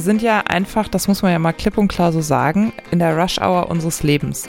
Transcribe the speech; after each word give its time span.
wir 0.00 0.04
sind 0.04 0.22
ja 0.22 0.40
einfach, 0.46 0.88
das 0.88 1.08
muss 1.08 1.20
man 1.20 1.30
ja 1.30 1.38
mal 1.38 1.52
klipp 1.52 1.76
und 1.76 1.88
klar 1.88 2.10
so 2.10 2.22
sagen, 2.22 2.72
in 2.90 3.00
der 3.00 3.14
Rush-Hour 3.14 3.68
unseres 3.68 4.02
Lebens. 4.02 4.48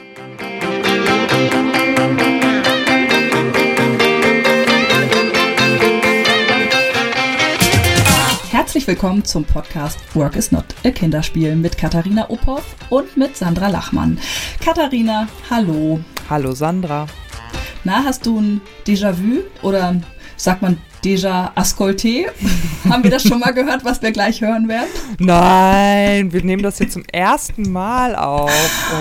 Herzlich 8.49 8.87
willkommen 8.87 9.25
zum 9.25 9.43
Podcast 9.43 9.99
Work 10.15 10.37
is 10.37 10.53
Not 10.53 10.63
a 10.85 10.89
Kinderspiel 10.89 11.57
mit 11.57 11.77
Katharina 11.77 12.29
Uphoff 12.29 12.77
und 12.89 13.17
mit 13.17 13.35
Sandra 13.35 13.67
Lachmann. 13.67 14.19
Katharina, 14.63 15.27
hallo. 15.49 15.99
Hallo 16.29 16.53
Sandra. 16.53 17.07
Na, 17.83 18.05
hast 18.05 18.25
du 18.25 18.39
ein 18.39 18.61
Déjà-vu 18.87 19.41
oder 19.63 19.97
sagt 20.37 20.61
man 20.61 20.77
Déjà 21.03 21.51
Ascolté. 21.55 22.27
Haben 22.87 23.03
wir 23.03 23.09
das 23.09 23.23
schon 23.23 23.39
mal 23.39 23.53
gehört, 23.53 23.83
was 23.83 24.01
wir 24.03 24.11
gleich 24.11 24.41
hören 24.41 24.67
werden? 24.67 24.89
Nein, 25.17 26.31
wir 26.31 26.43
nehmen 26.43 26.61
das 26.61 26.77
jetzt 26.79 26.93
zum 26.93 27.03
ersten 27.11 27.71
Mal 27.71 28.15
auf. 28.15 28.51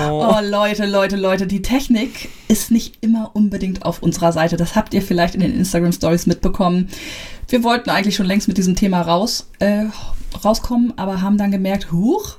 Oh. 0.09 0.27
oh. 0.29 0.41
Leute, 0.43 0.87
Leute, 0.87 1.17
Leute, 1.17 1.47
die 1.47 1.61
Technik 1.61 2.31
ist 2.49 2.71
nicht 2.71 2.97
immer 3.03 3.31
unbedingt 3.35 3.85
auf 3.85 4.03
unserer 4.03 4.33
Seite. 4.33 4.57
Das 4.57 4.77
habt 4.77 4.95
ihr 4.95 5.03
vielleicht 5.03 5.35
in 5.35 5.41
den 5.41 5.55
Instagram 5.55 5.93
Stories 5.93 6.27
mitbekommen. 6.27 6.89
Wir 7.49 7.63
wollten 7.65 7.91
eigentlich 7.91 8.17
schon 8.17 8.27
längst 8.27 8.49
mit 8.49 8.57
diesem 8.57 8.77
Thema 8.77 9.03
raus, 9.03 9.49
äh, 9.59 9.85
rauskommen, 10.43 10.95
aber 10.97 11.21
haben 11.21 11.37
dann 11.37 11.51
gemerkt, 11.51 11.93
huch, 11.93 12.37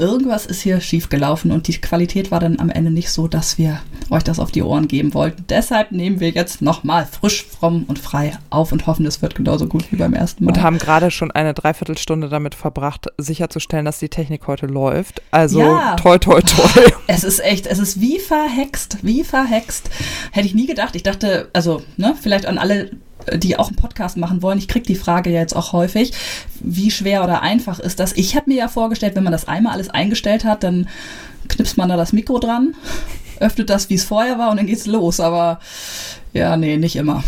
irgendwas 0.00 0.46
ist 0.46 0.62
hier 0.62 0.80
schiefgelaufen 0.80 1.52
und 1.52 1.68
die 1.68 1.80
Qualität 1.80 2.30
war 2.30 2.40
dann 2.40 2.58
am 2.58 2.70
Ende 2.70 2.90
nicht 2.90 3.10
so, 3.10 3.28
dass 3.28 3.58
wir 3.58 3.80
euch 4.10 4.24
das 4.24 4.40
auf 4.40 4.50
die 4.50 4.62
Ohren 4.62 4.88
geben 4.88 5.14
wollten. 5.14 5.44
Deshalb 5.48 5.92
nehmen 5.92 6.18
wir 6.18 6.30
jetzt 6.30 6.62
nochmal 6.62 7.06
frisch, 7.06 7.44
fromm 7.44 7.84
und 7.86 7.98
frei 7.98 8.32
auf 8.48 8.72
und 8.72 8.86
hoffen, 8.86 9.06
es 9.06 9.22
wird 9.22 9.34
genauso 9.34 9.66
gut 9.66 9.92
wie 9.92 9.96
beim 9.96 10.14
ersten 10.14 10.44
Mal. 10.44 10.50
Und 10.50 10.62
haben 10.62 10.78
gerade 10.78 11.10
schon 11.10 11.30
eine 11.30 11.54
Dreiviertelstunde 11.54 12.28
damit 12.28 12.54
verbracht, 12.54 13.06
sicherzustellen, 13.18 13.84
dass 13.84 13.98
die 13.98 14.08
Technik 14.08 14.46
heute 14.46 14.66
läuft. 14.66 15.22
Also 15.30 15.60
ja. 15.60 15.94
toi, 15.96 16.18
toi, 16.18 16.40
toi. 16.40 16.68
Es 17.06 17.24
ist 17.24 17.40
echt, 17.40 17.66
es 17.66 17.78
ist 17.78 18.00
wie 18.00 18.18
verhext, 18.18 18.98
wie 19.02 19.24
verhext. 19.24 19.90
Hätte 20.30 20.46
ich 20.46 20.54
nie 20.54 20.66
gedacht. 20.66 20.94
Ich 20.94 21.02
dachte, 21.02 21.50
also, 21.52 21.82
ne, 21.96 22.14
vielleicht 22.20 22.46
an 22.46 22.56
alle 22.56 22.92
die 23.34 23.58
auch 23.58 23.68
einen 23.68 23.76
Podcast 23.76 24.16
machen 24.16 24.42
wollen, 24.42 24.58
ich 24.58 24.68
kriege 24.68 24.86
die 24.86 24.94
Frage 24.94 25.30
ja 25.30 25.40
jetzt 25.40 25.54
auch 25.54 25.72
häufig, 25.72 26.12
wie 26.60 26.90
schwer 26.90 27.24
oder 27.24 27.42
einfach 27.42 27.78
ist 27.78 28.00
das? 28.00 28.12
Ich 28.16 28.36
habe 28.36 28.50
mir 28.50 28.56
ja 28.56 28.68
vorgestellt, 28.68 29.16
wenn 29.16 29.24
man 29.24 29.32
das 29.32 29.48
einmal 29.48 29.72
alles 29.72 29.90
eingestellt 29.90 30.44
hat, 30.44 30.62
dann 30.62 30.88
knipst 31.48 31.76
man 31.76 31.88
da 31.88 31.96
das 31.96 32.12
Mikro 32.12 32.38
dran, 32.38 32.74
öffnet 33.40 33.70
das, 33.70 33.90
wie 33.90 33.94
es 33.94 34.04
vorher 34.04 34.38
war 34.38 34.50
und 34.50 34.58
dann 34.58 34.66
geht's 34.66 34.86
los. 34.86 35.20
Aber 35.20 35.58
ja, 36.32 36.56
nee, 36.56 36.76
nicht 36.76 36.94
immer. 36.94 37.24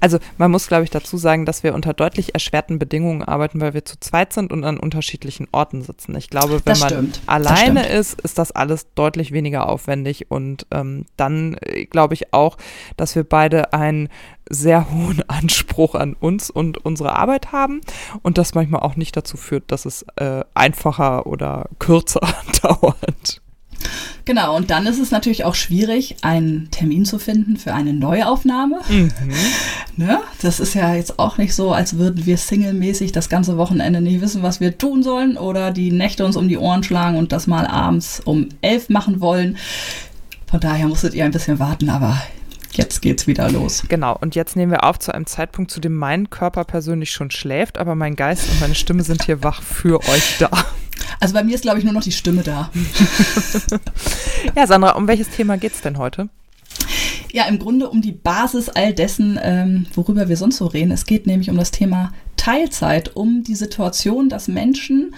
Also 0.00 0.18
man 0.38 0.50
muss, 0.50 0.66
glaube 0.66 0.84
ich, 0.84 0.90
dazu 0.90 1.18
sagen, 1.18 1.44
dass 1.44 1.62
wir 1.62 1.74
unter 1.74 1.92
deutlich 1.92 2.32
erschwerten 2.34 2.78
Bedingungen 2.78 3.22
arbeiten, 3.22 3.60
weil 3.60 3.74
wir 3.74 3.84
zu 3.84 4.00
zweit 4.00 4.32
sind 4.32 4.50
und 4.50 4.64
an 4.64 4.78
unterschiedlichen 4.78 5.46
Orten 5.52 5.82
sitzen. 5.82 6.16
Ich 6.16 6.30
glaube, 6.30 6.60
wenn 6.64 6.78
man 6.78 7.12
alleine 7.26 7.86
ist, 7.86 8.20
ist 8.22 8.38
das 8.38 8.52
alles 8.52 8.86
deutlich 8.94 9.32
weniger 9.32 9.68
aufwendig. 9.68 10.30
Und 10.30 10.66
ähm, 10.70 11.04
dann 11.16 11.58
äh, 11.60 11.84
glaube 11.84 12.14
ich 12.14 12.32
auch, 12.32 12.56
dass 12.96 13.14
wir 13.14 13.24
beide 13.24 13.74
einen 13.74 14.08
sehr 14.48 14.90
hohen 14.90 15.22
Anspruch 15.28 15.94
an 15.94 16.14
uns 16.14 16.48
und 16.48 16.78
unsere 16.78 17.16
Arbeit 17.16 17.52
haben 17.52 17.80
und 18.22 18.38
das 18.38 18.54
manchmal 18.54 18.80
auch 18.82 18.96
nicht 18.96 19.16
dazu 19.16 19.36
führt, 19.36 19.64
dass 19.70 19.84
es 19.84 20.06
äh, 20.16 20.44
einfacher 20.54 21.26
oder 21.26 21.68
kürzer 21.78 22.20
dauert. 22.62 23.42
Genau, 24.24 24.56
und 24.56 24.70
dann 24.70 24.86
ist 24.86 24.98
es 24.98 25.12
natürlich 25.12 25.44
auch 25.44 25.54
schwierig, 25.54 26.16
einen 26.22 26.68
Termin 26.70 27.04
zu 27.04 27.18
finden 27.18 27.56
für 27.56 27.74
eine 27.74 27.92
Neuaufnahme. 27.92 28.80
Mhm. 28.88 29.12
Ne? 29.98 30.20
Das 30.42 30.60
ist 30.60 30.74
ja 30.74 30.94
jetzt 30.94 31.18
auch 31.18 31.38
nicht 31.38 31.54
so, 31.54 31.72
als 31.72 31.96
würden 31.96 32.26
wir 32.26 32.36
singlemäßig 32.36 33.12
das 33.12 33.30
ganze 33.30 33.56
Wochenende 33.56 34.02
nicht 34.02 34.20
wissen, 34.20 34.42
was 34.42 34.60
wir 34.60 34.76
tun 34.76 35.02
sollen 35.02 35.38
oder 35.38 35.70
die 35.70 35.90
Nächte 35.90 36.26
uns 36.26 36.36
um 36.36 36.48
die 36.48 36.58
Ohren 36.58 36.82
schlagen 36.82 37.16
und 37.16 37.32
das 37.32 37.46
mal 37.46 37.66
abends 37.66 38.20
um 38.22 38.50
elf 38.60 38.90
machen 38.90 39.22
wollen. 39.22 39.56
Von 40.50 40.60
daher 40.60 40.86
musstet 40.86 41.14
ihr 41.14 41.24
ein 41.24 41.30
bisschen 41.30 41.58
warten, 41.58 41.88
aber 41.88 42.20
jetzt 42.72 43.00
geht's 43.00 43.26
wieder 43.26 43.50
los. 43.50 43.84
Genau, 43.88 44.16
und 44.20 44.34
jetzt 44.34 44.54
nehmen 44.54 44.70
wir 44.70 44.84
auf 44.84 44.98
zu 44.98 45.14
einem 45.14 45.26
Zeitpunkt, 45.26 45.70
zu 45.70 45.80
dem 45.80 45.94
mein 45.94 46.28
Körper 46.28 46.64
persönlich 46.64 47.10
schon 47.10 47.30
schläft, 47.30 47.78
aber 47.78 47.94
mein 47.94 48.16
Geist 48.16 48.50
und 48.50 48.60
meine 48.60 48.74
Stimme 48.74 49.02
sind 49.02 49.24
hier 49.24 49.42
wach 49.42 49.62
für 49.62 50.00
euch 50.08 50.36
da. 50.38 50.50
Also 51.20 51.34
bei 51.34 51.44
mir 51.44 51.54
ist, 51.54 51.62
glaube 51.62 51.78
ich, 51.78 51.84
nur 51.84 51.92
noch 51.92 52.02
die 52.02 52.12
Stimme 52.12 52.42
da. 52.42 52.70
ja, 54.56 54.66
Sandra, 54.66 54.92
um 54.92 55.08
welches 55.08 55.28
Thema 55.30 55.56
geht 55.56 55.74
es 55.74 55.80
denn 55.80 55.98
heute? 55.98 56.28
Ja, 57.32 57.44
im 57.44 57.58
Grunde 57.58 57.88
um 57.88 58.00
die 58.00 58.12
Basis 58.12 58.68
all 58.68 58.94
dessen, 58.94 59.38
ähm, 59.42 59.86
worüber 59.94 60.28
wir 60.28 60.36
sonst 60.36 60.56
so 60.56 60.66
reden. 60.66 60.90
Es 60.90 61.06
geht 61.06 61.26
nämlich 61.26 61.50
um 61.50 61.56
das 61.56 61.70
Thema 61.70 62.12
Teilzeit, 62.36 63.14
um 63.16 63.42
die 63.42 63.54
Situation, 63.54 64.28
dass 64.28 64.48
Menschen, 64.48 65.14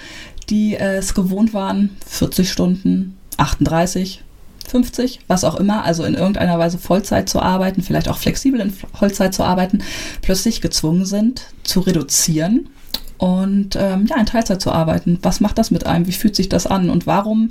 die 0.51 0.75
äh, 0.75 0.97
es 0.97 1.15
gewohnt 1.15 1.55
waren, 1.55 1.97
40 2.07 2.51
Stunden, 2.51 3.17
38, 3.37 4.23
50, 4.67 5.21
was 5.29 5.45
auch 5.45 5.57
immer, 5.57 5.85
also 5.85 6.05
in 6.05 6.15
irgendeiner 6.15 6.59
Weise 6.59 6.79
Vollzeit 6.79 7.29
zu 7.29 7.41
arbeiten, 7.41 7.83
vielleicht 7.83 8.09
auch 8.09 8.19
flexibel 8.19 8.61
in 8.61 8.71
Vollzeit 8.71 9.35
zu 9.35 9.45
arbeiten, 9.45 9.83
plötzlich 10.23 10.61
gezwungen 10.61 11.07
sind 11.07 11.47
zu 11.63 11.81
reduzieren 11.81 12.69
und 13.19 13.77
ähm, 13.77 14.07
ja, 14.07 14.17
in 14.17 14.27
Teilzeit 14.27 14.63
zu 14.63 14.73
arbeiten. 14.73 15.19
Was 15.23 15.41
macht 15.41 15.59
das 15.59 15.71
mit 15.71 15.87
einem? 15.87 16.07
Wie 16.07 16.13
fühlt 16.13 16.37
sich 16.37 16.49
das 16.49 16.67
an? 16.67 16.89
Und 16.89 17.07
warum 17.07 17.51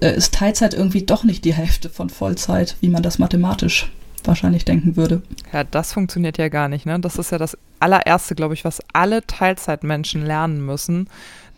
äh, 0.00 0.16
ist 0.16 0.34
Teilzeit 0.34 0.74
irgendwie 0.74 1.02
doch 1.02 1.24
nicht 1.24 1.44
die 1.44 1.54
Hälfte 1.54 1.90
von 1.90 2.10
Vollzeit, 2.10 2.76
wie 2.80 2.88
man 2.88 3.02
das 3.02 3.18
mathematisch 3.18 3.90
wahrscheinlich 4.24 4.64
denken 4.64 4.96
würde? 4.96 5.22
Ja, 5.52 5.64
das 5.64 5.92
funktioniert 5.92 6.38
ja 6.38 6.48
gar 6.48 6.68
nicht. 6.68 6.86
Ne? 6.86 6.98
Das 6.98 7.18
ist 7.18 7.30
ja 7.30 7.38
das 7.38 7.56
allererste, 7.78 8.34
glaube 8.34 8.54
ich, 8.54 8.64
was 8.64 8.80
alle 8.92 9.26
Teilzeitmenschen 9.26 10.24
lernen 10.24 10.64
müssen, 10.64 11.08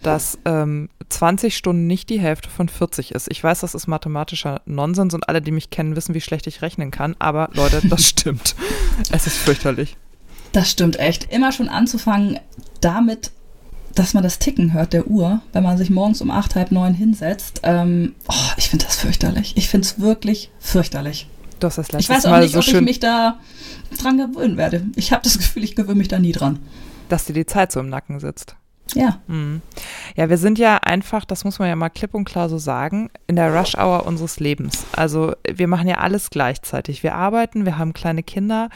dass 0.02 0.38
ähm, 0.44 0.88
20 1.08 1.56
Stunden 1.56 1.86
nicht 1.86 2.10
die 2.10 2.20
Hälfte 2.20 2.50
von 2.50 2.68
40 2.68 3.12
ist. 3.12 3.30
Ich 3.30 3.42
weiß, 3.42 3.60
das 3.60 3.74
ist 3.74 3.86
mathematischer 3.86 4.62
Nonsens 4.66 5.14
und 5.14 5.28
alle, 5.28 5.40
die 5.40 5.52
mich 5.52 5.70
kennen, 5.70 5.94
wissen, 5.94 6.14
wie 6.14 6.20
schlecht 6.20 6.46
ich 6.46 6.62
rechnen 6.62 6.90
kann. 6.90 7.14
Aber 7.18 7.50
Leute, 7.52 7.80
das 7.88 8.04
stimmt. 8.08 8.56
es 9.12 9.26
ist 9.26 9.36
fürchterlich. 9.36 9.96
Das 10.56 10.70
stimmt 10.70 10.98
echt. 10.98 11.30
Immer 11.30 11.52
schon 11.52 11.68
anzufangen 11.68 12.40
damit, 12.80 13.30
dass 13.94 14.14
man 14.14 14.22
das 14.22 14.38
Ticken 14.38 14.72
hört 14.72 14.94
der 14.94 15.06
Uhr, 15.06 15.42
wenn 15.52 15.62
man 15.62 15.76
sich 15.76 15.90
morgens 15.90 16.22
um 16.22 16.30
acht, 16.30 16.54
halb 16.54 16.72
neun 16.72 16.94
hinsetzt. 16.94 17.60
Ähm, 17.62 18.14
oh, 18.26 18.52
ich 18.56 18.70
finde 18.70 18.86
das 18.86 18.96
fürchterlich. 18.96 19.52
Ich 19.58 19.68
finde 19.68 19.86
es 19.86 20.00
wirklich 20.00 20.50
fürchterlich. 20.58 21.28
Du 21.60 21.66
hast 21.66 21.76
das 21.76 21.88
ich 21.98 22.08
weiß 22.08 22.24
auch 22.24 22.30
Mal 22.30 22.40
nicht, 22.40 22.54
so 22.54 22.60
ob 22.60 22.68
ich 22.68 22.80
mich 22.80 23.00
da 23.00 23.38
dran 24.00 24.16
gewöhnen 24.16 24.56
werde. 24.56 24.86
Ich 24.96 25.12
habe 25.12 25.22
das 25.24 25.36
Gefühl, 25.36 25.62
ich 25.62 25.76
gewöhne 25.76 25.98
mich 25.98 26.08
da 26.08 26.18
nie 26.18 26.32
dran. 26.32 26.58
Dass 27.10 27.26
dir 27.26 27.34
die 27.34 27.44
Zeit 27.44 27.70
so 27.70 27.80
im 27.80 27.90
Nacken 27.90 28.18
sitzt. 28.18 28.56
Ja. 28.94 29.20
Mhm. 29.26 29.62
Ja, 30.14 30.28
wir 30.28 30.38
sind 30.38 30.58
ja 30.58 30.76
einfach, 30.76 31.24
das 31.24 31.44
muss 31.44 31.58
man 31.58 31.69
ja 31.69 31.76
mal 31.76 31.88
klipp 31.88 32.14
und 32.14 32.24
klar 32.24 32.48
so 32.48 32.58
sagen, 32.58 33.10
in 33.26 33.36
der 33.36 33.54
Rush-Hour 33.54 34.06
unseres 34.06 34.38
Lebens. 34.38 34.86
Also 34.92 35.34
wir 35.50 35.69
machen 35.69 35.88
ja 35.88 35.97
alles 35.97 36.30
gleichzeitig. 36.30 37.02
Wir 37.02 37.14
arbeiten, 37.14 37.66
wir 37.66 37.78
haben 37.78 37.92
kleine 37.92 38.22
Kinder, 38.22 38.70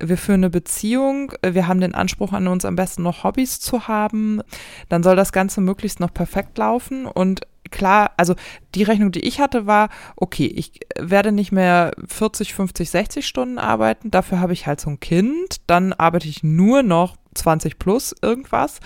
wir 0.00 0.16
führen 0.16 0.40
eine 0.40 0.50
Beziehung, 0.50 1.32
wir 1.42 1.66
haben 1.66 1.80
den 1.80 1.94
Anspruch 1.94 2.32
an 2.32 2.46
uns 2.48 2.64
am 2.64 2.76
besten 2.76 3.02
noch 3.02 3.24
Hobbys 3.24 3.60
zu 3.60 3.88
haben. 3.88 4.40
Dann 4.88 5.02
soll 5.02 5.16
das 5.16 5.32
Ganze 5.32 5.60
möglichst 5.60 6.00
noch 6.00 6.14
perfekt 6.14 6.56
laufen 6.58 7.06
und 7.06 7.40
klar, 7.70 8.12
also 8.16 8.34
die 8.74 8.82
Rechnung, 8.82 9.12
die 9.12 9.20
ich 9.20 9.40
hatte, 9.40 9.66
war, 9.66 9.88
okay, 10.16 10.46
ich 10.46 10.80
werde 10.98 11.32
nicht 11.32 11.52
mehr 11.52 11.92
40, 12.08 12.54
50, 12.54 12.90
60 12.90 13.26
Stunden 13.26 13.58
arbeiten, 13.58 14.10
dafür 14.10 14.40
habe 14.40 14.52
ich 14.52 14.66
halt 14.66 14.80
so 14.80 14.90
ein 14.90 15.00
Kind, 15.00 15.56
dann 15.66 15.92
arbeite 15.92 16.28
ich 16.28 16.42
nur 16.42 16.82
noch 16.82 17.16
20 17.34 17.78
plus 17.78 18.14
irgendwas 18.22 18.80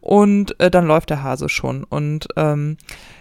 und 0.00 0.58
äh, 0.60 0.70
dann 0.70 0.86
läuft 0.86 1.10
der 1.10 1.22
Hase 1.22 1.48
schon. 1.48 1.84
Und 1.84 2.28
ähm, 2.36 2.76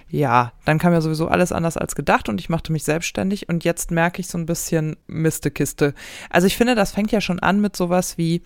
ja, 0.09 0.51
dann 0.65 0.77
kam 0.77 0.93
ja 0.93 1.01
sowieso 1.01 1.27
alles 1.27 1.51
anders 1.51 1.75
als 1.75 1.95
gedacht 1.95 2.29
und 2.29 2.39
ich 2.39 2.47
machte 2.47 2.71
mich 2.71 2.83
selbstständig 2.83 3.49
und 3.49 3.63
jetzt 3.63 3.89
merke 3.89 4.19
ich 4.19 4.27
so 4.27 4.37
ein 4.37 4.45
bisschen 4.45 4.95
Mistekiste. 5.07 5.95
Also 6.29 6.45
ich 6.45 6.55
finde, 6.55 6.75
das 6.75 6.91
fängt 6.91 7.11
ja 7.11 7.19
schon 7.19 7.39
an 7.39 7.61
mit 7.61 7.75
sowas 7.75 8.17
wie, 8.17 8.43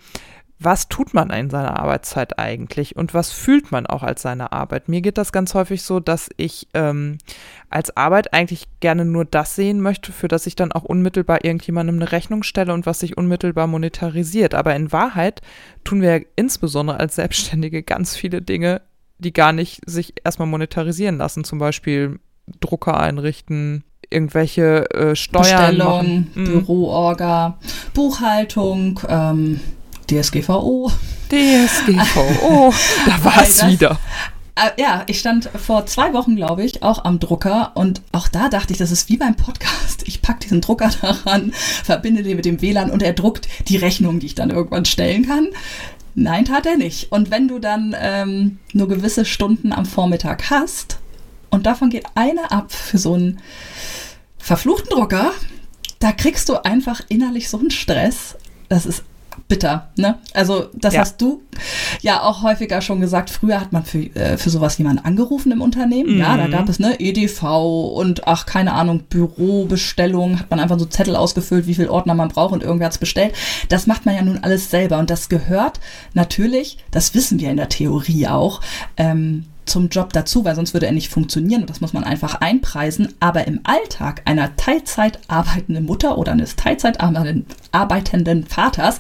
was 0.60 0.90
tut 0.90 1.14
man 1.14 1.30
in 1.30 1.52
seiner 1.52 1.80
Arbeitszeit 1.80 2.40
eigentlich 2.40 2.96
und 2.96 3.14
was 3.14 3.32
fühlt 3.32 3.72
man 3.72 3.86
auch 3.86 4.02
als 4.02 4.24
seine 4.24 4.52
Arbeit? 4.52 4.90
Mir 4.90 5.02
geht 5.02 5.20
das 5.20 5.32
ganz 5.32 5.54
häufig 5.54 5.84
so, 5.84 6.00
dass 6.00 6.30
ich 6.38 6.68
ähm, 6.74 7.20
als 7.70 7.96
Arbeit 7.96 8.34
eigentlich 8.34 8.68
gerne 8.80 9.06
nur 9.06 9.24
das 9.24 9.56
sehen 9.56 9.82
möchte, 9.82 10.12
für 10.12 10.28
das 10.28 10.48
ich 10.48 10.56
dann 10.56 10.72
auch 10.72 10.84
unmittelbar 10.84 11.46
irgendjemandem 11.46 11.98
eine 11.98 12.12
Rechnung 12.12 12.42
stelle 12.42 12.74
und 12.74 12.88
was 12.88 13.00
sich 13.00 13.18
unmittelbar 13.18 13.68
monetarisiert. 13.68 14.56
Aber 14.56 14.76
in 14.76 14.92
Wahrheit 14.92 15.42
tun 15.84 16.02
wir 16.02 16.26
insbesondere 16.36 17.00
als 17.00 17.16
Selbstständige 17.16 17.84
ganz 17.84 18.16
viele 18.16 18.42
Dinge, 18.42 18.82
die 19.20 19.34
gar 19.34 19.54
nicht 19.54 19.82
sich 19.86 20.16
erstmal 20.24 20.48
monetarisieren 20.48 21.18
lassen. 21.18 21.44
Zum 21.44 21.60
Beispiel 21.60 22.20
Drucker 22.60 23.00
einrichten, 23.00 23.84
irgendwelche 24.10 24.90
äh, 24.92 25.16
Steuern 25.16 25.44
Bestellung, 25.44 25.88
machen. 25.88 26.32
Mhm. 26.34 26.44
Büroorga, 26.46 27.60
Buchhaltung, 27.94 29.00
ähm, 29.08 29.60
DSGVO. 30.08 30.92
DSGVO, 31.30 32.74
da 33.06 33.24
war 33.24 33.44
es 33.44 33.68
wieder. 33.68 34.00
Äh, 34.56 34.82
ja, 34.82 35.04
ich 35.08 35.20
stand 35.20 35.50
vor 35.56 35.86
zwei 35.86 36.14
Wochen, 36.14 36.36
glaube 36.36 36.64
ich, 36.64 36.82
auch 36.82 37.06
am 37.06 37.20
Drucker 37.20 37.72
und 37.76 38.02
auch 38.12 38.28
da 38.28 38.50
dachte 38.50 38.74
ich, 38.74 38.80
das 38.80 38.92
ist 38.92 39.08
wie 39.10 39.18
beim 39.18 39.36
Podcast. 39.36 40.08
Ich 40.08 40.22
packe 40.22 40.40
diesen 40.40 40.62
Drucker 40.62 40.90
daran, 41.02 41.54
verbinde 41.84 42.24
den 42.24 42.38
mit 42.38 42.46
dem 42.46 42.62
WLAN 42.62 42.90
und 42.90 43.04
er 43.04 43.14
druckt 43.14 43.48
die 43.68 43.78
Rechnung, 43.78 44.20
die 44.20 44.28
ich 44.28 44.36
dann 44.36 44.50
irgendwann 44.50 44.86
stellen 44.86 45.28
kann. 45.28 45.50
Nein, 46.16 46.46
tat 46.46 46.66
er 46.66 46.78
nicht. 46.78 47.12
Und 47.12 47.30
wenn 47.30 47.48
du 47.48 47.60
dann 47.60 47.96
ähm, 48.00 48.58
nur 48.74 48.88
gewisse 48.88 49.26
Stunden 49.26 49.72
am 49.72 49.86
Vormittag 49.86 50.50
hast 50.50 50.98
und 51.52 51.68
davon 51.68 51.92
geht 51.92 52.06
eine 52.16 52.50
ab 52.50 52.72
für 52.72 52.98
so 52.98 53.14
einen 53.14 53.40
verfluchten 54.40 54.90
Drucker, 54.90 55.32
da 56.00 56.12
kriegst 56.12 56.50
du 56.50 56.64
einfach 56.64 57.02
innerlich 57.10 57.50
so 57.50 57.60
einen 57.60 57.70
Stress. 57.70 58.36
Das 58.70 58.88
ist 58.88 59.04
bitter, 59.48 59.90
ne? 59.98 60.16
Also 60.34 60.68
das 60.74 60.94
ja. 60.94 61.02
hast 61.02 61.22
du 61.22 61.42
ja 62.02 62.22
auch 62.22 62.44
häufiger 62.44 62.82
schon 62.82 63.02
gesagt. 63.02 63.30
Früher 63.30 63.60
hat 63.60 63.74
man 63.74 63.84
für, 63.84 64.00
äh, 64.16 64.38
für 64.38 64.50
sowas 64.50 64.78
jemanden 64.78 65.04
angerufen 65.06 65.52
im 65.52 65.62
Unternehmen. 65.62 66.16
Mhm. 66.16 66.20
Ja, 66.20 66.38
da 66.38 66.48
mhm. 66.48 66.52
gab 66.52 66.70
es 66.70 66.80
ne 66.80 67.00
EDV 67.00 67.44
und 67.96 68.28
ach, 68.28 68.46
keine 68.46 68.74
Ahnung, 68.74 69.04
Bürobestellung, 69.10 70.40
hat 70.40 70.50
man 70.50 70.60
einfach 70.60 70.80
so 70.80 70.86
Zettel 70.86 71.16
ausgefüllt, 71.16 71.68
wie 71.68 71.76
viel 71.76 71.90
Ordner 71.90 72.14
man 72.14 72.30
braucht 72.30 72.54
und 72.54 72.64
irgendwer 72.64 72.86
hat 72.86 72.94
es 72.94 73.00
bestellt. 73.00 73.34
Das 73.70 73.88
macht 73.88 74.06
man 74.06 74.16
ja 74.16 74.22
nun 74.22 74.40
alles 74.42 74.70
selber 74.70 74.98
und 74.98 75.10
das 75.10 75.30
gehört 75.30 75.80
natürlich, 76.14 76.78
das 76.92 77.14
wissen 77.14 77.40
wir 77.40 77.50
in 77.50 77.58
der 77.58 77.70
Theorie 77.70 78.28
auch, 78.28 78.62
ähm, 78.98 79.46
zum 79.68 79.90
Job 79.90 80.14
dazu, 80.14 80.46
weil 80.46 80.56
sonst 80.56 80.74
würde 80.74 80.86
er 80.86 80.92
nicht 80.92 81.10
funktionieren 81.10 81.62
und 81.62 81.70
das 81.70 81.82
muss 81.82 81.94
man 81.94 82.04
einfach 82.04 82.36
einpreisen. 82.42 83.14
Aber 83.20 83.48
im 83.48 83.60
Alltag 83.64 84.22
einer 84.26 84.56
Teilzeit 84.56 85.20
arbeitenden 85.28 85.86
Mutter 85.86 86.18
oder 86.18 86.32
eines 86.32 86.56
Teilzeit 86.56 87.00
arbeitenden 87.72 88.46
Vaters 88.46 89.00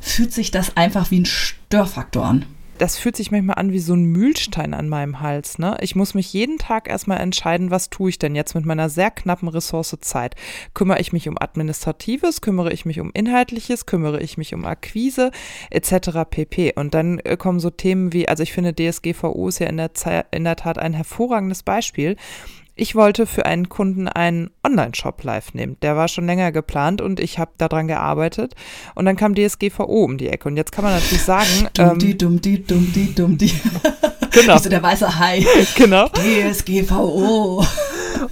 fühlt 0.00 0.32
sich 0.32 0.50
das 0.50 0.76
einfach 0.76 1.10
wie 1.10 1.20
ein 1.20 1.26
Störfaktor 1.26 2.24
an 2.24 2.44
das 2.78 2.98
fühlt 2.98 3.16
sich 3.16 3.30
manchmal 3.30 3.56
an 3.56 3.72
wie 3.72 3.78
so 3.78 3.94
ein 3.94 4.04
Mühlstein 4.04 4.74
an 4.74 4.88
meinem 4.88 5.20
Hals. 5.20 5.58
Ne? 5.58 5.76
Ich 5.80 5.94
muss 5.94 6.14
mich 6.14 6.32
jeden 6.32 6.58
Tag 6.58 6.88
erstmal 6.88 7.20
entscheiden, 7.20 7.70
was 7.70 7.90
tue 7.90 8.10
ich 8.10 8.18
denn 8.18 8.34
jetzt 8.34 8.54
mit 8.54 8.64
meiner 8.64 8.88
sehr 8.88 9.10
knappen 9.10 9.48
Ressource 9.48 9.96
Zeit. 10.00 10.34
Kümmere 10.74 11.00
ich 11.00 11.12
mich 11.12 11.28
um 11.28 11.36
Administratives, 11.38 12.40
kümmere 12.40 12.72
ich 12.72 12.84
mich 12.84 13.00
um 13.00 13.10
Inhaltliches, 13.12 13.86
kümmere 13.86 14.20
ich 14.20 14.38
mich 14.38 14.54
um 14.54 14.64
Akquise 14.64 15.30
etc. 15.70 16.20
pp. 16.28 16.72
Und 16.74 16.94
dann 16.94 17.18
äh, 17.20 17.36
kommen 17.36 17.60
so 17.60 17.70
Themen 17.70 18.12
wie, 18.12 18.28
also 18.28 18.42
ich 18.42 18.52
finde 18.52 18.74
DSGVO 18.74 19.48
ist 19.48 19.60
ja 19.60 19.68
in 19.68 19.76
der, 19.76 19.90
in 20.30 20.44
der 20.44 20.56
Tat 20.56 20.78
ein 20.78 20.94
hervorragendes 20.94 21.62
Beispiel. 21.62 22.16
Ich 22.76 22.96
wollte 22.96 23.26
für 23.26 23.46
einen 23.46 23.68
Kunden 23.68 24.08
einen 24.08 24.50
Online-Shop 24.64 25.22
live 25.22 25.54
nehmen. 25.54 25.76
Der 25.82 25.96
war 25.96 26.08
schon 26.08 26.26
länger 26.26 26.50
geplant 26.50 27.00
und 27.00 27.20
ich 27.20 27.38
habe 27.38 27.52
daran 27.56 27.86
gearbeitet. 27.86 28.54
Und 28.96 29.04
dann 29.04 29.16
kam 29.16 29.36
DSGVO 29.36 29.84
um 29.84 30.18
die 30.18 30.28
Ecke. 30.28 30.48
Und 30.48 30.56
jetzt 30.56 30.72
kann 30.72 30.84
man 30.84 30.94
natürlich 30.94 31.22
sagen. 31.22 31.68
dumm 31.74 31.98
die, 32.00 32.18
dumm 32.18 32.40
die, 32.40 32.64
dumm 32.64 32.92
die, 32.92 33.14
dumm 33.14 33.38
die. 33.38 33.52
Genau. 34.32 34.54
Wie 34.58 34.62
so 34.62 34.68
der 34.70 34.82
weiße 34.82 35.18
Hai. 35.18 35.46
Genau. 35.76 36.08
DSGVO. 36.08 37.64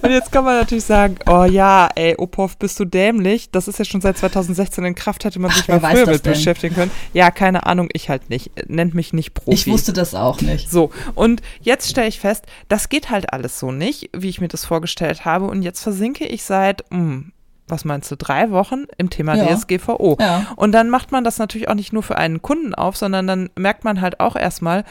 Und 0.01 0.11
jetzt 0.11 0.31
kann 0.31 0.43
man 0.43 0.57
natürlich 0.57 0.85
sagen, 0.85 1.15
oh 1.27 1.43
ja, 1.43 1.89
ey, 1.95 2.15
Opov, 2.17 2.57
bist 2.57 2.79
du 2.79 2.85
dämlich? 2.85 3.51
Das 3.51 3.67
ist 3.67 3.79
ja 3.79 3.85
schon 3.85 4.01
seit 4.01 4.17
2016 4.17 4.83
in 4.85 4.95
Kraft, 4.95 5.25
hätte 5.25 5.39
man 5.39 5.51
sich 5.51 5.63
Ach, 5.63 5.81
mal 5.81 5.91
früher 5.91 6.07
mit 6.07 6.25
denn? 6.25 6.33
beschäftigen 6.33 6.75
können. 6.75 6.91
Ja, 7.13 7.31
keine 7.31 7.65
Ahnung, 7.65 7.89
ich 7.93 8.09
halt 8.09 8.29
nicht. 8.29 8.51
Nennt 8.69 8.93
mich 8.93 9.13
nicht 9.13 9.33
Profi. 9.33 9.53
Ich 9.53 9.67
wusste 9.67 9.93
das 9.93 10.15
auch 10.15 10.41
nicht. 10.41 10.69
So, 10.69 10.91
und 11.15 11.41
jetzt 11.61 11.89
stelle 11.89 12.07
ich 12.07 12.19
fest, 12.19 12.45
das 12.67 12.89
geht 12.89 13.09
halt 13.09 13.31
alles 13.33 13.59
so 13.59 13.71
nicht, 13.71 14.09
wie 14.15 14.29
ich 14.29 14.41
mir 14.41 14.47
das 14.47 14.65
vorgestellt 14.65 15.25
habe. 15.25 15.45
Und 15.45 15.61
jetzt 15.61 15.81
versinke 15.81 16.25
ich 16.25 16.43
seit, 16.43 16.89
mh, 16.91 16.97
hm, 16.97 17.31
was 17.67 17.85
meinst 17.85 18.11
du, 18.11 18.17
drei 18.17 18.51
Wochen 18.51 18.85
im 18.97 19.09
Thema 19.09 19.35
ja. 19.35 19.55
DSGVO. 19.55 20.17
Ja. 20.19 20.47
Und 20.55 20.73
dann 20.73 20.89
macht 20.89 21.11
man 21.11 21.23
das 21.23 21.37
natürlich 21.37 21.69
auch 21.69 21.75
nicht 21.75 21.93
nur 21.93 22.03
für 22.03 22.17
einen 22.17 22.41
Kunden 22.41 22.75
auf, 22.75 22.97
sondern 22.97 23.27
dann 23.27 23.49
merkt 23.55 23.83
man 23.83 24.01
halt 24.01 24.19
auch 24.19 24.35
erstmal, 24.35 24.83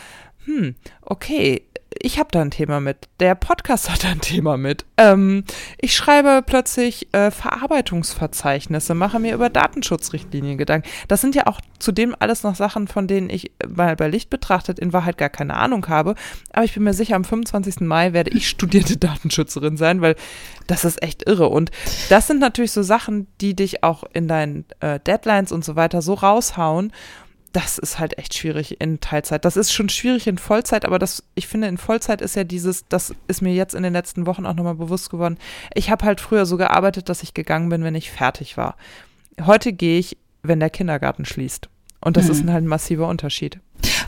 hm, 0.45 0.75
okay, 1.03 1.63
ich 2.01 2.19
habe 2.19 2.29
da 2.31 2.41
ein 2.41 2.51
Thema 2.51 2.81
mit. 2.81 3.09
Der 3.21 3.35
Podcast 3.35 3.91
hat 3.93 4.05
da 4.05 4.09
ein 4.09 4.21
Thema 4.21 4.57
mit. 4.57 4.85
Ähm, 4.97 5.45
ich 5.79 5.95
schreibe 5.95 6.43
plötzlich 6.45 7.13
äh, 7.13 7.31
Verarbeitungsverzeichnisse, 7.31 8.95
mache 8.95 9.19
mir 9.19 9.35
über 9.35 9.51
Datenschutzrichtlinien 9.51 10.59
Gedanken. 10.59 10.89
Das 11.09 11.21
sind 11.21 11.35
ja 11.35 11.47
auch 11.47 11.61
zudem 11.79 12.15
alles 12.19 12.43
noch 12.43 12.55
Sachen, 12.55 12.89
von 12.89 13.07
denen 13.07 13.31
ich 13.31 13.53
mal 13.69 13.97
bei 13.97 14.09
Licht 14.09 14.31
betrachtet 14.31 14.79
in 14.79 14.93
Wahrheit 14.93 15.19
gar 15.19 15.29
keine 15.29 15.57
Ahnung 15.57 15.89
habe. 15.89 16.15
Aber 16.53 16.65
ich 16.65 16.75
bin 16.75 16.85
mir 16.85 16.95
sicher, 16.95 17.17
am 17.17 17.25
25. 17.25 17.81
Mai 17.81 18.13
werde 18.13 18.31
ich 18.31 18.49
studierte 18.49 18.97
Datenschützerin 18.99 19.77
sein, 19.77 20.01
weil 20.01 20.17
das 20.67 20.85
ist 20.85 21.03
echt 21.03 21.29
irre. 21.29 21.49
Und 21.49 21.71
das 22.09 22.27
sind 22.27 22.41
natürlich 22.41 22.73
so 22.73 22.83
Sachen, 22.83 23.27
die 23.41 23.55
dich 23.55 23.83
auch 23.83 24.05
in 24.13 24.29
deinen 24.29 24.65
äh, 24.81 25.01
Deadlines 25.01 25.53
und 25.53 25.65
so 25.65 25.77
weiter 25.77 26.03
so 26.03 26.15
raushauen 26.15 26.93
das 27.53 27.79
ist 27.79 27.99
halt 27.99 28.19
echt 28.19 28.35
schwierig 28.35 28.81
in 28.81 29.01
Teilzeit. 29.01 29.45
Das 29.45 29.57
ist 29.57 29.73
schon 29.73 29.89
schwierig 29.89 30.27
in 30.27 30.39
Vollzeit, 30.39 30.85
aber 30.85 30.99
das, 30.99 31.23
ich 31.35 31.47
finde, 31.47 31.69
in 31.69 31.79
Vollzeit 31.79 32.21
ist 32.21 32.37
ja 32.37 32.45
dieses, 32.45 32.87
das 32.89 33.15
ist 33.29 33.43
mir 33.43 33.53
jetzt 33.53 33.75
in 33.75 33.83
den 33.83 33.93
letzten 33.93 34.27
Wochen 34.27 34.47
auch 34.47 34.55
nochmal 34.55 34.75
bewusst 34.75 35.11
geworden. 35.11 35.39
Ich 35.75 35.91
habe 35.91 36.05
halt 36.05 36.21
früher 36.21 36.47
so 36.47 36.57
gearbeitet, 36.57 37.09
dass 37.09 37.23
ich 37.23 37.35
gegangen 37.35 37.69
bin, 37.69 37.85
wenn 37.85 37.95
ich 37.95 38.11
fertig 38.11 38.57
war. 38.57 38.77
Heute 39.45 39.73
gehe 39.73 39.99
ich, 39.99 40.17
wenn 40.43 40.61
der 40.61 40.71
Kindergarten 40.71 41.25
schließt. 41.25 41.69
Und 42.01 42.17
das 42.17 42.27
mhm. 42.27 42.31
ist 42.31 42.47
halt 42.49 42.65
ein 42.65 42.69
massiver 42.69 43.09
Unterschied. 43.09 43.61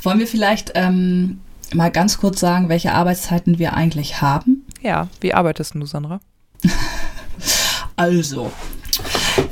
Wollen 0.03 0.19
wir 0.19 0.27
vielleicht 0.27 0.73
ähm, 0.75 1.41
mal 1.73 1.91
ganz 1.91 2.19
kurz 2.19 2.41
sagen, 2.41 2.69
welche 2.69 2.93
Arbeitszeiten 2.93 3.59
wir 3.59 3.75
eigentlich 3.75 4.21
haben? 4.21 4.67
Ja, 4.83 5.09
wie 5.21 5.35
arbeitest 5.35 5.75
du, 5.75 5.87
Sandra? 5.87 6.21
also, 7.97 8.51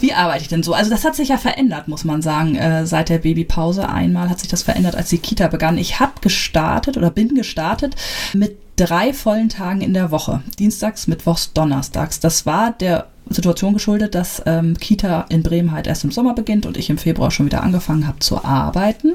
wie 0.00 0.12
arbeite 0.12 0.42
ich 0.42 0.48
denn 0.48 0.62
so? 0.62 0.74
Also 0.74 0.90
das 0.90 1.04
hat 1.04 1.16
sich 1.16 1.28
ja 1.28 1.36
verändert, 1.36 1.88
muss 1.88 2.04
man 2.04 2.22
sagen, 2.22 2.56
äh, 2.56 2.86
seit 2.86 3.08
der 3.08 3.18
Babypause. 3.18 3.88
Einmal 3.88 4.28
hat 4.28 4.40
sich 4.40 4.48
das 4.48 4.62
verändert, 4.62 4.96
als 4.96 5.10
die 5.10 5.18
Kita 5.18 5.48
begann. 5.48 5.78
Ich 5.78 6.00
habe 6.00 6.12
gestartet 6.20 6.96
oder 6.96 7.10
bin 7.10 7.34
gestartet 7.34 7.96
mit 8.32 8.56
drei 8.76 9.12
vollen 9.12 9.48
Tagen 9.48 9.80
in 9.80 9.94
der 9.94 10.10
Woche. 10.10 10.42
Dienstags, 10.58 11.06
Mittwochs, 11.06 11.52
Donnerstags. 11.52 12.20
Das 12.20 12.46
war 12.46 12.72
der 12.72 13.08
Situation 13.28 13.72
geschuldet, 13.72 14.14
dass 14.14 14.42
ähm, 14.46 14.76
Kita 14.78 15.26
in 15.28 15.42
Bremen 15.42 15.72
halt 15.72 15.86
erst 15.86 16.04
im 16.04 16.10
Sommer 16.10 16.34
beginnt 16.34 16.66
und 16.66 16.76
ich 16.76 16.90
im 16.90 16.98
Februar 16.98 17.30
schon 17.30 17.46
wieder 17.46 17.62
angefangen 17.62 18.06
habe 18.06 18.18
zu 18.18 18.44
arbeiten. 18.44 19.14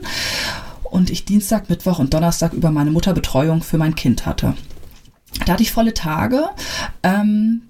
Und 0.83 1.09
ich 1.09 1.25
Dienstag, 1.25 1.69
Mittwoch 1.69 1.99
und 1.99 2.13
Donnerstag 2.13 2.53
über 2.53 2.71
meine 2.71 2.91
Mutterbetreuung 2.91 3.61
für 3.61 3.77
mein 3.77 3.95
Kind 3.95 4.25
hatte. 4.25 4.53
Da 5.45 5.53
hatte 5.53 5.63
ich 5.63 5.71
volle 5.71 5.93
Tage. 5.93 6.45
Ähm, 7.03 7.63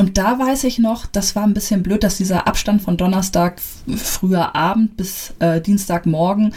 und 0.00 0.16
da 0.16 0.38
weiß 0.38 0.64
ich 0.64 0.78
noch, 0.78 1.04
das 1.04 1.36
war 1.36 1.42
ein 1.42 1.52
bisschen 1.52 1.82
blöd, 1.82 2.02
dass 2.02 2.16
dieser 2.16 2.46
Abstand 2.46 2.80
von 2.80 2.96
Donnerstag 2.96 3.60
früher 3.98 4.56
Abend 4.56 4.96
bis 4.96 5.34
äh, 5.40 5.60
Dienstagmorgen, 5.60 6.54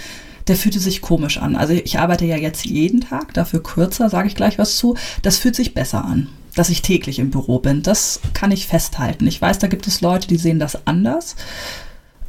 der 0.48 0.56
fühlte 0.56 0.80
sich 0.80 1.02
komisch 1.02 1.40
an. 1.40 1.58
Also 1.58 1.74
ich 1.74 2.00
arbeite 2.00 2.24
ja 2.24 2.38
jetzt 2.38 2.64
jeden 2.64 3.02
Tag, 3.02 3.34
dafür 3.34 3.62
kürzer, 3.62 4.10
sage 4.10 4.30
ich 4.30 4.36
gleich 4.36 4.58
was 4.60 4.78
zu. 4.78 4.96
Das 5.24 5.40
fühlt 5.40 5.58
sich 5.58 5.74
besser 5.74 6.06
an, 6.06 6.30
dass 6.56 6.70
ich 6.70 6.84
täglich 6.84 7.20
im 7.20 7.32
Büro 7.32 7.60
bin. 7.60 7.84
Das 7.84 8.22
kann 8.34 8.54
ich 8.54 8.66
festhalten. 8.66 9.28
Ich 9.28 9.42
weiß, 9.42 9.60
da 9.60 9.68
gibt 9.68 9.88
es 9.88 10.00
Leute, 10.00 10.30
die 10.30 10.38
sehen 10.38 10.60
das 10.60 10.88
anders. 10.88 11.36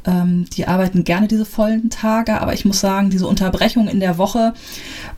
Ähm, 0.05 0.49
die 0.49 0.67
arbeiten 0.67 1.05
gerne 1.05 1.29
diese 1.29 1.45
vollen 1.45 1.89
Tage, 1.89 2.41
aber 2.41 2.53
ich 2.53 2.65
muss 2.65 2.81
sagen, 2.81 3.09
diese 3.09 3.25
Unterbrechung 3.27 3.87
in 3.87 4.01
der 4.01 4.17
Woche 4.17 4.53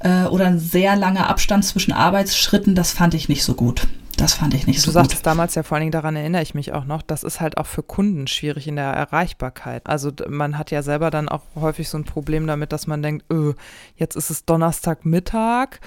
äh, 0.01 0.25
oder 0.25 0.45
ein 0.45 0.60
sehr 0.60 0.95
langer 0.95 1.27
Abstand 1.27 1.65
zwischen 1.65 1.91
Arbeitsschritten, 1.91 2.75
das 2.75 2.91
fand 2.91 3.15
ich 3.15 3.29
nicht 3.29 3.43
so 3.43 3.55
gut. 3.55 3.88
Das 4.17 4.33
fand 4.33 4.55
ich 4.55 4.65
nicht 4.65 4.79
du 4.79 4.81
so 4.81 4.88
gut. 4.88 4.95
Du 4.95 5.03
sagtest 5.03 5.25
damals 5.25 5.53
ja 5.53 5.62
vor 5.63 5.75
allen 5.75 5.83
Dingen, 5.83 5.91
daran 5.91 6.15
erinnere 6.15 6.41
ich 6.41 6.55
mich 6.55 6.74
auch 6.74 6.86
noch, 6.86 7.03
das 7.03 7.24
ist 7.24 7.39
halt 7.39 7.57
auch 7.57 7.67
für 7.67 7.83
Kunden 7.83 8.25
schwierig 8.25 8.67
in 8.67 8.75
der 8.75 8.86
Erreichbarkeit. 8.86 9.86
Also 9.86 10.12
man 10.27 10.57
hat 10.57 10.71
ja 10.71 10.81
selber 10.81 11.12
dann 11.12 11.29
auch 11.29 11.43
häufig 11.55 11.88
so 11.88 12.00
ein 12.00 12.03
Problem 12.03 12.47
damit, 12.47 12.74
dass 12.74 12.88
man 12.88 13.03
denkt, 13.03 13.25
öh, 13.31 13.53
jetzt 13.95 14.15
ist 14.15 14.31
es 14.31 14.43
Donnerstagmittag, 14.43 15.79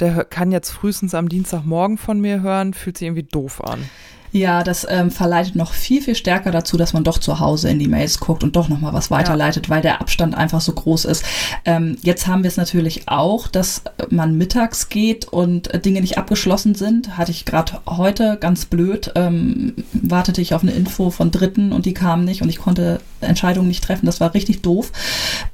der 0.00 0.24
kann 0.24 0.52
jetzt 0.52 0.70
frühestens 0.70 1.14
am 1.14 1.28
Dienstagmorgen 1.28 1.98
von 1.98 2.20
mir 2.20 2.42
hören, 2.42 2.74
fühlt 2.74 2.98
sich 2.98 3.06
irgendwie 3.06 3.24
doof 3.24 3.62
an. 3.64 3.88
Ja, 4.30 4.62
das 4.62 4.86
ähm, 4.88 5.10
verleitet 5.10 5.56
noch 5.56 5.72
viel, 5.72 6.02
viel 6.02 6.14
stärker 6.14 6.50
dazu, 6.50 6.76
dass 6.76 6.92
man 6.92 7.02
doch 7.02 7.18
zu 7.18 7.40
Hause 7.40 7.70
in 7.70 7.78
die 7.78 7.88
Mails 7.88 8.20
guckt 8.20 8.44
und 8.44 8.56
doch 8.56 8.68
nochmal 8.68 8.92
was 8.92 9.10
weiterleitet, 9.10 9.66
ja. 9.66 9.74
weil 9.74 9.82
der 9.82 10.00
Abstand 10.00 10.34
einfach 10.34 10.60
so 10.60 10.72
groß 10.72 11.06
ist. 11.06 11.24
Ähm, 11.64 11.96
jetzt 12.02 12.26
haben 12.26 12.42
wir 12.42 12.48
es 12.48 12.58
natürlich 12.58 13.08
auch, 13.08 13.48
dass 13.48 13.82
man 14.10 14.36
mittags 14.36 14.90
geht 14.90 15.26
und 15.26 15.72
äh, 15.72 15.80
Dinge 15.80 16.02
nicht 16.02 16.18
abgeschlossen 16.18 16.74
sind. 16.74 17.16
Hatte 17.16 17.30
ich 17.30 17.46
gerade 17.46 17.80
heute 17.86 18.36
ganz 18.38 18.66
blöd. 18.66 19.12
Ähm, 19.14 19.72
wartete 19.92 20.42
ich 20.42 20.52
auf 20.52 20.62
eine 20.62 20.72
Info 20.72 21.10
von 21.10 21.30
Dritten 21.30 21.72
und 21.72 21.86
die 21.86 21.94
kamen 21.94 22.24
nicht 22.24 22.42
und 22.42 22.50
ich 22.50 22.58
konnte 22.58 23.00
Entscheidungen 23.22 23.68
nicht 23.68 23.82
treffen. 23.82 24.06
Das 24.06 24.20
war 24.20 24.34
richtig 24.34 24.60
doof. 24.60 24.92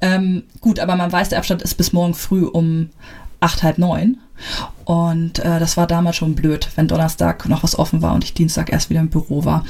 Ähm, 0.01 0.43
gut, 0.61 0.81
aber 0.81 0.97
man 0.97 1.13
weiß, 1.13 1.29
der 1.29 1.39
Abstand 1.39 1.63
ist 1.63 1.77
bis 1.77 1.93
morgen 1.93 2.15
früh 2.15 2.45
um 2.45 2.91
acht, 3.39 3.63
halb 3.63 3.79
neun. 3.79 4.19
Und 4.85 5.39
äh, 5.39 5.59
das 5.59 5.77
war 5.77 5.87
damals 5.87 6.17
schon 6.17 6.35
blöd, 6.35 6.69
wenn 6.77 6.89
Donnerstag 6.89 7.49
noch 7.49 7.63
was 7.63 7.79
offen 7.79 8.03
war 8.03 8.15
und 8.15 8.25
ich 8.25 8.35
Dienstag 8.35 8.71
erst 8.71 8.91
wieder 8.91 9.01
im 9.01 9.09
Büro 9.09 9.45
war. 9.45 9.65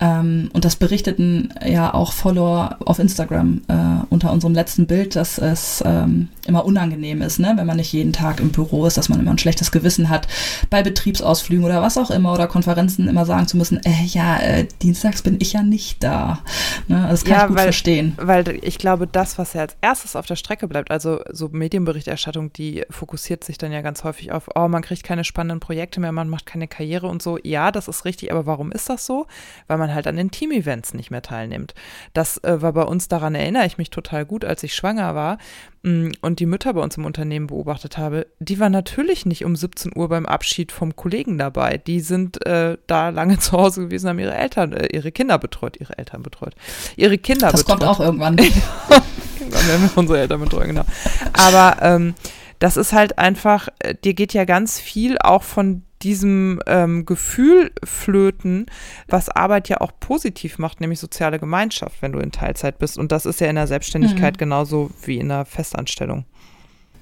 Ähm, 0.00 0.50
und 0.52 0.64
das 0.64 0.76
berichteten 0.76 1.52
ja 1.64 1.92
auch 1.92 2.12
Follower 2.12 2.76
auf 2.84 2.98
Instagram 2.98 3.62
äh, 3.68 4.04
unter 4.10 4.32
unserem 4.32 4.54
letzten 4.54 4.86
Bild, 4.86 5.16
dass 5.16 5.38
es 5.38 5.82
ähm, 5.86 6.28
immer 6.46 6.64
unangenehm 6.64 7.22
ist, 7.22 7.38
ne? 7.38 7.52
wenn 7.56 7.66
man 7.66 7.76
nicht 7.76 7.92
jeden 7.92 8.12
Tag 8.12 8.40
im 8.40 8.50
Büro 8.50 8.86
ist, 8.86 8.96
dass 8.96 9.08
man 9.08 9.20
immer 9.20 9.30
ein 9.30 9.38
schlechtes 9.38 9.72
Gewissen 9.72 10.08
hat, 10.08 10.26
bei 10.70 10.82
Betriebsausflügen 10.82 11.64
oder 11.64 11.82
was 11.82 11.98
auch 11.98 12.10
immer 12.10 12.32
oder 12.32 12.46
Konferenzen 12.46 13.08
immer 13.08 13.26
sagen 13.26 13.48
zu 13.48 13.56
müssen, 13.56 13.80
äh, 13.84 14.04
ja, 14.06 14.38
äh, 14.38 14.66
dienstags 14.82 15.22
bin 15.22 15.36
ich 15.38 15.52
ja 15.52 15.62
nicht 15.62 16.02
da. 16.02 16.40
Ne? 16.88 17.06
Das 17.10 17.24
kann 17.24 17.34
ja, 17.34 17.42
ich 17.42 17.48
gut 17.48 17.56
weil, 17.58 17.64
verstehen. 17.64 18.14
Weil 18.16 18.58
ich 18.62 18.78
glaube, 18.78 19.06
das, 19.06 19.38
was 19.38 19.52
ja 19.52 19.62
als 19.62 19.76
erstes 19.80 20.16
auf 20.16 20.26
der 20.26 20.36
Strecke 20.36 20.68
bleibt, 20.68 20.90
also 20.90 21.20
so 21.30 21.48
Medienberichterstattung, 21.48 22.52
die 22.52 22.84
fokussiert 22.90 23.44
sich 23.44 23.58
dann 23.58 23.72
ja 23.72 23.82
ganz 23.82 23.95
häufig 24.04 24.32
auf 24.32 24.48
oh, 24.54 24.68
man 24.68 24.82
kriegt 24.82 25.02
keine 25.02 25.24
spannenden 25.24 25.60
Projekte 25.60 26.00
mehr, 26.00 26.12
man 26.12 26.28
macht 26.28 26.46
keine 26.46 26.68
Karriere 26.68 27.06
und 27.06 27.22
so. 27.22 27.38
Ja, 27.42 27.72
das 27.72 27.88
ist 27.88 28.04
richtig, 28.04 28.32
aber 28.32 28.46
warum 28.46 28.72
ist 28.72 28.88
das 28.88 29.06
so? 29.06 29.26
Weil 29.66 29.78
man 29.78 29.94
halt 29.94 30.06
an 30.06 30.16
den 30.16 30.30
Team-Events 30.30 30.94
nicht 30.94 31.10
mehr 31.10 31.22
teilnimmt. 31.22 31.74
Das 32.12 32.42
äh, 32.44 32.62
war 32.62 32.72
bei 32.72 32.82
uns, 32.82 33.08
daran 33.08 33.34
erinnere 33.34 33.66
ich 33.66 33.78
mich 33.78 33.90
total 33.90 34.24
gut, 34.24 34.44
als 34.44 34.62
ich 34.62 34.74
schwanger 34.74 35.14
war 35.14 35.38
mh, 35.82 35.90
mm, 35.90 36.12
und 36.20 36.40
die 36.40 36.46
Mütter 36.46 36.74
bei 36.74 36.80
uns 36.80 36.96
im 36.96 37.04
Unternehmen 37.04 37.46
beobachtet 37.46 37.98
habe. 37.98 38.26
Die 38.38 38.58
waren 38.58 38.72
natürlich 38.72 39.26
nicht 39.26 39.44
um 39.44 39.56
17 39.56 39.92
Uhr 39.94 40.08
beim 40.08 40.26
Abschied 40.26 40.72
vom 40.72 40.96
Kollegen 40.96 41.38
dabei. 41.38 41.78
Die 41.78 42.00
sind 42.00 42.44
äh, 42.46 42.76
da 42.86 43.08
lange 43.10 43.38
zu 43.40 43.52
Hause 43.52 43.82
gewesen, 43.82 44.08
haben 44.08 44.18
ihre 44.18 44.34
Eltern, 44.34 44.72
äh, 44.72 44.86
ihre 44.94 45.12
Kinder 45.12 45.38
betreut, 45.38 45.76
ihre 45.78 45.96
Eltern 45.98 46.22
betreut, 46.22 46.54
ihre 46.96 47.18
Kinder 47.18 47.50
das 47.50 47.64
betreut. 47.64 47.82
Das 47.82 47.88
kommt 47.88 48.00
auch 48.00 48.04
irgendwann. 48.04 48.36
irgendwann 49.38 49.68
werden 49.68 49.82
wir 49.82 49.98
unsere 49.98 50.20
Eltern 50.20 50.40
betreuen, 50.40 50.68
genau. 50.68 50.84
Aber 51.32 51.76
ähm, 51.82 52.14
das 52.58 52.76
ist 52.76 52.92
halt 52.92 53.18
einfach, 53.18 53.68
äh, 53.78 53.94
dir 53.94 54.14
geht 54.14 54.32
ja 54.32 54.44
ganz 54.44 54.80
viel 54.80 55.18
auch 55.18 55.42
von 55.42 55.82
diesem 56.02 56.60
ähm, 56.66 57.06
Gefühl 57.06 57.72
flöten, 57.82 58.66
was 59.08 59.28
Arbeit 59.28 59.68
ja 59.68 59.80
auch 59.80 59.92
positiv 59.98 60.58
macht, 60.58 60.80
nämlich 60.80 61.00
soziale 61.00 61.38
Gemeinschaft, 61.38 62.02
wenn 62.02 62.12
du 62.12 62.18
in 62.18 62.32
Teilzeit 62.32 62.78
bist. 62.78 62.98
Und 62.98 63.12
das 63.12 63.26
ist 63.26 63.40
ja 63.40 63.48
in 63.48 63.56
der 63.56 63.66
Selbstständigkeit 63.66 64.34
mhm. 64.34 64.38
genauso 64.38 64.90
wie 65.04 65.18
in 65.18 65.28
der 65.28 65.44
Festanstellung. 65.46 66.26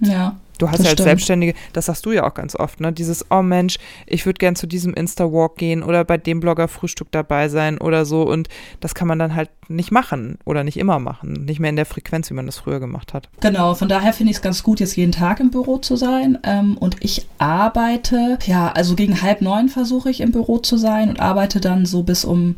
Ja. 0.04 0.37
Du 0.58 0.70
hast 0.70 0.78
ja 0.78 0.84
als 0.84 0.92
stimmt. 0.92 1.08
Selbstständige, 1.08 1.54
das 1.73 1.87
sagst 1.87 2.06
du 2.06 2.12
ja 2.12 2.25
auch 2.25 2.34
ganz 2.34 2.54
oft, 2.54 2.80
ne? 2.80 2.92
Dieses, 2.92 3.28
oh 3.30 3.42
Mensch, 3.42 3.78
ich 4.06 4.25
würde 4.25 4.38
gern 4.38 4.54
zu 4.54 4.66
diesem 4.66 4.94
Insta-Walk 4.94 5.56
gehen 5.56 5.82
oder 5.82 6.04
bei 6.04 6.16
dem 6.16 6.40
Blogger-Frühstück 6.40 7.08
dabei 7.11 7.49
sein 7.49 7.78
oder 7.78 8.04
so. 8.04 8.23
Und 8.23 8.49
das 8.80 8.94
kann 8.94 9.08
man 9.08 9.18
dann 9.18 9.34
halt 9.34 9.50
nicht 9.68 9.90
machen 9.90 10.38
oder 10.44 10.62
nicht 10.62 10.76
immer 10.76 10.99
machen. 10.99 11.44
Nicht 11.44 11.58
mehr 11.58 11.70
in 11.70 11.76
der 11.76 11.87
Frequenz, 11.87 12.30
wie 12.30 12.34
man 12.34 12.46
das 12.46 12.58
früher 12.58 12.78
gemacht 12.78 13.14
hat. 13.14 13.28
Genau, 13.40 13.75
von 13.75 13.88
daher 13.88 14.12
finde 14.12 14.30
ich 14.30 14.37
es 14.37 14.42
ganz 14.42 14.62
gut, 14.62 14.78
jetzt 14.80 14.96
jeden 14.96 15.12
Tag 15.12 15.40
im 15.40 15.50
Büro 15.50 15.78
zu 15.78 15.96
sein. 15.96 16.38
Ähm, 16.44 16.76
und 16.78 16.96
ich 17.00 17.26
arbeite, 17.38 18.38
ja, 18.46 18.70
also 18.70 18.94
gegen 18.94 19.23
halb 19.23 19.40
neun 19.40 19.68
versuche 19.68 20.11
ich 20.11 20.20
im 20.20 20.30
Büro 20.30 20.58
zu 20.58 20.76
sein 20.76 21.08
und 21.08 21.20
arbeite 21.20 21.61
dann 21.61 21.84
so 21.84 22.04
bis 22.04 22.25
um 22.25 22.54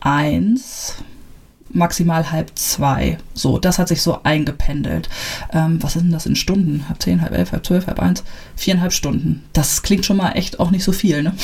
eins 0.00 0.94
maximal 1.70 2.30
halb 2.30 2.52
zwei. 2.54 3.18
So, 3.34 3.58
das 3.58 3.78
hat 3.78 3.88
sich 3.88 4.02
so 4.02 4.20
eingependelt. 4.22 5.08
Ähm, 5.52 5.82
was 5.82 5.94
sind 5.94 6.04
denn 6.04 6.12
das 6.12 6.26
in 6.26 6.36
Stunden? 6.36 6.88
Halb 6.88 7.02
zehn, 7.02 7.20
halb 7.20 7.32
elf, 7.32 7.52
halb 7.52 7.66
zwölf, 7.66 7.86
halb 7.86 8.00
eins? 8.00 8.24
Viereinhalb 8.56 8.92
Stunden. 8.92 9.44
Das 9.52 9.82
klingt 9.82 10.06
schon 10.06 10.16
mal 10.16 10.32
echt 10.32 10.58
auch 10.58 10.70
nicht 10.70 10.84
so 10.84 10.92
viel, 10.92 11.22
ne? 11.22 11.34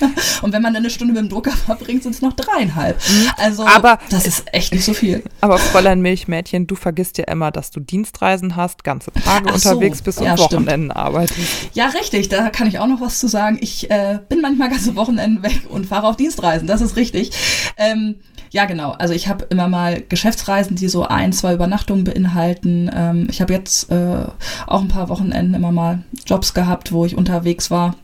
Und 0.42 0.52
wenn 0.52 0.62
man 0.62 0.72
dann 0.74 0.82
eine 0.82 0.90
Stunde 0.90 1.14
mit 1.14 1.22
dem 1.22 1.28
Drucker 1.28 1.52
verbringt, 1.52 2.02
sind 2.02 2.14
es 2.14 2.22
noch 2.22 2.34
dreieinhalb. 2.34 2.96
Mhm. 2.96 3.28
Also, 3.36 3.66
aber, 3.66 3.98
das 4.10 4.26
ist 4.26 4.44
echt 4.52 4.72
nicht 4.72 4.84
so 4.84 4.94
viel. 4.94 5.22
Aber 5.40 5.58
Fräulein 5.58 6.00
Milchmädchen, 6.00 6.66
du 6.66 6.74
vergisst 6.74 7.18
ja 7.18 7.24
immer, 7.24 7.50
dass 7.50 7.70
du 7.70 7.80
Dienstreisen 7.80 8.56
hast, 8.56 8.84
ganze 8.84 9.12
Tage 9.12 9.46
Ach 9.48 9.54
unterwegs 9.54 9.98
so, 9.98 10.04
bist 10.04 10.18
und 10.18 10.26
ja, 10.26 10.38
Wochenenden 10.38 10.90
arbeitest. 10.90 11.40
Ja, 11.74 11.86
richtig. 11.88 12.28
Da 12.28 12.50
kann 12.50 12.68
ich 12.68 12.78
auch 12.78 12.86
noch 12.86 13.00
was 13.00 13.18
zu 13.18 13.28
sagen. 13.28 13.58
Ich 13.60 13.90
äh, 13.90 14.18
bin 14.28 14.40
manchmal 14.40 14.68
ganze 14.70 14.94
Wochenenden 14.96 15.42
weg 15.42 15.62
und 15.68 15.86
fahre 15.86 16.06
auf 16.06 16.16
Dienstreisen. 16.16 16.66
Das 16.66 16.80
ist 16.80 16.96
richtig. 16.96 17.30
Ähm, 17.76 18.16
ja, 18.50 18.64
genau. 18.64 18.92
Also 18.92 19.14
ich 19.14 19.28
habe 19.28 19.44
immer 19.50 19.68
mal 19.68 20.02
Geschäftsreisen, 20.08 20.76
die 20.76 20.88
so 20.88 21.04
ein, 21.04 21.32
zwei 21.32 21.54
Übernachtungen 21.54 22.04
beinhalten. 22.04 22.90
Ähm, 22.92 23.28
ich 23.30 23.40
habe 23.40 23.52
jetzt 23.52 23.90
äh, 23.90 24.24
auch 24.66 24.80
ein 24.80 24.88
paar 24.88 25.08
Wochenenden 25.08 25.54
immer 25.54 25.72
mal 25.72 26.02
Jobs 26.26 26.52
gehabt, 26.52 26.92
wo 26.92 27.04
ich 27.06 27.16
unterwegs 27.16 27.70
war. 27.70 27.94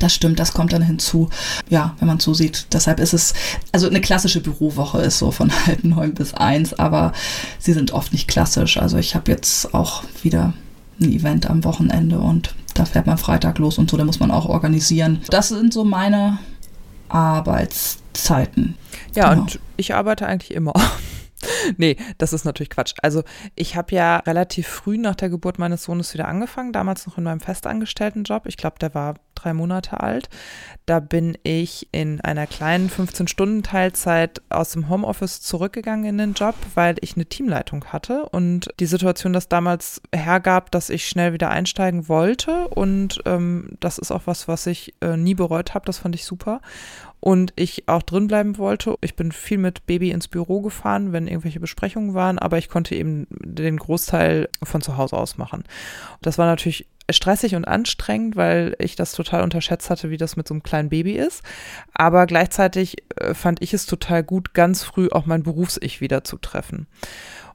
Das 0.00 0.14
stimmt, 0.14 0.38
das 0.38 0.52
kommt 0.52 0.72
dann 0.72 0.82
hinzu. 0.82 1.30
Ja, 1.70 1.94
wenn 1.98 2.08
man 2.08 2.20
so. 2.20 2.34
Deshalb 2.72 3.00
ist 3.00 3.14
es, 3.14 3.34
also 3.72 3.88
eine 3.88 4.00
klassische 4.00 4.40
Bürowoche 4.40 5.00
ist 5.00 5.18
so 5.18 5.30
von 5.30 5.50
halb 5.66 5.84
neun 5.84 6.14
bis 6.14 6.34
eins, 6.34 6.74
aber 6.74 7.12
sie 7.58 7.72
sind 7.72 7.92
oft 7.92 8.12
nicht 8.12 8.28
klassisch. 8.28 8.78
Also 8.78 8.98
ich 8.98 9.14
habe 9.14 9.30
jetzt 9.30 9.74
auch 9.74 10.02
wieder 10.22 10.52
ein 11.00 11.12
Event 11.12 11.48
am 11.48 11.62
Wochenende 11.64 12.18
und 12.18 12.54
da 12.74 12.84
fährt 12.84 13.06
man 13.06 13.18
Freitag 13.18 13.58
los 13.58 13.78
und 13.78 13.90
so, 13.90 13.96
da 13.96 14.04
muss 14.04 14.20
man 14.20 14.30
auch 14.30 14.46
organisieren. 14.46 15.20
Das 15.30 15.48
sind 15.48 15.72
so 15.72 15.84
meine 15.84 16.38
Arbeitszeiten. 17.08 18.76
Ja, 19.14 19.30
genau. 19.30 19.42
und 19.42 19.60
ich 19.76 19.94
arbeite 19.94 20.26
eigentlich 20.26 20.52
immer. 20.54 20.74
nee, 21.76 21.96
das 22.18 22.32
ist 22.32 22.44
natürlich 22.44 22.70
Quatsch. 22.70 22.94
Also 23.02 23.22
ich 23.54 23.76
habe 23.76 23.94
ja 23.94 24.18
relativ 24.18 24.66
früh 24.66 24.98
nach 24.98 25.14
der 25.14 25.28
Geburt 25.28 25.58
meines 25.58 25.84
Sohnes 25.84 26.12
wieder 26.14 26.28
angefangen, 26.28 26.72
damals 26.72 27.06
noch 27.06 27.18
in 27.18 27.24
meinem 27.24 27.40
festangestellten 27.40 28.24
Job. 28.24 28.46
Ich 28.46 28.56
glaube, 28.56 28.78
der 28.80 28.94
war 28.94 29.14
drei 29.34 29.54
Monate 29.54 30.00
alt. 30.00 30.28
Da 30.86 30.98
bin 30.98 31.38
ich 31.44 31.88
in 31.92 32.20
einer 32.20 32.46
kleinen 32.46 32.90
15-Stunden-Teilzeit 32.90 34.42
aus 34.48 34.70
dem 34.72 34.88
Homeoffice 34.88 35.40
zurückgegangen 35.40 36.06
in 36.06 36.18
den 36.18 36.32
Job, 36.32 36.56
weil 36.74 36.96
ich 37.02 37.14
eine 37.14 37.26
Teamleitung 37.26 37.84
hatte 37.86 38.28
und 38.30 38.68
die 38.80 38.86
Situation 38.86 39.32
das 39.32 39.48
damals 39.48 40.02
hergab, 40.12 40.72
dass 40.72 40.90
ich 40.90 41.06
schnell 41.06 41.32
wieder 41.32 41.50
einsteigen 41.50 42.08
wollte. 42.08 42.68
Und 42.68 43.20
ähm, 43.26 43.76
das 43.78 43.98
ist 43.98 44.10
auch 44.10 44.22
was, 44.24 44.48
was 44.48 44.66
ich 44.66 44.94
äh, 45.00 45.16
nie 45.16 45.34
bereut 45.34 45.74
habe. 45.74 45.86
Das 45.86 45.98
fand 45.98 46.16
ich 46.16 46.24
super 46.24 46.60
und 47.20 47.52
ich 47.56 47.88
auch 47.88 48.02
drin 48.02 48.26
bleiben 48.26 48.58
wollte. 48.58 48.96
Ich 49.00 49.16
bin 49.16 49.32
viel 49.32 49.58
mit 49.58 49.86
Baby 49.86 50.10
ins 50.10 50.28
Büro 50.28 50.60
gefahren, 50.60 51.12
wenn 51.12 51.26
irgendwelche 51.26 51.60
Besprechungen 51.60 52.14
waren, 52.14 52.38
aber 52.38 52.58
ich 52.58 52.68
konnte 52.68 52.94
eben 52.94 53.26
den 53.30 53.76
Großteil 53.76 54.48
von 54.62 54.80
zu 54.80 54.96
Hause 54.96 55.16
aus 55.16 55.36
machen. 55.36 55.64
Das 56.22 56.38
war 56.38 56.46
natürlich 56.46 56.86
stressig 57.10 57.54
und 57.54 57.66
anstrengend, 57.66 58.36
weil 58.36 58.76
ich 58.78 58.94
das 58.94 59.12
total 59.12 59.42
unterschätzt 59.42 59.88
hatte, 59.90 60.10
wie 60.10 60.18
das 60.18 60.36
mit 60.36 60.46
so 60.46 60.54
einem 60.54 60.62
kleinen 60.62 60.90
Baby 60.90 61.12
ist. 61.12 61.42
Aber 61.94 62.26
gleichzeitig 62.26 62.96
äh, 63.16 63.34
fand 63.34 63.62
ich 63.62 63.72
es 63.72 63.86
total 63.86 64.22
gut, 64.22 64.52
ganz 64.54 64.84
früh 64.84 65.08
auch 65.10 65.26
mein 65.26 65.42
Berufs-Ich 65.42 66.00
wieder 66.00 66.22
zu 66.24 66.36
treffen. 66.36 66.86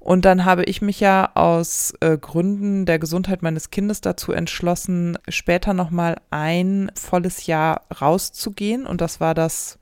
Und 0.03 0.25
dann 0.25 0.43
habe 0.43 0.65
ich 0.65 0.81
mich 0.81 0.99
ja 0.99 1.31
aus 1.33 1.93
äh, 2.01 2.17
Gründen 2.17 2.85
der 2.85 2.99
Gesundheit 2.99 3.41
meines 3.41 3.69
Kindes 3.69 4.01
dazu 4.01 4.33
entschlossen, 4.33 5.17
später 5.29 5.73
nochmal 5.73 6.17
ein 6.29 6.91
volles 6.93 7.45
Jahr 7.45 7.83
rauszugehen. 8.01 8.85
Und 8.85 8.99
das 8.99 9.21
war 9.21 9.33
das 9.33 9.79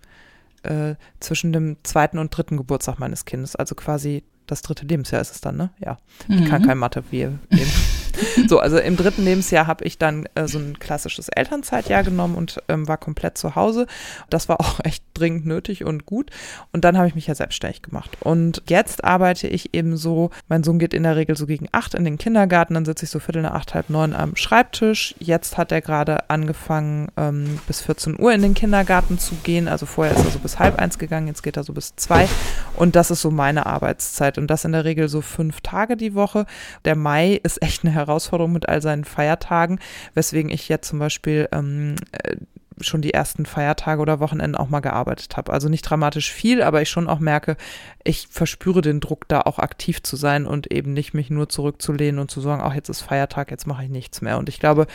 äh, 0.62 0.94
zwischen 1.20 1.54
dem 1.54 1.78
zweiten 1.82 2.20
und 2.20 2.30
dritten 2.30 2.56
Geburtstag 2.56 3.00
meines 3.00 3.26
Kindes. 3.26 3.56
Also 3.56 3.74
quasi 3.74 4.24
das 4.52 4.62
dritte 4.62 4.86
Lebensjahr 4.86 5.22
ist 5.22 5.32
es 5.32 5.42
dann, 5.42 5.56
ne? 5.56 5.70
Ja. 5.80 5.98
Ich 6.28 6.46
kann 6.46 6.62
mhm. 6.62 6.68
kein 6.68 6.78
Mathe 6.78 7.04
wie 7.10 7.22
eben. 7.22 7.40
So, 8.48 8.60
also 8.60 8.78
im 8.78 8.98
dritten 8.98 9.24
Lebensjahr 9.24 9.68
habe 9.68 9.86
ich 9.86 9.98
dann 9.98 10.28
äh, 10.36 10.48
so 10.48 10.60
ein 10.60 10.80
klassisches 10.80 11.30
Elternzeitjahr 11.30 12.04
genommen 12.04 12.36
und 12.36 12.62
ähm, 12.68 12.88
war 12.88 12.98
komplett 12.98 13.38
zu 13.38 13.56
Hause. 13.56 13.88
Das 14.30 14.50
war 14.50 14.60
auch 14.60 14.80
echt 14.84 15.04
dringend 15.14 15.46
nötig 15.46 15.84
und 15.86 16.06
gut. 16.06 16.30
Und 16.72 16.84
dann 16.84 16.98
habe 16.98 17.08
ich 17.08 17.16
mich 17.16 17.28
ja 17.28 17.36
selbstständig 17.36 17.82
gemacht. 17.82 18.18
Und 18.20 18.64
jetzt 18.68 19.04
arbeite 19.04 19.48
ich 19.48 19.74
eben 19.74 19.98
so, 19.98 20.30
mein 20.48 20.64
Sohn 20.64 20.80
geht 20.80 20.94
in 20.94 21.04
der 21.04 21.16
Regel 21.16 21.36
so 21.36 21.46
gegen 21.46 21.68
acht 21.72 21.94
in 21.94 22.06
den 22.06 22.18
Kindergarten, 22.18 22.74
dann 22.74 22.86
sitze 22.86 23.06
ich 23.06 23.12
so 23.12 23.20
viertel 23.20 23.42
nach 23.44 23.54
acht, 23.54 23.74
halb 23.74 23.90
neun 23.90 24.14
am 24.14 24.36
Schreibtisch. 24.36 25.16
Jetzt 25.20 25.58
hat 25.58 25.72
er 25.72 25.82
gerade 25.82 26.30
angefangen, 26.30 27.10
ähm, 27.18 27.60
bis 27.68 27.82
14 27.82 28.20
Uhr 28.20 28.34
in 28.34 28.42
den 28.42 28.54
Kindergarten 28.54 29.20
zu 29.20 29.36
gehen. 29.44 29.68
Also 29.68 29.86
vorher 29.86 30.16
ist 30.16 30.26
er 30.26 30.32
so 30.32 30.40
bis 30.40 30.60
halb 30.60 30.80
eins 30.80 31.00
gegangen, 31.00 31.28
jetzt 31.28 31.44
geht 31.44 31.58
er 31.58 31.64
so 31.64 31.74
bis 31.74 31.96
zwei. 31.96 32.28
Und 32.76 32.96
das 32.96 33.12
ist 33.12 33.22
so 33.22 33.32
meine 33.32 33.66
Arbeitszeit. 33.66 34.38
Und 34.42 34.48
das 34.48 34.66
in 34.66 34.72
der 34.72 34.86
Regel 34.86 35.08
so 35.08 35.22
fünf 35.22 35.62
Tage 35.62 35.96
die 35.96 36.16
Woche. 36.16 36.46
Der 36.84 36.96
Mai 36.96 37.40
ist 37.44 37.62
echt 37.62 37.84
eine 37.84 37.94
Herausforderung 37.94 38.52
mit 38.52 38.68
all 38.68 38.82
seinen 38.82 39.06
Feiertagen, 39.06 39.80
weswegen 40.14 40.52
ich 40.52 40.68
jetzt 40.68 40.90
zum 40.90 41.00
Beispiel 41.00 41.48
ähm, 41.52 41.96
äh, 42.12 42.38
schon 42.84 43.02
die 43.02 43.14
ersten 43.14 43.46
Feiertage 43.46 44.02
oder 44.02 44.20
Wochenenden 44.20 44.56
auch 44.56 44.70
mal 44.70 44.80
gearbeitet 44.80 45.38
habe. 45.38 45.54
Also 45.54 45.70
nicht 45.70 45.84
dramatisch 45.84 46.32
viel, 46.32 46.62
aber 46.62 46.82
ich 46.82 46.90
schon 46.90 47.08
auch 47.08 47.20
merke, 47.20 47.58
ich 48.04 48.28
verspüre 48.30 48.82
den 48.82 49.00
Druck, 49.00 49.28
da 49.28 49.42
auch 49.42 49.60
aktiv 49.60 50.02
zu 50.04 50.16
sein 50.16 50.46
und 50.46 50.72
eben 50.72 50.94
nicht 50.94 51.14
mich 51.14 51.30
nur 51.30 51.50
zurückzulehnen 51.50 52.20
und 52.20 52.32
zu 52.32 52.42
sagen, 52.42 52.62
ach, 52.64 52.74
jetzt 52.74 52.90
ist 52.90 53.02
Feiertag, 53.02 53.52
jetzt 53.52 53.68
mache 53.68 53.84
ich 53.84 53.90
nichts 53.90 54.22
mehr. 54.22 54.38
Und 54.38 54.50
ich 54.50 54.60
glaube, 54.60 54.88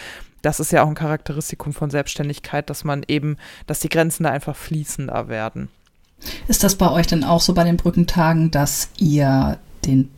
das 0.42 0.60
ist 0.60 0.72
ja 0.72 0.82
auch 0.82 0.88
ein 0.88 0.94
Charakteristikum 0.94 1.72
von 1.72 1.90
Selbstständigkeit, 1.90 2.68
dass 2.70 2.84
man 2.84 3.04
eben, 3.08 3.36
dass 3.66 3.80
die 3.80 3.88
Grenzen 3.88 4.24
da 4.24 4.30
einfach 4.30 4.56
fließender 4.56 5.28
werden. 5.28 5.68
Ist 6.48 6.64
das 6.64 6.76
bei 6.76 6.90
euch 6.90 7.06
denn 7.06 7.24
auch 7.24 7.40
so 7.40 7.54
bei 7.54 7.64
den 7.64 7.76
Brückentagen, 7.76 8.50
dass 8.50 8.90
ihr 8.98 9.58
den 9.84 10.10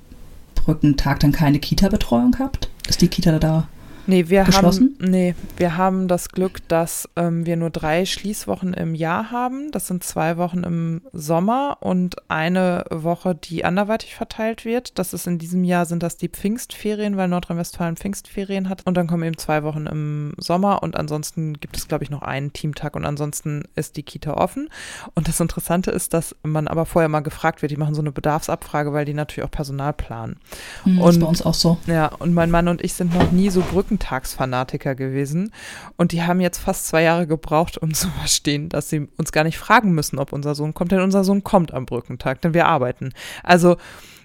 Brückentag 0.55 1.21
dann 1.21 1.33
keine 1.33 1.59
Kita-Betreuung 1.59 2.37
habt? 2.39 2.69
Ist 2.89 3.01
die 3.01 3.09
Kita 3.09 3.39
da 3.39 3.69
Nee, 4.09 4.31
wir 4.31 4.47
haben, 4.47 4.97
nee, 5.01 5.35
wir 5.59 5.77
haben 5.77 6.09
das 6.09 6.31
Glück, 6.31 6.67
dass 6.69 7.11
ähm, 7.15 7.45
wir 7.45 7.59
nur 7.59 7.69
drei 7.69 8.07
Schließwochen 8.07 8.73
im 8.73 8.95
Jahr 8.95 9.31
haben. 9.31 9.71
Das 9.71 9.87
sind 9.87 10.03
zwei 10.03 10.39
Wochen 10.39 10.65
im 10.65 11.03
Sommer 11.13 11.77
und 11.81 12.17
eine 12.31 12.87
Woche, 12.91 13.35
die 13.35 13.67
anderweitig 13.67 14.15
verteilt 14.15 14.65
wird. 14.65 14.99
Das 14.99 15.13
ist 15.13 15.27
in 15.27 15.37
diesem 15.37 15.63
Jahr 15.63 15.85
sind 15.85 16.03
das 16.03 16.17
die 16.17 16.31
Pfingstferien, 16.31 17.19
weil 17.19 17.29
Nordrhein-Westfalen 17.29 17.99
Pfingstferien 17.99 18.71
hat. 18.71 18.81
Und 18.87 18.97
dann 18.97 19.09
kommen 19.09 19.25
eben 19.25 19.37
zwei 19.37 19.63
Wochen 19.63 19.85
im 19.85 20.33
Sommer 20.39 20.83
und 20.83 20.97
ansonsten 20.97 21.61
gibt 21.61 21.77
es, 21.77 21.87
glaube 21.87 22.03
ich, 22.03 22.09
noch 22.09 22.23
einen 22.23 22.55
Teamtag 22.55 22.97
und 22.97 23.05
ansonsten 23.05 23.65
ist 23.75 23.99
die 23.99 24.05
Kita 24.05 24.33
offen. 24.33 24.71
Und 25.17 25.29
das 25.29 25.39
Interessante 25.39 25.91
ist, 25.91 26.15
dass 26.15 26.35
man 26.43 26.67
aber 26.67 26.87
vorher 26.87 27.11
mal 27.11 27.21
gefragt 27.21 27.61
wird, 27.61 27.73
die 27.73 27.77
machen 27.77 27.95
so 27.95 28.01
eine 28.01 28.13
Bedarfsabfrage, 28.13 28.95
weil 28.95 29.05
die 29.05 29.13
natürlich 29.13 29.47
auch 29.47 29.51
Personal 29.51 29.93
planen. 29.93 30.39
Mhm, 30.87 30.99
und, 30.99 31.11
ist 31.11 31.21
bei 31.21 31.27
uns 31.27 31.43
auch 31.43 31.53
so. 31.53 31.77
Ja, 31.87 32.07
und 32.07 32.33
mein 32.33 32.51
Mann 32.51 32.69
und 32.69 32.83
ich 32.83 32.95
sind 32.95 33.15
noch 33.15 33.33
nie 33.33 33.51
so 33.51 33.61
Brücken 33.61 33.98
Brückentagsfanatiker 33.99 34.95
gewesen. 34.95 35.53
Und 35.97 36.13
die 36.13 36.23
haben 36.23 36.41
jetzt 36.41 36.59
fast 36.59 36.87
zwei 36.87 37.03
Jahre 37.03 37.27
gebraucht, 37.27 37.79
um 37.79 37.95
zu 37.95 38.09
verstehen, 38.19 38.69
dass 38.69 38.89
sie 38.89 39.09
uns 39.17 39.33
gar 39.33 39.45
nicht 39.45 39.59
fragen 39.59 39.93
müssen, 39.93 40.19
ob 40.19 40.33
unser 40.33 40.55
Sohn 40.55 40.75
kommt, 40.75 40.93
denn 40.93 41.01
unser 41.01 41.25
Sohn 41.25 41.45
kommt 41.45 41.75
am 41.75 41.87
Brückentag, 41.87 42.41
denn 42.43 42.55
wir 42.55 42.67
arbeiten. 42.67 43.13
Also 43.43 43.77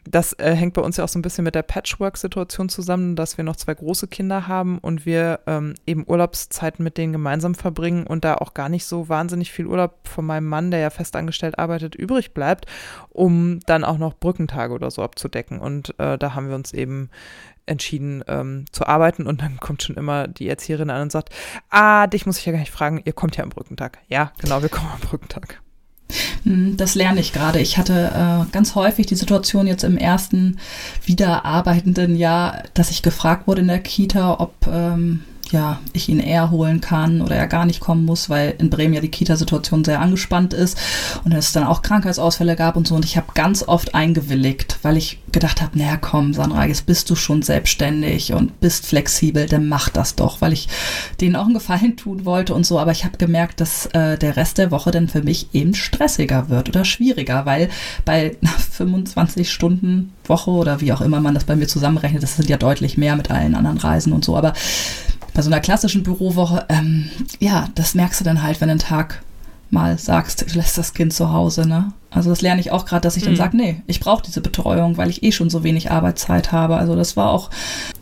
das 0.05 0.33
äh, 0.33 0.53
hängt 0.53 0.73
bei 0.73 0.81
uns 0.81 0.97
ja 0.97 1.05
auch 1.05 1.09
so 1.09 1.17
ein 1.17 1.21
bisschen 1.21 1.45
mit 1.45 1.55
der 1.55 1.61
Patchwork-Situation 1.61 2.67
zusammen, 2.67 3.15
dass 3.15 3.37
wir 3.37 3.45
noch 3.45 3.55
zwei 3.55 3.73
große 3.73 4.07
Kinder 4.07 4.47
haben 4.47 4.77
und 4.79 5.05
wir 5.05 5.39
ähm, 5.47 5.75
eben 5.87 6.03
Urlaubszeiten 6.05 6.83
mit 6.83 6.97
denen 6.97 7.13
gemeinsam 7.13 7.55
verbringen 7.55 8.05
und 8.05 8.25
da 8.25 8.35
auch 8.35 8.53
gar 8.53 8.67
nicht 8.67 8.85
so 8.85 9.07
wahnsinnig 9.07 9.53
viel 9.53 9.65
Urlaub 9.65 9.93
von 10.03 10.25
meinem 10.25 10.47
Mann, 10.47 10.71
der 10.71 10.81
ja 10.81 10.89
festangestellt 10.89 11.57
arbeitet, 11.57 11.95
übrig 11.95 12.33
bleibt, 12.33 12.65
um 13.11 13.61
dann 13.65 13.85
auch 13.85 13.97
noch 13.97 14.13
Brückentage 14.13 14.73
oder 14.73 14.91
so 14.91 15.03
abzudecken. 15.03 15.59
Und 15.59 15.97
äh, 15.99 16.17
da 16.17 16.33
haben 16.35 16.49
wir 16.49 16.55
uns 16.55 16.73
eben 16.73 17.09
entschieden 17.65 18.23
ähm, 18.27 18.65
zu 18.71 18.85
arbeiten 18.85 19.25
und 19.25 19.41
dann 19.41 19.59
kommt 19.59 19.83
schon 19.83 19.95
immer 19.95 20.27
die 20.27 20.49
Erzieherin 20.49 20.89
an 20.89 21.03
und 21.03 21.11
sagt, 21.11 21.29
ah, 21.69 22.07
dich 22.07 22.25
muss 22.25 22.37
ich 22.37 22.45
ja 22.45 22.51
gar 22.51 22.59
nicht 22.59 22.71
fragen, 22.71 23.01
ihr 23.05 23.13
kommt 23.13 23.37
ja 23.37 23.43
am 23.43 23.49
Brückentag. 23.49 23.99
Ja, 24.07 24.31
genau, 24.39 24.61
wir 24.61 24.69
kommen 24.69 24.89
am 24.93 24.99
Brückentag. 24.99 25.61
Hm, 26.43 26.77
das 26.77 26.95
lerne 26.95 27.19
ich 27.19 27.33
gerade. 27.33 27.59
Ich 27.59 27.77
hatte 27.77 28.11
äh, 28.13 28.51
ganz 28.51 28.75
häufig 28.75 29.05
die 29.05 29.15
Situation 29.15 29.67
jetzt 29.67 29.83
im 29.83 29.97
ersten 29.97 30.59
wieder 31.05 31.45
arbeitenden 31.45 32.15
Jahr, 32.15 32.63
dass 32.73 32.91
ich 32.91 33.01
gefragt 33.01 33.47
wurde 33.47 33.61
in 33.61 33.67
der 33.67 33.79
Kita, 33.79 34.39
ob 34.39 34.53
ähm, 34.67 35.23
ja, 35.51 35.79
ich 35.93 36.09
ihn 36.09 36.19
eher 36.19 36.51
holen 36.51 36.81
kann 36.81 37.21
oder 37.21 37.35
er 37.35 37.47
gar 37.47 37.65
nicht 37.65 37.79
kommen 37.79 38.05
muss, 38.05 38.29
weil 38.29 38.55
in 38.57 38.69
Bremen 38.69 38.93
ja 38.93 39.01
die 39.01 39.09
Kita-Situation 39.09 39.83
sehr 39.83 39.99
angespannt 39.99 40.53
ist 40.53 40.77
und 41.23 41.31
es 41.31 41.51
dann 41.51 41.65
auch 41.65 41.81
Krankheitsausfälle 41.81 42.55
gab 42.55 42.75
und 42.75 42.87
so. 42.87 42.95
Und 42.95 43.05
ich 43.05 43.17
habe 43.17 43.27
ganz 43.33 43.63
oft 43.67 43.93
eingewilligt, 43.93 44.79
weil 44.81 44.97
ich 44.97 45.19
gedacht 45.31 45.61
habe, 45.61 45.77
naja, 45.77 45.97
komm, 45.97 46.33
Sandra, 46.33 46.65
jetzt 46.65 46.85
bist 46.85 47.09
du 47.09 47.15
schon 47.15 47.41
selbstständig 47.41 48.33
und 48.33 48.59
bist 48.61 48.85
flexibel, 48.85 49.47
dann 49.47 49.67
mach 49.67 49.89
das 49.89 50.15
doch, 50.15 50.41
weil 50.41 50.53
ich 50.53 50.67
denen 51.21 51.35
auch 51.35 51.45
einen 51.45 51.53
Gefallen 51.53 51.97
tun 51.97 52.25
wollte 52.25 52.53
und 52.53 52.65
so. 52.65 52.79
Aber 52.79 52.91
ich 52.91 53.05
habe 53.05 53.17
gemerkt, 53.17 53.59
dass 53.59 53.87
äh, 53.87 54.17
der 54.17 54.37
Rest 54.37 54.57
der 54.57 54.71
Woche 54.71 54.91
dann 54.91 55.07
für 55.07 55.21
mich 55.21 55.53
eben 55.53 55.73
stressiger 55.73 56.49
wird 56.49 56.69
oder 56.69 56.85
schwieriger, 56.85 57.45
weil 57.45 57.69
bei 58.05 58.37
25 58.71 59.51
Stunden 59.51 60.13
Woche 60.25 60.51
oder 60.51 60.81
wie 60.81 60.93
auch 60.93 61.01
immer 61.01 61.19
man 61.19 61.33
das 61.33 61.43
bei 61.43 61.55
mir 61.55 61.67
zusammenrechnet, 61.67 62.23
das 62.23 62.37
sind 62.37 62.49
ja 62.49 62.57
deutlich 62.57 62.97
mehr 62.97 63.15
mit 63.15 63.29
allen 63.29 63.55
anderen 63.55 63.77
Reisen 63.77 64.13
und 64.13 64.23
so, 64.23 64.37
aber 64.37 64.53
bei 65.33 65.41
so 65.41 65.49
einer 65.49 65.59
klassischen 65.59 66.03
Bürowoche, 66.03 66.65
ähm, 66.69 67.09
ja, 67.39 67.69
das 67.75 67.95
merkst 67.95 68.19
du 68.19 68.23
dann 68.23 68.43
halt, 68.43 68.61
wenn 68.61 68.69
ein 68.69 68.79
Tag 68.79 69.23
mal 69.69 69.97
sagst, 69.97 70.45
du 70.49 70.55
lässt 70.57 70.77
das 70.77 70.93
Kind 70.93 71.13
zu 71.13 71.31
Hause, 71.31 71.67
ne? 71.67 71.91
Also 72.13 72.29
das 72.29 72.41
lerne 72.41 72.61
ich 72.61 72.71
auch 72.71 72.85
gerade, 72.85 73.01
dass 73.01 73.17
ich 73.17 73.23
dann 73.23 73.33
mhm. 73.33 73.37
sage, 73.37 73.57
nee, 73.57 73.81
ich 73.87 73.99
brauche 73.99 74.23
diese 74.23 74.41
Betreuung, 74.41 74.97
weil 74.97 75.09
ich 75.09 75.23
eh 75.23 75.31
schon 75.31 75.49
so 75.49 75.63
wenig 75.63 75.91
Arbeitszeit 75.91 76.51
habe. 76.51 76.77
Also 76.77 76.95
das 76.95 77.17
war 77.17 77.31
auch 77.31 77.49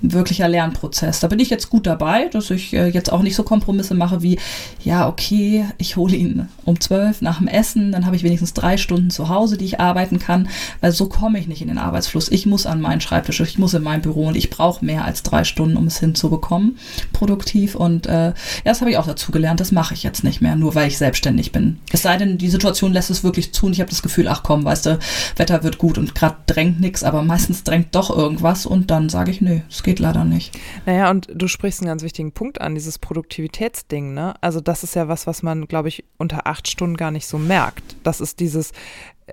ein 0.03 0.13
wirklicher 0.13 0.47
Lernprozess. 0.47 1.19
Da 1.19 1.27
bin 1.27 1.39
ich 1.39 1.49
jetzt 1.49 1.69
gut 1.69 1.87
dabei, 1.87 2.27
dass 2.27 2.49
ich 2.49 2.73
äh, 2.73 2.87
jetzt 2.87 3.11
auch 3.11 3.21
nicht 3.21 3.35
so 3.35 3.43
Kompromisse 3.43 3.93
mache 3.93 4.21
wie, 4.21 4.39
ja, 4.83 5.07
okay, 5.07 5.65
ich 5.77 5.95
hole 5.95 6.15
ihn 6.15 6.47
um 6.65 6.79
zwölf 6.79 7.21
nach 7.21 7.39
dem 7.39 7.47
Essen, 7.47 7.91
dann 7.91 8.05
habe 8.05 8.15
ich 8.15 8.23
wenigstens 8.23 8.53
drei 8.53 8.77
Stunden 8.77 9.09
zu 9.09 9.29
Hause, 9.29 9.57
die 9.57 9.65
ich 9.65 9.79
arbeiten 9.79 10.19
kann, 10.19 10.49
weil 10.79 10.91
so 10.91 11.07
komme 11.07 11.39
ich 11.39 11.47
nicht 11.47 11.61
in 11.61 11.67
den 11.67 11.77
Arbeitsfluss. 11.77 12.29
Ich 12.29 12.45
muss 12.45 12.65
an 12.65 12.81
meinen 12.81 13.01
Schreibtisch, 13.01 13.39
ich 13.39 13.57
muss 13.57 13.73
in 13.73 13.83
mein 13.83 14.01
Büro 14.01 14.27
und 14.27 14.35
ich 14.35 14.49
brauche 14.49 14.83
mehr 14.83 15.05
als 15.05 15.23
drei 15.23 15.43
Stunden, 15.43 15.77
um 15.77 15.87
es 15.87 15.99
hinzubekommen, 15.99 16.77
produktiv. 17.13 17.75
Und 17.75 18.07
äh, 18.07 18.27
ja, 18.27 18.33
das 18.63 18.81
habe 18.81 18.91
ich 18.91 18.97
auch 18.97 19.07
dazu 19.07 19.31
gelernt, 19.31 19.59
das 19.59 19.71
mache 19.71 19.93
ich 19.93 20.03
jetzt 20.03 20.23
nicht 20.23 20.41
mehr, 20.41 20.55
nur 20.55 20.75
weil 20.75 20.87
ich 20.87 20.97
selbstständig 20.97 21.51
bin. 21.51 21.79
Es 21.91 22.01
sei 22.01 22.17
denn, 22.17 22.37
die 22.37 22.49
Situation 22.49 22.93
lässt 22.93 23.09
es 23.09 23.23
wirklich 23.23 23.53
zu 23.53 23.65
und 23.65 23.73
ich 23.73 23.79
habe 23.79 23.89
das 23.89 24.00
Gefühl, 24.01 24.27
ach 24.27 24.43
komm, 24.43 24.63
weißt 24.65 24.85
du, 24.85 24.99
Wetter 25.35 25.63
wird 25.63 25.77
gut 25.77 25.97
und 25.97 26.15
gerade 26.15 26.37
drängt 26.45 26.79
nichts, 26.79 27.03
aber 27.03 27.23
meistens 27.23 27.63
drängt 27.63 27.95
doch 27.95 28.15
irgendwas 28.15 28.65
und 28.65 28.91
dann 28.91 29.09
sage 29.09 29.31
ich, 29.31 29.41
nö, 29.41 29.59
es 29.69 29.83
geht 29.83 29.99
leider 29.99 30.23
nicht. 30.23 30.57
Naja, 30.85 31.09
und 31.09 31.27
du 31.33 31.47
sprichst 31.47 31.81
einen 31.81 31.87
ganz 31.87 32.03
wichtigen 32.03 32.31
Punkt 32.31 32.61
an, 32.61 32.75
dieses 32.75 32.99
Produktivitätsding, 32.99 34.13
ne? 34.13 34.33
Also 34.41 34.61
das 34.61 34.83
ist 34.83 34.95
ja 34.95 35.07
was, 35.07 35.27
was 35.27 35.43
man, 35.43 35.67
glaube 35.67 35.89
ich, 35.89 36.03
unter 36.17 36.47
acht 36.47 36.67
Stunden 36.67 36.97
gar 36.97 37.11
nicht 37.11 37.27
so 37.27 37.37
merkt. 37.37 37.95
Das 38.03 38.21
ist 38.21 38.39
dieses, 38.39 38.71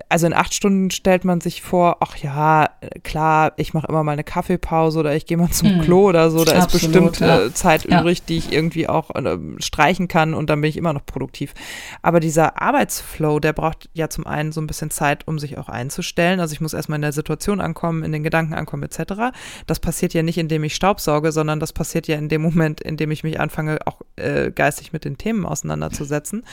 also 0.07 0.27
in 0.27 0.33
acht 0.33 0.53
Stunden 0.53 0.91
stellt 0.91 1.25
man 1.25 1.41
sich 1.41 1.61
vor, 1.61 1.97
ach 1.99 2.15
ja, 2.17 2.69
klar, 3.03 3.53
ich 3.57 3.73
mache 3.73 3.87
immer 3.87 4.03
mal 4.03 4.13
eine 4.13 4.23
Kaffeepause 4.23 4.99
oder 4.99 5.15
ich 5.15 5.25
gehe 5.25 5.37
mal 5.37 5.49
zum 5.49 5.79
mm. 5.79 5.81
Klo 5.81 6.07
oder 6.07 6.31
so, 6.31 6.45
da 6.45 6.53
Absolut, 6.53 6.65
ist 6.65 6.81
bestimmt 6.81 7.19
ja. 7.19 7.45
äh, 7.45 7.53
Zeit 7.53 7.85
ja. 7.85 7.99
übrig, 7.99 8.23
die 8.23 8.37
ich 8.37 8.51
irgendwie 8.51 8.87
auch 8.87 9.13
äh, 9.15 9.37
streichen 9.59 10.07
kann 10.07 10.33
und 10.33 10.49
dann 10.49 10.61
bin 10.61 10.69
ich 10.69 10.77
immer 10.77 10.93
noch 10.93 11.05
produktiv. 11.05 11.53
Aber 12.01 12.19
dieser 12.19 12.61
Arbeitsflow, 12.61 13.39
der 13.39 13.53
braucht 13.53 13.89
ja 13.93 14.09
zum 14.09 14.25
einen 14.25 14.51
so 14.51 14.61
ein 14.61 14.67
bisschen 14.67 14.91
Zeit, 14.91 15.27
um 15.27 15.39
sich 15.39 15.57
auch 15.57 15.69
einzustellen. 15.69 16.39
Also 16.39 16.53
ich 16.53 16.61
muss 16.61 16.73
erstmal 16.73 16.97
in 16.97 17.01
der 17.03 17.11
Situation 17.11 17.61
ankommen, 17.61 18.03
in 18.03 18.11
den 18.11 18.23
Gedanken 18.23 18.53
ankommen 18.53 18.83
etc. 18.83 19.35
Das 19.67 19.79
passiert 19.79 20.13
ja 20.13 20.23
nicht, 20.23 20.37
indem 20.37 20.63
ich 20.63 20.75
Staubsauge, 20.75 21.31
sondern 21.31 21.59
das 21.59 21.73
passiert 21.73 22.07
ja 22.07 22.17
in 22.17 22.29
dem 22.29 22.41
Moment, 22.41 22.81
in 22.81 22.97
dem 22.97 23.11
ich 23.11 23.23
mich 23.23 23.39
anfange, 23.39 23.79
auch 23.85 24.01
äh, 24.15 24.51
geistig 24.51 24.93
mit 24.93 25.05
den 25.05 25.17
Themen 25.17 25.45
auseinanderzusetzen. 25.45 26.43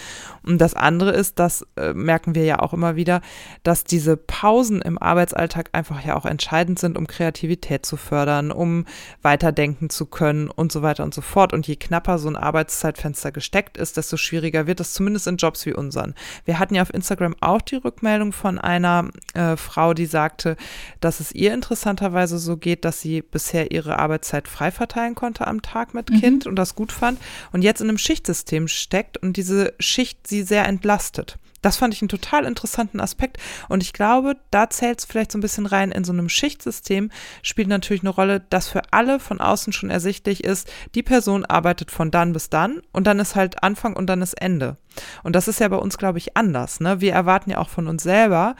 Und 0.43 0.61
das 0.61 0.75
andere 0.75 1.11
ist, 1.13 1.39
das 1.39 1.67
äh, 1.77 1.93
merken 1.93 2.35
wir 2.35 2.45
ja 2.45 2.61
auch 2.61 2.73
immer 2.73 2.97
wieder, 2.97 3.21
dass 3.63 3.85
diese 3.85 4.17
Pausen 4.17 4.81
im 4.83 4.99
Arbeitsalltag 4.99 5.71
einfach 5.73 6.05
ja 6.05 6.17
auch 6.17 6.27
entscheidend 6.27 6.79
sind, 6.79 6.97
um 6.97 7.07
Kreativität 7.07 7.87
zu 7.87 7.97
fördern, 7.97 8.51
um 8.51 8.85
weiterdenken 9.23 9.91
zu 9.91 10.07
können 10.07 10.49
und 10.49 10.73
so 10.73 10.83
weiter 10.83 11.05
und 11.05 11.15
so 11.15 11.21
fort. 11.21 11.53
Und 11.53 11.67
je 11.67 11.77
knapper 11.77 12.19
so 12.19 12.29
ein 12.29 12.37
Arbeitszeitfenster 12.37 13.33
gesteckt 13.33 13.77
ist, 13.77 13.97
desto 13.97 14.17
schwieriger 14.17 14.67
wird 14.67 14.81
es, 14.81 14.93
zumindest 14.93 15.27
in 15.27 15.37
Jobs 15.37 15.67
wie 15.67 15.75
unseren. 15.75 16.15
Wir 16.45 16.59
hatten 16.59 16.75
ja 16.75 16.83
auf 16.83 16.93
Instagram 16.93 17.35
auch 17.41 17.61
die 17.61 17.77
Rückmeldung 17.77 18.33
von 18.33 18.59
einer 18.59 19.11
äh, 19.35 19.57
Frau, 19.57 19.95
die 19.95 20.07
sagte, 20.07 20.57
dass 21.01 21.21
es 21.21 21.33
ihr 21.33 21.53
interessanterweise 21.55 22.39
so 22.39 22.57
geht, 22.57 22.85
dass 22.85 23.01
sie 23.01 23.23
bisher 23.23 23.71
ihre 23.71 23.99
Arbeitszeit 23.99 24.49
frei 24.49 24.71
verteilen 24.71 25.15
konnte 25.15 25.47
am 25.47 25.63
Tag 25.63 25.95
mit 25.95 26.11
mhm. 26.11 26.21
Kind 26.21 26.47
und 26.47 26.57
das 26.57 26.75
gut 26.75 26.93
fand 26.93 27.19
und 27.53 27.63
jetzt 27.63 27.81
in 27.81 27.89
einem 27.89 27.99
Schichtsystem 27.99 28.69
steckt 28.69 29.19
und 29.19 29.37
diese 29.37 29.75
Schicht 29.79 30.27
sie 30.27 30.43
sehr 30.43 30.67
entlastet. 30.67 31.39
Das 31.67 31.79
fand 31.79 31.93
ich 31.93 32.01
einen 32.01 32.09
total 32.09 32.45
interessanten 32.45 33.01
Aspekt. 33.01 33.39
Und 33.69 33.83
ich 33.83 33.93
glaube, 33.93 34.37
da 34.53 34.71
zählt 34.71 35.01
es 35.01 35.05
vielleicht 35.05 35.33
so 35.33 35.39
ein 35.39 35.41
bisschen 35.41 35.67
rein. 35.67 35.91
In 35.91 36.05
so 36.05 36.13
einem 36.13 36.29
Schichtsystem 36.29 37.11
spielt 37.43 37.67
natürlich 37.67 38.05
eine 38.05 38.11
Rolle, 38.11 38.39
dass 38.39 38.69
für 38.69 38.83
alle 38.93 39.19
von 39.19 39.41
außen 39.41 39.73
schon 39.73 39.91
ersichtlich 39.91 40.45
ist, 40.45 40.71
die 40.95 41.03
Person 41.03 41.45
arbeitet 41.45 41.91
von 41.91 42.13
dann 42.13 42.33
bis 42.33 42.51
dann 42.51 42.83
und 42.93 43.09
dann 43.09 43.19
ist 43.19 43.35
halt 43.35 43.65
Anfang 43.65 43.97
und 43.97 44.07
dann 44.07 44.23
ist 44.23 44.35
Ende. 44.35 44.77
Und 45.25 45.35
das 45.35 45.49
ist 45.49 45.59
ja 45.59 45.67
bei 45.67 45.77
uns, 45.77 45.99
glaube 45.99 46.19
ich, 46.19 46.37
anders. 46.37 46.79
Ne? 46.79 47.01
Wir 47.01 47.15
erwarten 47.15 47.51
ja 47.51 47.59
auch 47.59 47.69
von 47.69 47.89
uns 47.89 48.05
selber, 48.05 48.55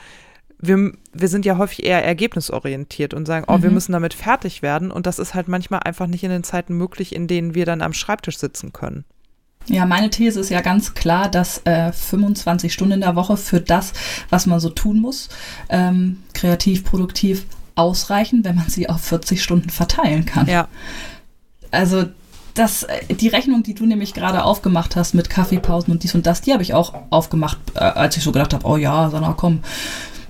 wir, 0.59 0.91
wir 1.13 1.27
sind 1.29 1.45
ja 1.45 1.57
häufig 1.57 1.85
eher 1.85 2.03
ergebnisorientiert 2.03 3.13
und 3.13 3.25
sagen, 3.25 3.45
oh, 3.47 3.59
mhm. 3.59 3.63
wir 3.63 3.69
müssen 3.69 3.93
damit 3.93 4.15
fertig 4.15 4.61
werden. 4.61 4.91
Und 4.91 5.05
das 5.05 5.17
ist 5.17 5.33
halt 5.33 5.47
manchmal 5.47 5.79
einfach 5.85 6.07
nicht 6.07 6.25
in 6.25 6.29
den 6.29 6.43
Zeiten 6.43 6.73
möglich, 6.73 7.15
in 7.15 7.27
denen 7.27 7.55
wir 7.55 7.65
dann 7.65 7.81
am 7.81 7.93
Schreibtisch 7.93 8.37
sitzen 8.37 8.73
können. 8.73 9.05
Ja, 9.69 9.85
meine 9.85 10.09
These 10.09 10.39
ist 10.39 10.49
ja 10.49 10.61
ganz 10.61 10.93
klar, 10.93 11.29
dass 11.29 11.61
äh, 11.65 11.91
25 11.91 12.71
Stunden 12.71 12.93
in 12.93 13.01
der 13.01 13.15
Woche 13.15 13.35
für 13.35 13.59
das, 13.59 13.93
was 14.29 14.45
man 14.45 14.59
so 14.59 14.69
tun 14.69 14.99
muss, 14.99 15.29
ähm, 15.69 16.23
kreativ, 16.33 16.85
produktiv 16.85 17.45
ausreichen, 17.75 18.43
wenn 18.43 18.55
man 18.55 18.69
sie 18.69 18.89
auf 18.89 19.01
40 19.01 19.43
Stunden 19.43 19.69
verteilen 19.69 20.25
kann. 20.25 20.47
Ja. 20.47 20.67
Also 21.71 22.05
das, 22.53 22.83
äh, 22.83 23.13
die 23.13 23.27
Rechnung, 23.27 23.63
die 23.63 23.75
du 23.75 23.85
nämlich 23.85 24.13
gerade 24.13 24.43
aufgemacht 24.43 24.95
hast 24.95 25.13
mit 25.13 25.29
Kaffeepausen 25.29 25.91
und 25.91 26.03
dies 26.03 26.15
und 26.15 26.25
das, 26.25 26.41
die 26.41 26.53
habe 26.53 26.63
ich 26.63 26.73
auch 26.73 26.93
aufgemacht, 27.09 27.57
äh, 27.75 27.79
als 27.79 28.17
ich 28.17 28.23
so 28.23 28.31
gedacht 28.31 28.53
habe, 28.53 28.65
oh 28.65 28.77
ja, 28.77 29.09
Sandra, 29.09 29.33
komm, 29.37 29.59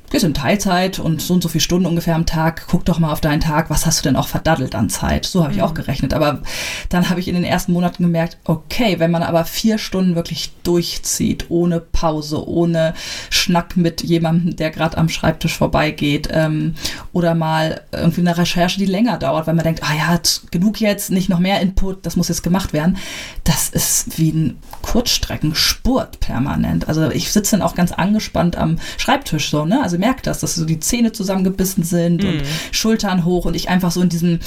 gehst 0.10 0.24
in 0.24 0.34
Teilzeit 0.34 1.00
und 1.00 1.22
so 1.22 1.34
und 1.34 1.44
so 1.44 1.50
viele 1.50 1.62
Stunden 1.62 1.86
ungefähr 1.86 2.16
am 2.16 2.26
Tag, 2.26 2.66
guck 2.68 2.86
doch 2.86 3.00
mal 3.00 3.12
auf 3.12 3.22
deinen 3.22 3.42
Tag, 3.42 3.70
was 3.70 3.86
hast 3.86 4.00
du 4.00 4.04
denn 4.04 4.16
auch 4.16 4.28
verdaddelt 4.28 4.74
an 4.74 4.90
Zeit? 4.90 5.26
So 5.26 5.44
habe 5.44 5.52
ich 5.52 5.60
mhm. 5.60 5.66
auch 5.66 5.74
gerechnet. 5.74 6.14
Aber 6.14 6.42
dann 6.90 7.10
habe 7.10 7.20
ich 7.20 7.28
in 7.28 7.36
den 7.36 7.44
ersten 7.44 7.74
Monaten 7.74 8.04
gemerkt, 8.04 8.38
okay, 8.46 9.00
wenn 9.00 9.12
man 9.12 9.24
aber 9.24 9.44
vier 9.46 9.78
Stunden 9.78 10.16
wirklich 10.16 10.52
durchzieht, 10.64 11.48
ohne 11.50 11.80
Pause, 11.80 12.48
ohne 12.48 12.94
Schnack 13.30 13.76
mit 13.76 14.04
jemandem, 14.04 14.56
der 14.56 14.72
gerade 14.72 14.98
am 14.98 15.10
Schreibtisch 15.10 15.58
vorbeigeht, 15.58 16.30
ähm, 16.32 16.76
oder 17.12 17.36
mal 17.36 17.82
irgendwie 17.92 18.22
eine 18.22 18.38
Recherche, 18.38 18.80
die 18.80 18.86
länger 18.86 19.18
dauert, 19.18 19.48
weil 19.48 19.56
man 19.56 19.66
denkt, 19.66 19.84
ah 19.84 19.94
ja, 19.94 20.20
genug 20.52 20.80
jetzt, 20.80 21.12
nicht 21.12 21.30
noch 21.30 21.40
mehr 21.40 21.60
Input, 21.62 22.06
das 22.06 22.16
muss 22.16 22.30
jetzt 22.30 22.44
gemacht 22.44 22.74
werden. 22.74 22.98
Das 23.44 23.70
ist 23.70 24.18
wie 24.18 24.32
ein 24.32 24.60
Kurzstreckenspurt 24.82 26.20
permanent. 26.20 26.88
Also 26.88 27.10
ich 27.10 27.32
sitze 27.32 27.58
dann 27.58 27.62
auch 27.62 27.76
ganz 27.76 27.92
angespannt 27.92 28.56
am 28.56 28.78
Schreibtisch 28.98 29.50
so, 29.50 29.66
ne? 29.66 29.82
Also 29.82 29.97
merkt 29.98 30.28
das, 30.28 30.40
dass 30.40 30.56
so 30.56 30.66
die 30.66 30.80
Zähne 30.80 31.12
zusammengebissen 31.12 31.84
sind 31.84 32.24
mm. 32.24 32.28
und 32.28 32.36
mhm. 32.38 32.46
Schultern 32.72 33.26
hoch 33.26 33.46
und 33.46 33.56
ich 33.56 33.70
einfach 33.70 33.92
so 33.92 34.02
in 34.02 34.10
diesem, 34.10 34.40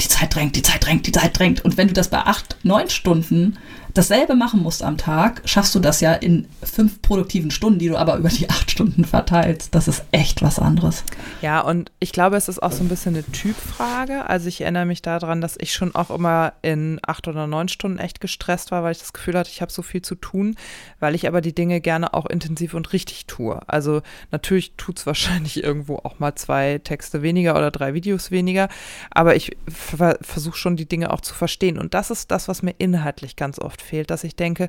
die 0.00 0.08
Zeit 0.08 0.34
drängt, 0.34 0.56
die 0.56 0.62
Zeit 0.62 0.84
drängt, 0.84 1.06
die 1.06 1.12
Zeit 1.12 1.38
drängt. 1.38 1.64
Und 1.64 1.76
wenn 1.76 1.88
du 1.88 1.94
das 1.94 2.08
bei 2.08 2.18
acht, 2.18 2.56
neun 2.62 2.90
Stunden 2.90 3.56
dasselbe 3.94 4.34
machen 4.34 4.62
musst 4.62 4.82
am 4.82 4.96
Tag, 4.96 5.42
schaffst 5.44 5.74
du 5.74 5.80
das 5.80 6.00
ja 6.00 6.12
in 6.12 6.46
fünf 6.62 7.02
produktiven 7.02 7.50
Stunden, 7.50 7.78
die 7.78 7.88
du 7.88 7.96
aber 7.96 8.16
über 8.16 8.28
die 8.28 8.48
acht 8.50 8.70
Stunden 8.70 9.04
verteilst. 9.04 9.74
Das 9.74 9.88
ist 9.88 10.04
echt 10.12 10.42
was 10.42 10.58
anderes. 10.58 11.04
Ja, 11.42 11.60
und 11.60 11.90
ich 11.98 12.12
glaube, 12.12 12.36
es 12.36 12.48
ist 12.48 12.62
auch 12.62 12.72
so 12.72 12.82
ein 12.82 12.88
bisschen 12.88 13.14
eine 13.14 13.24
Typfrage. 13.24 14.28
Also 14.28 14.48
ich 14.48 14.60
erinnere 14.60 14.86
mich 14.86 15.02
daran, 15.02 15.40
dass 15.40 15.56
ich 15.58 15.72
schon 15.72 15.94
auch 15.94 16.10
immer 16.10 16.52
in 16.62 17.00
acht 17.06 17.28
oder 17.28 17.46
neun 17.46 17.68
Stunden 17.68 17.98
echt 17.98 18.20
gestresst 18.20 18.70
war, 18.70 18.82
weil 18.82 18.92
ich 18.92 18.98
das 18.98 19.12
Gefühl 19.12 19.36
hatte, 19.36 19.50
ich 19.50 19.60
habe 19.60 19.72
so 19.72 19.82
viel 19.82 20.02
zu 20.02 20.14
tun, 20.14 20.56
weil 21.00 21.14
ich 21.14 21.26
aber 21.26 21.40
die 21.40 21.54
Dinge 21.54 21.80
gerne 21.80 22.14
auch 22.14 22.26
intensiv 22.26 22.74
und 22.74 22.92
richtig 22.92 23.26
tue. 23.26 23.60
Also 23.66 24.02
natürlich 24.30 24.72
tut 24.76 24.98
es 24.98 25.06
wahrscheinlich 25.06 25.62
irgendwo 25.62 25.96
auch 25.96 26.18
mal 26.18 26.34
zwei 26.34 26.80
Texte 26.82 27.22
weniger 27.22 27.56
oder 27.56 27.70
drei 27.70 27.94
Videos 27.94 28.30
weniger, 28.30 28.68
aber 29.10 29.36
ich 29.36 29.56
versuche 29.66 30.56
schon 30.56 30.76
die 30.76 30.88
Dinge 30.88 31.12
auch 31.12 31.20
zu 31.20 31.34
verstehen. 31.34 31.78
Und 31.78 31.94
das 31.94 32.10
ist 32.10 32.30
das, 32.30 32.48
was 32.48 32.62
mir 32.62 32.74
inhaltlich 32.78 33.36
ganz 33.36 33.58
oft 33.58 33.77
oft 33.78 33.82
fehlt, 33.82 34.10
dass 34.10 34.24
ich 34.24 34.36
denke, 34.36 34.68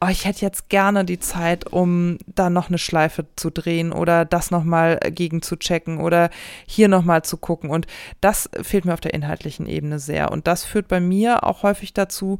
oh, 0.00 0.08
ich 0.08 0.24
hätte 0.24 0.40
jetzt 0.40 0.68
gerne 0.68 1.04
die 1.04 1.18
Zeit, 1.18 1.72
um 1.72 2.18
da 2.26 2.50
noch 2.50 2.68
eine 2.68 2.78
Schleife 2.78 3.26
zu 3.36 3.50
drehen 3.50 3.92
oder 3.92 4.24
das 4.24 4.50
nochmal 4.50 4.98
gegen 5.10 5.42
zu 5.42 5.56
checken 5.56 6.00
oder 6.00 6.30
hier 6.66 6.88
nochmal 6.88 7.22
zu 7.22 7.36
gucken. 7.36 7.70
Und 7.70 7.86
das 8.20 8.48
fehlt 8.62 8.84
mir 8.84 8.94
auf 8.94 9.00
der 9.00 9.14
inhaltlichen 9.14 9.66
Ebene 9.66 9.98
sehr. 9.98 10.32
Und 10.32 10.46
das 10.46 10.64
führt 10.64 10.88
bei 10.88 11.00
mir 11.00 11.44
auch 11.44 11.62
häufig 11.62 11.92
dazu, 11.92 12.38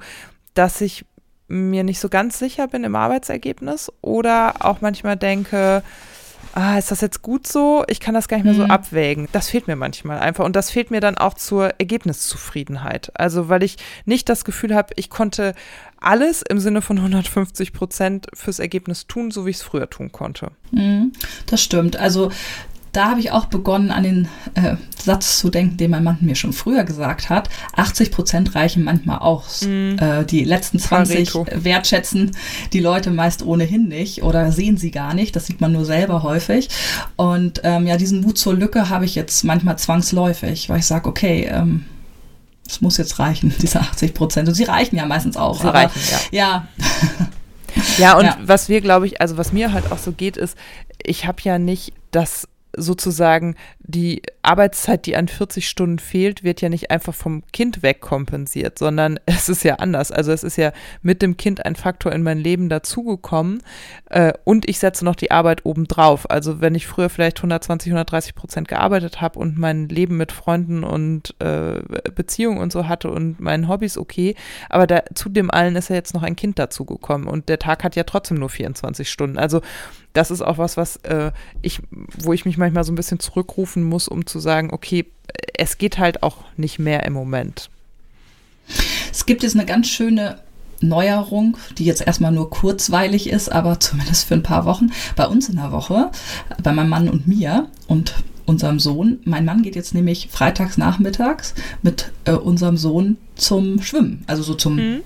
dass 0.55 0.81
ich 0.81 1.05
mir 1.49 1.85
nicht 1.85 2.01
so 2.01 2.09
ganz 2.09 2.39
sicher 2.39 2.69
bin 2.69 2.85
im 2.85 2.97
Arbeitsergebnis 2.97 3.93
oder 4.01 4.55
auch 4.61 4.81
manchmal 4.81 5.17
denke, 5.17 5.83
ah, 6.55 6.79
ist 6.79 6.91
das 6.91 7.01
jetzt 7.01 7.23
gut 7.23 7.47
so? 7.47 7.85
Ich 7.89 8.01
kann 8.01 8.15
das 8.15 8.29
gar 8.29 8.37
nicht 8.37 8.45
mehr 8.45 8.55
so 8.55 8.65
mhm. 8.65 8.71
abwägen. 8.71 9.29
Das 9.33 9.51
fehlt 9.51 9.67
mir 9.67 9.77
manchmal 9.77 10.19
einfach. 10.19 10.45
Und 10.45 10.57
das 10.57 10.71
fehlt 10.71 10.91
mir 10.91 11.01
dann 11.01 11.17
auch 11.17 11.35
zur 11.35 11.71
Ergebniszufriedenheit. 11.79 13.13
Also, 13.15 13.49
weil 13.49 13.63
ich 13.63 13.77
nicht 14.05 14.29
das 14.29 14.45
Gefühl 14.45 14.75
habe, 14.75 14.93
ich 14.97 15.11
konnte 15.11 15.55
alles 16.01 16.43
im 16.43 16.59
Sinne 16.59 16.83
von 16.83 16.99
150 16.99 17.73
Prozent 17.73 18.27
fürs 18.35 18.59
Ergebnis 18.59 19.07
tun, 19.07 19.31
so 19.31 19.47
wie 19.47 19.51
ich 19.51 19.57
es 19.57 19.63
früher 19.63 19.89
tun 19.89 20.13
konnte. 20.13 20.51
Mhm, 20.73 21.13
das 21.47 21.63
stimmt. 21.63 21.97
Also 21.97 22.31
da 22.93 23.11
habe 23.11 23.21
ich 23.21 23.31
auch 23.31 23.47
begonnen, 23.47 23.91
an 23.91 24.03
den 24.03 24.29
äh, 24.55 24.77
Satz 25.01 25.39
zu 25.39 25.49
denken, 25.49 25.77
den 25.77 25.93
mein 25.93 26.03
Mann 26.03 26.19
mir 26.21 26.35
schon 26.35 26.53
früher 26.53 26.85
gesagt 26.85 27.31
hat. 27.31 27.49
80 27.77 28.11
Prozent 28.11 28.55
reichen 28.55 28.83
manchmal 28.83 29.19
aus. 29.19 29.63
Mm. 29.63 29.97
Äh, 29.99 30.25
die 30.25 30.45
letzten 30.45 30.79
20 30.79 31.33
Pareto. 31.33 31.47
wertschätzen 31.65 32.33
die 32.73 32.81
Leute 32.81 33.11
meist 33.11 33.45
ohnehin 33.45 33.89
nicht 33.89 34.23
oder 34.23 34.51
sehen 34.51 34.77
sie 34.77 34.91
gar 34.91 35.15
nicht. 35.15 35.37
Das 35.37 35.47
sieht 35.47 35.61
man 35.61 35.73
nur 35.73 35.85
selber 35.85 36.23
häufig. 36.23 36.69
Und 37.17 37.61
ähm, 37.63 37.87
ja, 37.87 37.97
diesen 37.97 38.23
Mut 38.23 38.39
zur 38.39 38.55
Lücke 38.55 38.89
habe 38.89 39.05
ich 39.05 39.15
jetzt 39.15 39.45
manchmal 39.45 39.79
zwangsläufig, 39.79 40.69
weil 40.69 40.81
ich 40.81 40.87
sage, 40.87 41.09
okay, 41.09 41.49
ähm, 41.51 41.85
es 42.71 42.81
muss 42.81 42.97
jetzt 42.97 43.19
reichen, 43.19 43.53
diese 43.63 43.81
80 43.81 44.15
Prozent. 44.15 44.49
Und 44.49 44.55
sie 44.55 44.65
reichen 44.65 44.97
ja 44.97 45.07
meistens 45.07 45.37
auch. 45.37 45.61
Sie 45.61 45.69
aber, 45.69 45.79
reichen, 45.79 46.01
ja. 46.31 46.69
Ja, 46.69 46.69
ja 47.99 48.19
und 48.19 48.25
ja. 48.25 48.37
was 48.43 48.69
wir, 48.69 48.81
glaube 48.81 49.07
ich, 49.07 49.21
also 49.21 49.37
was 49.37 49.53
mir 49.53 49.73
halt 49.73 49.91
auch 49.91 49.99
so 49.99 50.13
geht, 50.13 50.37
ist, 50.37 50.57
ich 51.03 51.27
habe 51.27 51.39
ja 51.43 51.59
nicht 51.59 51.93
das 52.11 52.49
sozusagen 52.81 53.57
die 53.81 54.23
Arbeitszeit, 54.43 55.07
die 55.07 55.17
an 55.17 55.29
40 55.29 55.69
Stunden 55.69 55.99
fehlt, 55.99 56.43
wird 56.45 56.61
ja 56.61 56.69
nicht 56.69 56.91
einfach 56.91 57.15
vom 57.15 57.43
Kind 57.53 57.83
wegkompensiert, 57.83 58.79
sondern 58.79 59.21
es 59.27 59.49
ist 59.49 59.63
ja 59.65 59.77
anders. 59.77 60.13
Also 60.13 60.33
es 60.33 60.43
ist 60.43 60.57
ja 60.57 60.73
mit 61.03 61.23
dem 61.23 61.37
Kind 61.37 61.65
ein 61.65 61.77
Faktor 61.77 62.13
in 62.13 62.23
mein 62.23 62.39
Leben 62.39 62.69
dazugekommen 62.69 63.63
äh, 64.09 64.33
und 64.45 64.69
ich 64.69 64.79
setze 64.79 65.05
noch 65.05 65.15
die 65.15 65.31
Arbeit 65.31 65.67
obendrauf. 65.67 66.31
Also 66.31 66.61
wenn 66.61 66.75
ich 66.75 66.87
früher 66.87 67.11
vielleicht 67.11 67.39
120, 67.39 67.93
130 67.93 68.35
Prozent 68.35 68.69
gearbeitet 68.69 69.21
habe 69.21 69.39
und 69.39 69.59
mein 69.59 69.89
Leben 69.89 70.17
mit 70.17 70.33
Freunden 70.33 70.85
und 70.85 71.35
äh, 71.41 71.81
Beziehungen 72.15 72.59
und 72.59 72.73
so 72.73 72.89
hatte 72.89 73.11
und 73.11 73.41
meinen 73.41 73.69
Hobbys 73.69 73.99
okay, 73.99 74.35
aber 74.69 74.87
da, 74.87 75.03
zu 75.15 75.29
dem 75.29 75.51
allen 75.51 75.77
ist 75.77 75.91
ja 75.91 75.97
jetzt 75.97 76.15
noch 76.15 76.23
ein 76.23 76.37
Kind 76.37 76.59
dazugekommen 76.59 77.29
und 77.29 77.49
der 77.49 77.59
Tag 77.59 77.85
hat 77.85 77.97
ja 77.97 78.05
trotzdem 78.05 78.39
nur 78.39 78.49
24 78.49 79.11
Stunden. 79.11 79.39
Also 79.39 79.61
das 80.13 80.31
ist 80.31 80.43
auch 80.43 80.59
was, 80.59 80.77
was 80.77 80.97
äh, 80.97 81.33
ich, 81.63 81.81
wo 82.19 82.33
ich 82.33 82.45
mich 82.45 82.59
manchmal 82.59 82.85
so 82.85 82.93
ein 82.93 82.97
bisschen 82.97 83.21
zurückrufen 83.21 83.85
muss, 83.85 84.09
um 84.09 84.27
zu 84.27 84.39
sagen, 84.39 84.71
okay, 84.73 85.07
es 85.57 85.79
geht 85.79 85.99
halt 85.99 86.23
auch 86.23 86.39
nicht 86.57 86.79
mehr 86.79 87.05
im 87.05 87.13
Moment. 87.13 87.71
Es 89.11 89.27
gibt 89.27 89.43
jetzt 89.43 89.55
eine 89.55 89.67
ganz 89.67 89.89
schöne 89.89 90.41
Neuerung, 90.81 91.57
die 91.79 91.85
jetzt 91.85 92.07
erstmal 92.07 92.33
nur 92.33 92.51
kurzweilig 92.51 93.29
ist, 93.29 93.51
aber 93.51 93.81
zumindest 93.81 94.27
für 94.27 94.35
ein 94.35 94.43
paar 94.43 94.65
Wochen. 94.65 94.93
Bei 95.17 95.27
uns 95.27 95.49
in 95.49 95.57
der 95.57 95.73
Woche, 95.73 96.11
bei 96.63 96.73
meinem 96.73 96.89
Mann 96.89 97.09
und 97.09 97.27
mir 97.27 97.69
und 97.87 98.15
unserem 98.47 98.81
Sohn. 98.81 99.19
Mein 99.25 99.45
Mann 99.45 99.63
geht 99.63 99.77
jetzt 99.77 99.95
nämlich 99.95 100.29
freitags 100.31 100.77
nachmittags 100.77 101.55
mit 101.83 102.13
äh, 102.25 102.33
unserem 102.33 102.77
Sohn 102.77 103.17
zum 103.37 103.81
Schwimmen, 103.81 104.25
also 104.27 104.43
so 104.43 104.55
zum 104.55 104.77
mhm. 104.77 105.01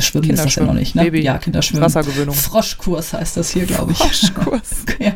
Schwimmen 0.00 0.30
ist 0.30 0.44
das 0.44 0.54
ja 0.54 0.64
noch 0.64 0.74
nicht, 0.74 0.94
ne? 0.94 1.02
Baby. 1.04 1.22
Ja, 1.22 1.38
Kinderschwimmen. 1.38 1.84
Wassergewöhnung. 1.84 2.34
Froschkurs 2.34 3.12
heißt 3.12 3.36
das 3.36 3.50
hier, 3.50 3.66
glaube 3.66 3.92
ich. 3.92 3.98
Froschkurs. 3.98 4.84
ja. 4.98 5.12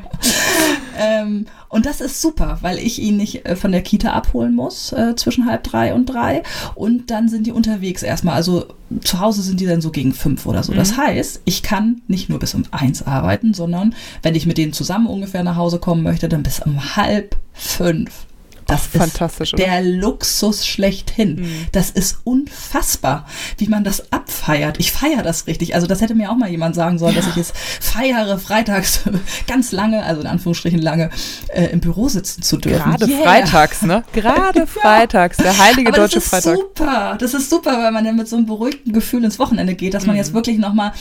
ähm, 0.96 1.46
und 1.68 1.86
das 1.86 2.00
ist 2.00 2.22
super, 2.22 2.58
weil 2.60 2.78
ich 2.78 3.00
ihn 3.00 3.16
nicht 3.16 3.46
äh, 3.46 3.56
von 3.56 3.72
der 3.72 3.82
Kita 3.82 4.12
abholen 4.12 4.54
muss 4.54 4.92
äh, 4.92 5.16
zwischen 5.16 5.46
halb 5.46 5.64
drei 5.64 5.92
und 5.92 6.06
drei. 6.06 6.42
Und 6.76 7.10
dann 7.10 7.28
sind 7.28 7.46
die 7.46 7.52
unterwegs 7.52 8.02
erstmal. 8.02 8.36
Also 8.36 8.66
zu 9.02 9.18
Hause 9.18 9.42
sind 9.42 9.58
die 9.58 9.66
dann 9.66 9.80
so 9.80 9.90
gegen 9.90 10.12
fünf 10.12 10.46
oder 10.46 10.62
so. 10.62 10.72
Mhm. 10.72 10.76
Das 10.76 10.96
heißt, 10.96 11.42
ich 11.44 11.62
kann 11.62 12.02
nicht 12.06 12.28
nur 12.28 12.38
bis 12.38 12.54
um 12.54 12.62
eins 12.70 13.02
arbeiten, 13.04 13.54
sondern 13.54 13.94
wenn 14.22 14.36
ich 14.36 14.46
mit 14.46 14.56
denen 14.56 14.72
zusammen 14.72 15.08
ungefähr 15.08 15.42
nach 15.42 15.56
Hause 15.56 15.78
kommen 15.80 16.04
möchte, 16.04 16.28
dann 16.28 16.44
bis 16.44 16.60
um 16.60 16.96
halb 16.96 17.36
fünf. 17.52 18.26
Das 18.66 18.88
ist 18.94 19.59
der 19.59 19.83
Luxus 19.83 20.66
schlechthin. 20.66 21.37
Mhm. 21.37 21.66
Das 21.72 21.90
ist 21.90 22.18
unfassbar, 22.24 23.27
wie 23.59 23.68
man 23.68 23.85
das 23.85 24.12
abfeiert. 24.12 24.79
Ich 24.79 24.92
feiere 24.92 25.22
das 25.22 25.46
richtig. 25.46 25.74
Also 25.74 25.87
das 25.87 26.00
hätte 26.00 26.14
mir 26.14 26.31
auch 26.31 26.37
mal 26.37 26.48
jemand 26.48 26.74
sagen 26.74 26.98
sollen, 26.98 27.14
ja. 27.14 27.20
dass 27.20 27.31
ich 27.31 27.37
es 27.37 27.53
feiere, 27.81 28.38
freitags 28.38 29.00
ganz 29.46 29.72
lange, 29.72 30.03
also 30.05 30.20
in 30.20 30.27
Anführungsstrichen 30.27 30.81
lange, 30.81 31.11
äh, 31.48 31.66
im 31.66 31.81
Büro 31.81 32.09
sitzen 32.09 32.42
zu 32.42 32.57
dürfen. 32.57 32.90
Gerade 32.90 33.07
yeah. 33.07 33.22
freitags, 33.22 33.83
ne? 33.83 34.05
Gerade 34.12 34.59
ja. 34.61 34.66
freitags, 34.66 35.37
der 35.37 35.57
heilige 35.59 35.88
Aber 35.88 35.98
deutsche 35.98 36.20
Freitag. 36.20 36.55
Das 36.55 36.61
ist 36.61 36.79
super. 36.79 37.16
Das 37.18 37.35
ist 37.35 37.50
super, 37.50 37.79
weil 37.79 37.92
man 37.92 38.05
dann 38.05 38.16
mit 38.16 38.29
so 38.29 38.37
einem 38.37 38.46
beruhigten 38.46 38.92
Gefühl 38.92 39.24
ins 39.24 39.38
Wochenende 39.38 39.74
geht, 39.74 39.94
dass 39.94 40.07
man 40.07 40.16
mhm. 40.16 40.20
jetzt 40.20 40.35
wirklich 40.35 40.59
nochmal 40.59 40.92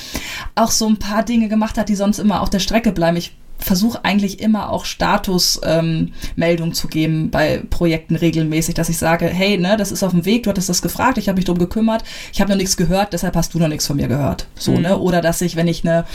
auch 0.56 0.72
so 0.72 0.88
ein 0.88 0.98
paar 0.98 1.24
Dinge 1.24 1.48
gemacht 1.48 1.78
hat, 1.78 1.90
die 1.90 1.96
sonst 1.96 2.20
immer 2.20 2.42
auf 2.42 2.50
der 2.50 2.60
Strecke 2.60 2.92
bleiben. 2.92 3.18
Ich 3.18 3.34
versuche 3.58 4.04
eigentlich 4.04 4.40
immer 4.40 4.70
auch 4.70 4.86
Statusmeldung 4.86 6.68
ähm, 6.68 6.74
zu 6.74 6.88
geben 6.88 7.32
bei 7.32 7.64
Projekten 7.70 8.16
regelmäßig, 8.16 8.76
dass 8.76 8.90
ich 8.90 8.98
sage, 8.98 9.28
hey, 9.28 9.58
ne, 9.58 9.78
das 9.78 9.92
ist 9.92 10.04
auf 10.04 10.12
dem 10.12 10.26
Weg, 10.26 10.44
du 10.44 10.50
hattest 10.50 10.70
das 10.70 10.82
gefragt, 10.82 11.18
ich 11.18 11.30
habe 11.30 11.38
mich 11.38 11.46
drum 11.46 11.58
gekümmert, 11.58 12.04
ich 12.32 12.42
habe 12.42 12.52
noch 12.52 12.58
nichts 12.58 12.78
gehört, 12.78 13.14
deshalb 13.14 13.36
hast 13.36 13.54
du 13.54 13.60
noch 13.60 13.68
nichts 13.68 13.88
von 13.88 13.96
mir 13.96 14.08
gehört. 14.08 14.48
So, 14.56 14.74
mhm. 14.74 14.82
ne? 14.82 14.98
Oder 14.98 15.22
dass 15.22 15.42
ich, 15.42 15.56
wenn 15.56 15.68
ich 15.68 15.84
eine 15.86 16.06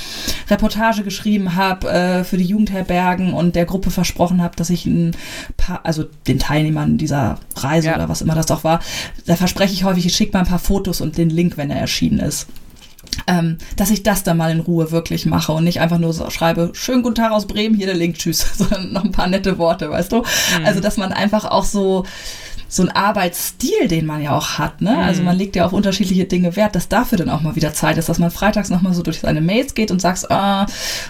Reportage 0.50 1.02
geschrieben 1.02 1.54
habe 1.54 1.88
äh, 1.88 2.24
für 2.24 2.36
die 2.36 2.44
Jugendherbergen 2.44 3.32
und 3.32 3.56
der 3.56 3.64
Gruppe 3.64 3.90
versprochen 3.90 4.42
habe, 4.42 4.56
dass 4.56 4.70
ich 4.70 4.86
ein 4.86 5.16
paar, 5.56 5.80
also 5.84 6.04
den 6.26 6.38
Teilnehmern 6.38 6.98
dieser 6.98 7.38
Reise 7.56 7.88
ja. 7.88 7.96
oder 7.96 8.08
was 8.08 8.20
immer 8.20 8.34
das 8.34 8.50
auch 8.50 8.64
war, 8.64 8.80
da 9.26 9.36
verspreche 9.36 9.72
ich 9.72 9.84
häufig, 9.84 10.06
ich 10.06 10.14
schicke 10.14 10.32
mal 10.32 10.40
ein 10.40 10.48
paar 10.48 10.58
Fotos 10.58 11.00
und 11.00 11.16
den 11.16 11.30
Link, 11.30 11.56
wenn 11.56 11.70
er 11.70 11.80
erschienen 11.80 12.20
ist 12.20 12.46
ähm, 13.26 13.58
dass 13.76 13.90
ich 13.90 14.02
das 14.02 14.22
dann 14.22 14.36
mal 14.36 14.50
in 14.50 14.60
Ruhe 14.60 14.90
wirklich 14.90 15.26
mache 15.26 15.52
und 15.52 15.64
nicht 15.64 15.80
einfach 15.80 15.98
nur 15.98 16.12
so 16.12 16.30
schreibe, 16.30 16.70
schönen 16.74 17.02
guten 17.02 17.14
Tag 17.14 17.32
aus 17.32 17.46
Bremen, 17.46 17.74
hier 17.74 17.86
der 17.86 17.94
Link, 17.94 18.18
tschüss, 18.18 18.46
sondern 18.56 18.92
noch 18.92 19.04
ein 19.04 19.12
paar 19.12 19.28
nette 19.28 19.58
Worte, 19.58 19.90
weißt 19.90 20.12
du? 20.12 20.18
Mhm. 20.18 20.64
Also, 20.64 20.80
dass 20.80 20.96
man 20.96 21.12
einfach 21.12 21.44
auch 21.44 21.64
so 21.64 22.04
so 22.68 22.82
ein 22.82 22.90
Arbeitsstil, 22.90 23.88
den 23.88 24.06
man 24.06 24.22
ja 24.22 24.36
auch 24.36 24.58
hat. 24.58 24.82
Ne? 24.82 24.96
Also 24.96 25.20
mhm. 25.20 25.26
Man 25.26 25.38
legt 25.38 25.56
ja 25.56 25.66
auf 25.66 25.72
unterschiedliche 25.72 26.24
Dinge 26.26 26.54
Wert, 26.54 26.74
dass 26.74 26.88
dafür 26.88 27.18
dann 27.18 27.30
auch 27.30 27.40
mal 27.40 27.56
wieder 27.56 27.72
Zeit 27.72 27.96
ist, 27.96 28.08
dass 28.08 28.18
man 28.18 28.30
freitags 28.30 28.70
nochmal 28.70 28.92
so 28.94 29.02
durch 29.02 29.20
seine 29.20 29.40
Mails 29.40 29.74
geht 29.74 29.90
und 29.90 30.00
sagst, 30.00 30.30
ah, 30.30 30.66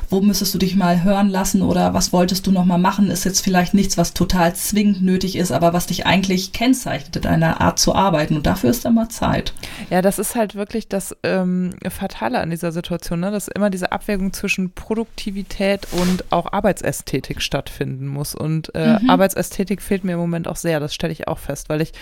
wo 0.08 0.20
müsstest 0.20 0.54
du 0.54 0.58
dich 0.58 0.76
mal 0.76 1.02
hören 1.02 1.28
lassen 1.28 1.62
oder 1.62 1.94
was 1.94 2.12
wolltest 2.12 2.46
du 2.46 2.52
nochmal 2.52 2.78
machen, 2.78 3.10
ist 3.10 3.24
jetzt 3.24 3.40
vielleicht 3.40 3.74
nichts, 3.74 3.98
was 3.98 4.14
total 4.14 4.54
zwingend 4.54 5.02
nötig 5.02 5.36
ist, 5.36 5.50
aber 5.50 5.72
was 5.72 5.86
dich 5.86 6.06
eigentlich 6.06 6.52
kennzeichnet, 6.52 7.24
deiner 7.24 7.60
Art 7.60 7.78
zu 7.78 7.94
arbeiten. 7.94 8.36
Und 8.36 8.46
dafür 8.46 8.70
ist 8.70 8.84
dann 8.84 8.94
mal 8.94 9.08
Zeit. 9.08 9.52
Ja, 9.90 10.00
das 10.00 10.18
ist 10.18 10.36
halt 10.36 10.54
wirklich 10.54 10.88
das 10.88 11.16
ähm, 11.24 11.74
Fatale 11.88 12.38
an 12.38 12.50
dieser 12.50 12.70
Situation, 12.70 13.20
ne? 13.20 13.30
dass 13.30 13.48
immer 13.48 13.70
diese 13.70 13.90
Abwägung 13.90 14.32
zwischen 14.32 14.70
Produktivität 14.70 15.88
und 15.92 16.24
auch 16.30 16.52
Arbeitsästhetik 16.52 17.42
stattfinden 17.42 18.06
muss. 18.06 18.34
Und 18.34 18.74
äh, 18.74 18.98
mhm. 19.00 19.10
Arbeitsästhetik 19.10 19.82
fehlt 19.82 20.04
mir 20.04 20.12
im 20.12 20.18
Moment 20.18 20.46
auch 20.46 20.56
sehr, 20.56 20.78
das 20.78 20.94
stelle 20.94 21.12
ich 21.12 21.26
auch 21.26 21.38
fest, 21.48 21.68
weil 21.68 21.80
ich 21.80 21.92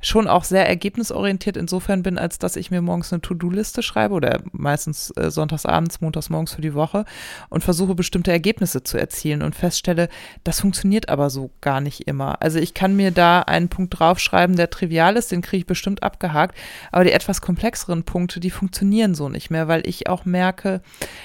schon 0.00 0.28
auch 0.28 0.44
sehr 0.44 0.68
ergebnisorientiert 0.68 1.56
insofern 1.56 2.02
bin, 2.02 2.18
als 2.18 2.38
dass 2.38 2.56
ich 2.56 2.70
mir 2.70 2.80
morgens 2.82 3.12
eine 3.12 3.20
To-Do-Liste 3.20 3.82
schreibe 3.82 4.14
oder 4.14 4.40
meistens 4.52 5.10
äh, 5.16 5.30
sonntags 5.30 5.66
abends, 5.66 6.00
montags 6.00 6.30
morgens 6.30 6.54
für 6.54 6.60
die 6.60 6.74
Woche 6.74 7.04
und 7.48 7.64
versuche 7.64 7.94
bestimmte 7.94 8.30
Ergebnisse 8.30 8.82
zu 8.82 8.96
erzielen 8.96 9.42
und 9.42 9.56
feststelle, 9.56 10.08
das 10.44 10.60
funktioniert 10.60 11.08
aber 11.08 11.30
so 11.30 11.50
gar 11.60 11.80
nicht 11.80 12.06
immer. 12.06 12.40
Also 12.42 12.58
ich 12.58 12.74
kann 12.74 12.94
mir 12.94 13.10
da 13.10 13.40
einen 13.40 13.68
Punkt 13.68 13.98
draufschreiben, 13.98 14.56
der 14.56 14.70
trivial 14.70 15.16
ist, 15.16 15.32
den 15.32 15.42
kriege 15.42 15.60
ich 15.60 15.66
bestimmt 15.66 16.02
abgehakt, 16.02 16.56
aber 16.92 17.04
die 17.04 17.12
etwas 17.12 17.40
komplexeren 17.40 18.04
Punkte, 18.04 18.40
die 18.40 18.50
funktionieren 18.50 19.14
so 19.14 19.28
nicht 19.28 19.50
mehr, 19.50 19.68
weil 19.68 19.86
ich 19.86 20.08
auch 20.08 20.24
merke, 20.24 20.80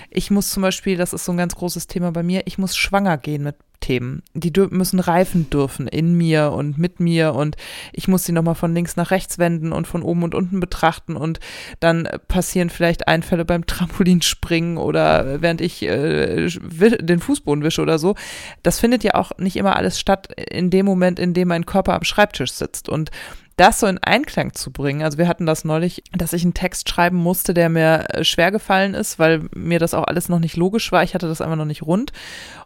ich 0.10 0.32
muss 0.32 0.50
zum 0.50 0.64
Beispiel, 0.64 0.98
das 0.98 1.14
ist 1.14 1.26
so 1.26 1.32
ein 1.32 1.38
ganz 1.38 1.56
großes 1.56 1.88
Thema 1.88 2.12
bei 2.12 2.24
mir, 2.24 2.44
ich 2.46 2.58
muss 2.58 2.76
schwanger 2.76 3.18
gehen 3.18 3.44
mit 3.44 3.56
Themen. 3.84 4.24
Die 4.34 4.54
müssen 4.70 5.02
reifen 5.02 5.50
dürfen 5.50 5.90
in 5.90 6.16
mir 6.16 6.54
und 6.54 6.78
mit 6.78 7.02
mir 7.02 7.36
und 7.36 7.58
ich 7.92 8.08
muss 8.08 8.24
sie 8.24 8.32
nochmal 8.32 8.56
von 8.56 8.74
links 8.74 8.96
nach 8.96 9.12
rechts 9.12 9.40
wenden 9.40 9.74
und 9.74 9.88
von 9.88 10.04
oben 10.04 10.24
und 10.24 10.36
unten 10.36 10.62
betrachten 10.62 11.18
und 11.18 11.42
dann 11.82 12.08
passieren 12.30 12.70
vielleicht 12.70 13.10
Einfälle 13.10 13.44
beim 13.44 13.66
Trampolinspringen 13.68 14.78
oder 14.78 15.42
während 15.42 15.60
ich 15.60 15.84
äh, 15.84 16.48
den 16.48 17.20
Fußboden 17.20 17.66
wische 17.66 17.82
oder 17.82 18.00
so. 18.00 18.16
Das 18.64 18.80
findet 18.80 19.04
ja 19.04 19.16
auch 19.16 19.34
nicht 19.38 19.58
immer 19.58 19.76
alles 19.76 20.00
statt 20.00 20.30
in 20.50 20.70
dem 20.70 20.86
Moment, 20.86 21.20
in 21.20 21.34
dem 21.34 21.50
mein 21.50 21.66
Körper 21.66 21.94
am 21.94 22.06
Schreibtisch 22.06 22.54
sitzt 22.54 22.88
und 22.88 23.12
das 23.56 23.80
so 23.80 23.88
in 23.88 24.00
Einklang 24.00 24.54
zu 24.54 24.72
bringen. 24.72 25.04
Also 25.04 25.18
wir 25.18 25.28
hatten 25.28 25.46
das 25.46 25.64
neulich, 25.64 26.04
dass 26.12 26.34
ich 26.34 26.44
einen 26.44 26.54
Text 26.54 26.90
schreiben 26.90 27.18
musste, 27.18 27.54
der 27.54 27.70
mir 27.70 28.06
äh, 28.10 28.24
schwer 28.24 28.52
gefallen 28.52 28.94
ist, 28.94 29.20
weil 29.20 29.48
mir 29.54 29.80
das 29.80 29.94
auch 29.94 30.06
alles 30.06 30.30
noch 30.30 30.40
nicht 30.40 30.58
logisch 30.58 30.92
war. 30.92 31.04
Ich 31.04 31.14
hatte 31.14 31.28
das 31.28 31.42
einfach 31.42 31.56
noch 31.56 31.66
nicht 31.66 31.84
rund 31.84 32.12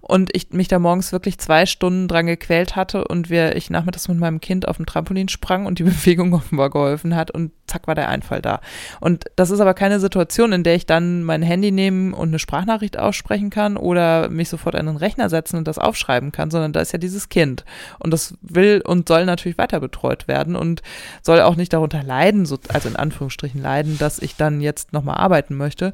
und 0.02 0.30
ich 0.34 0.52
mich 0.52 0.70
da 0.70 0.80
morgens 0.80 1.12
wirklich 1.12 1.38
zwei 1.38 1.66
Stunden 1.66 2.08
dran 2.08 2.26
gequält 2.26 2.76
hatte 2.76 3.06
und 3.06 3.30
wir, 3.30 3.56
ich 3.56 3.70
nachmittags 3.70 4.08
mit 4.08 4.18
meinem 4.18 4.40
Kind 4.40 4.68
auf 4.68 4.78
dem 4.78 4.86
Trampolin 4.86 5.28
sprang 5.28 5.66
und 5.66 5.80
die 5.80 5.84
Bewegung 5.88 6.34
offenbar 6.34 6.70
geholfen 6.70 7.16
hat 7.16 7.32
und 7.32 7.52
zack 7.68 7.88
war 7.88 7.96
der 7.96 8.08
Einfall 8.08 8.42
da. 8.42 8.62
Und 9.02 9.26
das 9.36 9.50
ist 9.50 9.60
aber 9.60 9.74
keine 9.74 10.00
Situation, 10.00 10.54
in 10.54 10.64
der 10.64 10.76
ich 10.76 10.86
dann 10.86 11.24
mein 11.24 11.42
Handy 11.42 11.72
nehmen 11.72 12.14
und 12.14 12.30
eine 12.30 12.40
Sprachnachricht 12.40 12.98
aussprechen 12.98 13.50
kann 13.50 13.76
oder 13.76 14.30
mich 14.30 14.48
sofort 14.50 14.76
an 14.76 14.86
den 14.86 14.96
Rechner 14.96 15.30
setzen 15.30 15.58
und 15.58 15.68
das 15.68 15.78
aufschreiben 15.78 16.32
kann, 16.32 16.50
sondern 16.50 16.72
da 16.72 16.80
ist 16.80 16.94
ja 16.94 17.00
dieses 17.00 17.28
Kind 17.30 17.66
und 18.00 18.12
das 18.12 18.36
will 18.42 18.82
und 18.86 19.08
soll 19.10 19.26
natürlich 19.26 19.58
weiter 19.58 19.82
betreut 19.82 20.28
werden 20.28 20.56
und 20.56 20.82
soll 21.22 21.42
auch 21.42 21.56
nicht 21.56 21.74
darunter 21.74 22.04
leiden, 22.04 22.46
so, 22.46 22.58
also 22.70 22.90
in 22.90 22.96
Anführungsstrichen 22.96 23.62
leiden, 23.62 23.98
dass 23.98 24.20
ich 24.20 24.36
dann 24.36 24.62
jetzt 24.62 24.94
nochmal 24.94 25.18
arbeiten 25.18 25.56
möchte 25.56 25.94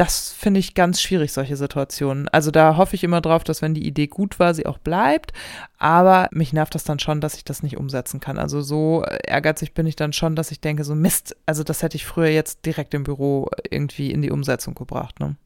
das 0.00 0.32
finde 0.32 0.60
ich 0.60 0.72
ganz 0.72 1.02
schwierig, 1.02 1.30
solche 1.30 1.56
Situationen. 1.56 2.26
Also 2.28 2.50
da 2.50 2.78
hoffe 2.78 2.96
ich 2.96 3.04
immer 3.04 3.20
drauf, 3.20 3.44
dass 3.44 3.60
wenn 3.60 3.74
die 3.74 3.86
Idee 3.86 4.06
gut 4.06 4.38
war, 4.38 4.54
sie 4.54 4.64
auch 4.64 4.78
bleibt. 4.78 5.34
Aber 5.76 6.28
mich 6.32 6.54
nervt 6.54 6.74
das 6.74 6.84
dann 6.84 6.98
schon, 6.98 7.20
dass 7.20 7.34
ich 7.34 7.44
das 7.44 7.62
nicht 7.62 7.76
umsetzen 7.76 8.18
kann. 8.18 8.38
Also 8.38 8.62
so 8.62 9.04
ehrgeizig 9.26 9.74
bin 9.74 9.86
ich 9.86 9.96
dann 9.96 10.14
schon, 10.14 10.36
dass 10.36 10.52
ich 10.52 10.60
denke, 10.60 10.84
so 10.84 10.94
Mist, 10.94 11.36
also 11.44 11.64
das 11.64 11.82
hätte 11.82 11.96
ich 11.96 12.06
früher 12.06 12.28
jetzt 12.28 12.64
direkt 12.64 12.94
im 12.94 13.04
Büro 13.04 13.50
irgendwie 13.68 14.10
in 14.10 14.22
die 14.22 14.30
Umsetzung 14.30 14.74
gebracht. 14.74 15.20
Ne? 15.20 15.36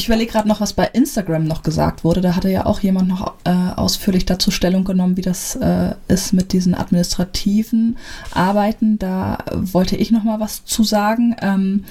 Ich 0.00 0.06
überlege 0.06 0.32
gerade 0.32 0.48
noch, 0.48 0.62
was 0.62 0.72
bei 0.72 0.86
Instagram 0.86 1.44
noch 1.44 1.62
gesagt 1.62 2.04
wurde. 2.04 2.22
Da 2.22 2.34
hatte 2.34 2.48
ja 2.48 2.64
auch 2.64 2.80
jemand 2.80 3.08
noch 3.08 3.34
äh, 3.44 3.50
ausführlich 3.50 4.24
dazu 4.24 4.50
Stellung 4.50 4.84
genommen, 4.84 5.18
wie 5.18 5.20
das 5.20 5.56
äh, 5.56 5.90
ist 6.08 6.32
mit 6.32 6.54
diesen 6.54 6.74
administrativen 6.74 7.98
Arbeiten. 8.32 8.98
Da 8.98 9.44
wollte 9.52 9.96
ich 9.96 10.10
noch 10.10 10.24
mal 10.24 10.40
was 10.40 10.64
zu 10.64 10.84
sagen. 10.84 11.36
Ähm, 11.42 11.84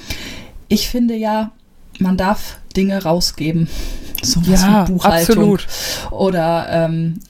ich 0.70 0.90
finde 0.90 1.16
ja, 1.16 1.52
man 2.00 2.18
darf 2.18 2.58
Dinge 2.76 3.04
rausgeben. 3.04 3.70
So 4.22 4.42
was 4.42 4.64
ja, 4.64 4.86
wie 4.88 4.92
Buchhaltung. 4.92 5.54
Absolut. 5.54 5.68
Oder 6.12 6.68
ähm, 6.72 7.22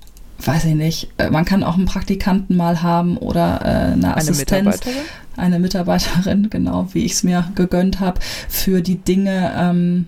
weiß 0.44 0.63
ich 0.63 0.74
nicht, 0.74 1.10
äh, 1.20 1.30
man 1.30 1.46
kann 1.46 1.63
auch 1.63 1.76
einen 1.76 1.86
Praktikanten 1.86 2.58
mal 2.58 2.82
haben 2.82 3.18
oder 3.18 3.62
äh, 3.63 3.92
eine 3.94 4.18
Assistenz. 4.18 4.52
Eine 4.52 4.63
Mitarbeiterin? 4.63 5.02
Eine 5.38 5.60
Mitarbeiterin, 5.60 6.50
genau, 6.50 6.88
wie 6.94 7.06
ich 7.06 7.12
es 7.12 7.24
mir 7.24 7.52
gegönnt 7.54 8.00
habe, 8.00 8.20
für 8.48 8.82
die 8.82 8.96
Dinge, 8.96 9.54
ähm, 9.56 10.08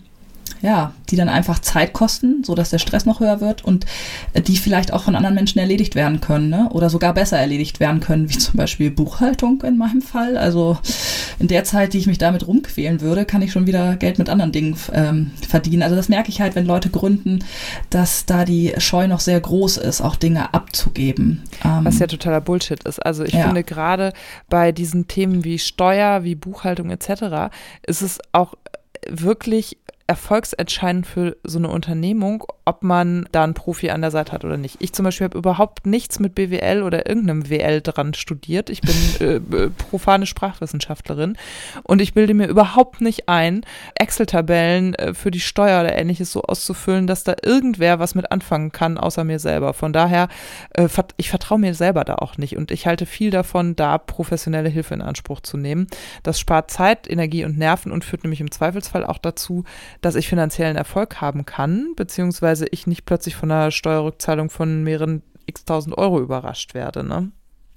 ja, 0.62 0.94
die 1.10 1.16
dann 1.16 1.30
einfach 1.30 1.60
Zeit 1.60 1.94
kosten, 1.94 2.44
so 2.44 2.56
dass 2.56 2.70
der 2.70 2.80
Stress 2.80 3.06
noch 3.06 3.20
höher 3.20 3.42
wird 3.42 3.64
und 3.64 3.86
äh, 4.34 4.42
die 4.42 4.58
vielleicht 4.58 4.94
auch 4.94 5.04
von 5.04 5.16
anderen 5.16 5.36
Menschen 5.36 5.60
erledigt 5.60 5.96
werden 5.96 6.22
können, 6.22 6.50
ne? 6.50 6.70
Oder 6.72 6.90
sogar 6.90 7.14
besser 7.14 7.38
erledigt 7.38 7.80
werden 7.80 8.00
können, 8.00 8.30
wie 8.30 8.38
zum 8.38 8.58
Beispiel 8.58 8.92
Buchhaltung 8.92 9.62
in 9.62 9.78
meinem 9.78 10.02
Fall. 10.02 10.38
Also 10.38 10.78
in 11.40 11.48
der 11.48 11.64
Zeit, 11.64 11.94
die 11.94 11.98
ich 11.98 12.08
mich 12.08 12.18
damit 12.18 12.48
rumquälen 12.48 13.02
würde, 13.02 13.26
kann 13.26 13.42
ich 13.42 13.52
schon 13.52 13.68
wieder 13.68 13.96
Geld 13.96 14.20
mit 14.20 14.30
anderen 14.30 14.52
Dingen 14.52 14.76
ähm, 14.94 15.32
verdienen. 15.48 15.84
Also 15.84 15.96
das 15.96 16.10
merke 16.10 16.30
ich 16.30 16.42
halt, 16.42 16.56
wenn 16.56 16.66
Leute 16.66 16.90
gründen, 16.90 17.40
dass 17.90 18.26
da 18.26 18.46
die 18.46 18.74
Scheu 18.78 19.08
noch 19.08 19.20
sehr 19.20 19.40
groß 19.40 19.78
ist, 19.78 20.02
auch 20.02 20.16
Dinge 20.16 20.54
abzugeben. 20.54 21.44
Ähm, 21.64 21.86
Was 21.86 22.00
ja 22.00 22.08
totaler 22.08 22.42
Bullshit 22.42 22.84
ist. 22.84 23.00
Also 23.00 23.24
ich 23.24 23.34
ja. 23.34 23.44
finde 23.44 23.64
gerade 23.64 24.14
bei 24.50 24.72
diesen 24.72 25.08
Themen 25.08 25.44
wie 25.44 25.60
Steuer, 25.60 26.24
wie 26.24 26.36
Buchhaltung 26.36 26.90
etc. 26.90 27.54
ist 27.86 28.02
es 28.02 28.20
auch 28.32 28.56
wirklich 29.10 29.78
erfolgsentscheidend 30.12 31.08
für 31.08 31.38
so 31.46 31.58
eine 31.58 31.70
Unternehmung, 31.70 32.44
ob 32.72 32.84
man 32.84 33.28
da 33.34 33.44
einen 33.44 33.54
Profi 33.54 33.90
an 33.90 34.00
der 34.00 34.12
Seite 34.12 34.32
hat 34.32 34.46
oder 34.46 34.56
nicht. 34.56 34.78
Ich 34.80 34.94
zum 34.94 35.04
Beispiel 35.04 35.26
habe 35.26 35.38
überhaupt 35.38 35.86
nichts 35.86 36.20
mit 36.20 36.36
BWL 36.36 36.84
oder 36.84 37.06
irgendeinem 37.06 37.50
WL 37.50 37.82
dran 37.82 38.14
studiert. 38.14 38.70
Ich 38.70 38.80
bin 38.80 38.96
äh, 39.20 39.70
profane 39.72 40.26
Sprachwissenschaftlerin 40.26 41.38
und 41.84 42.02
ich 42.02 42.14
bilde 42.14 42.34
mir 42.34 42.48
überhaupt 42.48 43.02
nicht 43.02 43.28
ein, 43.28 43.66
Excel-Tabellen 43.96 44.96
äh, 44.96 45.14
für 45.14 45.32
die 45.32 45.42
Steuer 45.42 45.82
oder 45.82 45.98
ähnliches 45.98 46.32
so 46.32 46.44
auszufüllen, 46.44 47.08
dass 47.08 47.26
da 47.26 47.36
irgendwer 47.44 48.00
was 48.00 48.16
mit 48.16 48.32
anfangen 48.32 48.72
kann, 48.72 48.98
außer 48.98 49.26
mir 49.26 49.40
selber. 49.40 49.74
Von 49.74 49.92
daher, 49.92 50.30
äh, 50.70 50.88
ich 51.18 51.30
vertraue 51.30 51.60
mir 51.60 51.74
selber 51.74 52.06
da 52.06 52.16
auch 52.16 52.38
nicht 52.38 52.56
und 52.56 52.72
ich 52.72 52.88
halte 52.88 53.06
viel 53.06 53.32
davon, 53.32 53.76
da 53.76 53.98
professionelle 53.98 54.70
Hilfe 54.70 54.94
in 54.94 55.02
Anspruch 55.02 55.42
zu 55.42 55.58
nehmen. 55.58 55.88
Das 56.24 56.40
spart 56.40 56.72
Zeit, 56.72 57.10
Energie 57.10 57.44
und 57.44 57.58
Nerven 57.58 57.92
und 57.92 58.06
führt 58.06 58.24
nämlich 58.24 58.40
im 58.40 58.50
Zweifelsfall 58.50 59.06
auch 59.06 59.18
dazu, 59.18 59.66
dass 60.00 60.16
ich 60.16 60.30
finanziellen 60.30 60.78
Erfolg 60.78 61.20
haben 61.20 61.46
kann, 61.46 61.96
beziehungsweise 61.98 62.61
ich 62.72 62.88
nicht 62.88 63.06
plötzlich 63.06 63.36
von 63.36 63.52
einer 63.52 63.72
Steuerrückzahlung 63.72 64.50
von 64.50 64.84
mehreren 64.84 65.22
x 65.46 65.66
tausend 65.66 65.98
Euro 65.98 66.20
überrascht 66.20 66.74
werde. 66.74 67.04
Ne? 67.04 67.32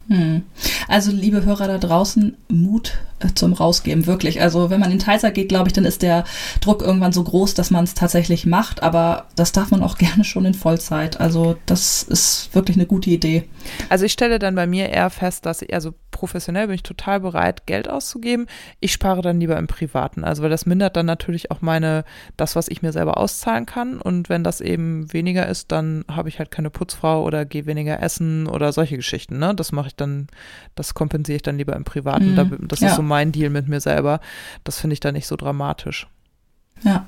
Hm. 0.09 0.43
Also, 0.89 1.11
liebe 1.11 1.45
Hörer 1.45 1.67
da 1.67 1.79
draußen, 1.79 2.37
Mut 2.49 2.99
zum 3.35 3.53
Rausgeben, 3.53 4.07
wirklich. 4.07 4.41
Also, 4.41 4.71
wenn 4.71 4.81
man 4.81 4.93
in 4.93 4.99
Teilzeit 4.99 5.35
geht, 5.35 5.49
glaube 5.49 5.69
ich, 5.69 5.73
dann 5.73 5.85
ist 5.85 6.03
der 6.03 6.25
Druck 6.61 6.83
irgendwann 6.83 7.13
so 7.13 7.23
groß, 7.23 7.55
dass 7.55 7.71
man 7.71 7.85
es 7.85 7.95
tatsächlich 7.95 8.47
macht. 8.47 8.83
Aber 8.83 9.27
das 9.37 9.53
darf 9.53 9.71
man 9.71 9.83
auch 9.83 9.99
gerne 9.99 10.25
schon 10.25 10.45
in 10.45 10.55
Vollzeit. 10.55 11.21
Also, 11.21 11.57
das 11.67 12.03
ist 12.03 12.51
wirklich 12.55 12.77
eine 12.77 12.87
gute 12.87 13.11
Idee. 13.11 13.45
Also, 13.89 14.05
ich 14.05 14.13
stelle 14.13 14.39
dann 14.39 14.55
bei 14.55 14.67
mir 14.67 14.91
eher 14.91 15.11
fest, 15.11 15.47
dass 15.47 15.63
ich, 15.63 15.73
also 15.75 15.95
professionell 16.11 16.67
bin 16.67 16.77
ich 16.77 16.83
total 16.83 17.21
bereit, 17.21 17.67
Geld 17.67 17.89
auszugeben. 17.89 18.47
Ich 18.81 18.93
spare 18.93 19.23
dann 19.23 19.41
lieber 19.41 19.57
im 19.57 19.67
Privaten. 19.67 20.25
Also, 20.25 20.43
weil 20.43 20.51
das 20.51 20.67
mindert 20.67 20.97
dann 20.97 21.07
natürlich 21.07 21.51
auch 21.51 21.61
meine, 21.61 22.05
das, 22.37 22.57
was 22.57 22.69
ich 22.69 22.83
mir 22.83 22.93
selber 22.93 23.19
auszahlen 23.19 23.67
kann. 23.67 24.01
Und 24.01 24.29
wenn 24.29 24.45
das 24.45 24.61
eben 24.61 25.13
weniger 25.13 25.49
ist, 25.49 25.73
dann 25.73 26.05
habe 26.11 26.29
ich 26.29 26.39
halt 26.39 26.51
keine 26.51 26.71
Putzfrau 26.71 27.23
oder 27.25 27.45
gehe 27.45 27.67
weniger 27.67 28.03
essen 28.03 28.47
oder 28.47 28.73
solche 28.73 28.97
Geschichten. 28.97 29.39
Ne? 29.39 29.55
Das 29.55 29.73
mache 29.73 29.89
ich 29.89 29.97
dann, 29.97 30.27
das 30.75 30.95
kompensiere 30.95 31.37
ich 31.37 31.43
dann 31.43 31.59
lieber 31.59 31.75
im 31.77 31.85
Privaten. 31.85 32.35
Mhm. 32.35 32.69
Das 32.69 32.81
ist 32.81 32.89
ja. 32.89 32.95
so 32.95 33.03
mein 33.03 33.14
Deal 33.33 33.51
mit 33.51 33.69
mir 33.69 33.81
selber. 33.81 34.21
Das 34.65 34.81
finde 34.81 34.95
ich 34.95 35.01
dann 35.01 35.15
nicht 35.15 35.27
so 35.27 35.37
dramatisch. 35.37 36.07
Ja. 36.83 37.07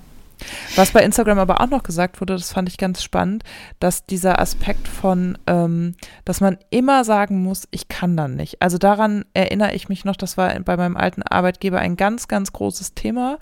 Was 0.74 0.90
bei 0.90 1.02
Instagram 1.02 1.38
aber 1.38 1.60
auch 1.60 1.68
noch 1.68 1.82
gesagt 1.82 2.20
wurde, 2.20 2.34
das 2.34 2.52
fand 2.52 2.68
ich 2.68 2.78
ganz 2.78 3.02
spannend, 3.02 3.44
dass 3.80 4.06
dieser 4.06 4.40
Aspekt 4.40 4.88
von, 4.88 5.38
ähm, 5.46 5.94
dass 6.24 6.40
man 6.40 6.58
immer 6.70 7.04
sagen 7.04 7.42
muss, 7.42 7.66
ich 7.70 7.88
kann 7.88 8.16
dann 8.16 8.36
nicht. 8.36 8.60
Also 8.60 8.78
daran 8.78 9.24
erinnere 9.34 9.74
ich 9.74 9.88
mich 9.88 10.04
noch, 10.04 10.16
das 10.16 10.36
war 10.36 10.58
bei 10.60 10.76
meinem 10.76 10.96
alten 10.96 11.22
Arbeitgeber 11.22 11.78
ein 11.78 11.96
ganz, 11.96 12.28
ganz 12.28 12.52
großes 12.52 12.94
Thema. 12.94 13.38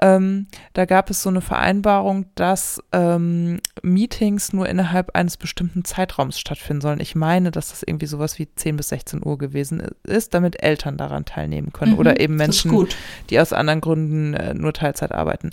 Ähm, 0.00 0.46
da 0.72 0.84
gab 0.84 1.10
es 1.10 1.22
so 1.22 1.30
eine 1.30 1.40
Vereinbarung, 1.40 2.26
dass 2.34 2.80
ähm, 2.92 3.60
Meetings 3.82 4.52
nur 4.52 4.68
innerhalb 4.68 5.16
eines 5.16 5.36
bestimmten 5.36 5.84
Zeitraums 5.84 6.38
stattfinden 6.38 6.80
sollen. 6.80 7.00
Ich 7.00 7.14
meine, 7.14 7.50
dass 7.50 7.70
das 7.70 7.82
irgendwie 7.82 8.06
sowas 8.06 8.38
wie 8.38 8.48
10 8.54 8.76
bis 8.76 8.90
16 8.90 9.24
Uhr 9.24 9.38
gewesen 9.38 9.82
ist, 10.04 10.34
damit 10.34 10.62
Eltern 10.62 10.96
daran 10.96 11.24
teilnehmen 11.24 11.72
können 11.72 11.92
mhm, 11.92 11.98
oder 11.98 12.20
eben 12.20 12.36
Menschen, 12.36 12.86
die 13.30 13.40
aus 13.40 13.52
anderen 13.52 13.80
Gründen 13.80 14.34
äh, 14.34 14.54
nur 14.54 14.72
Teilzeit 14.72 15.12
arbeiten. 15.12 15.50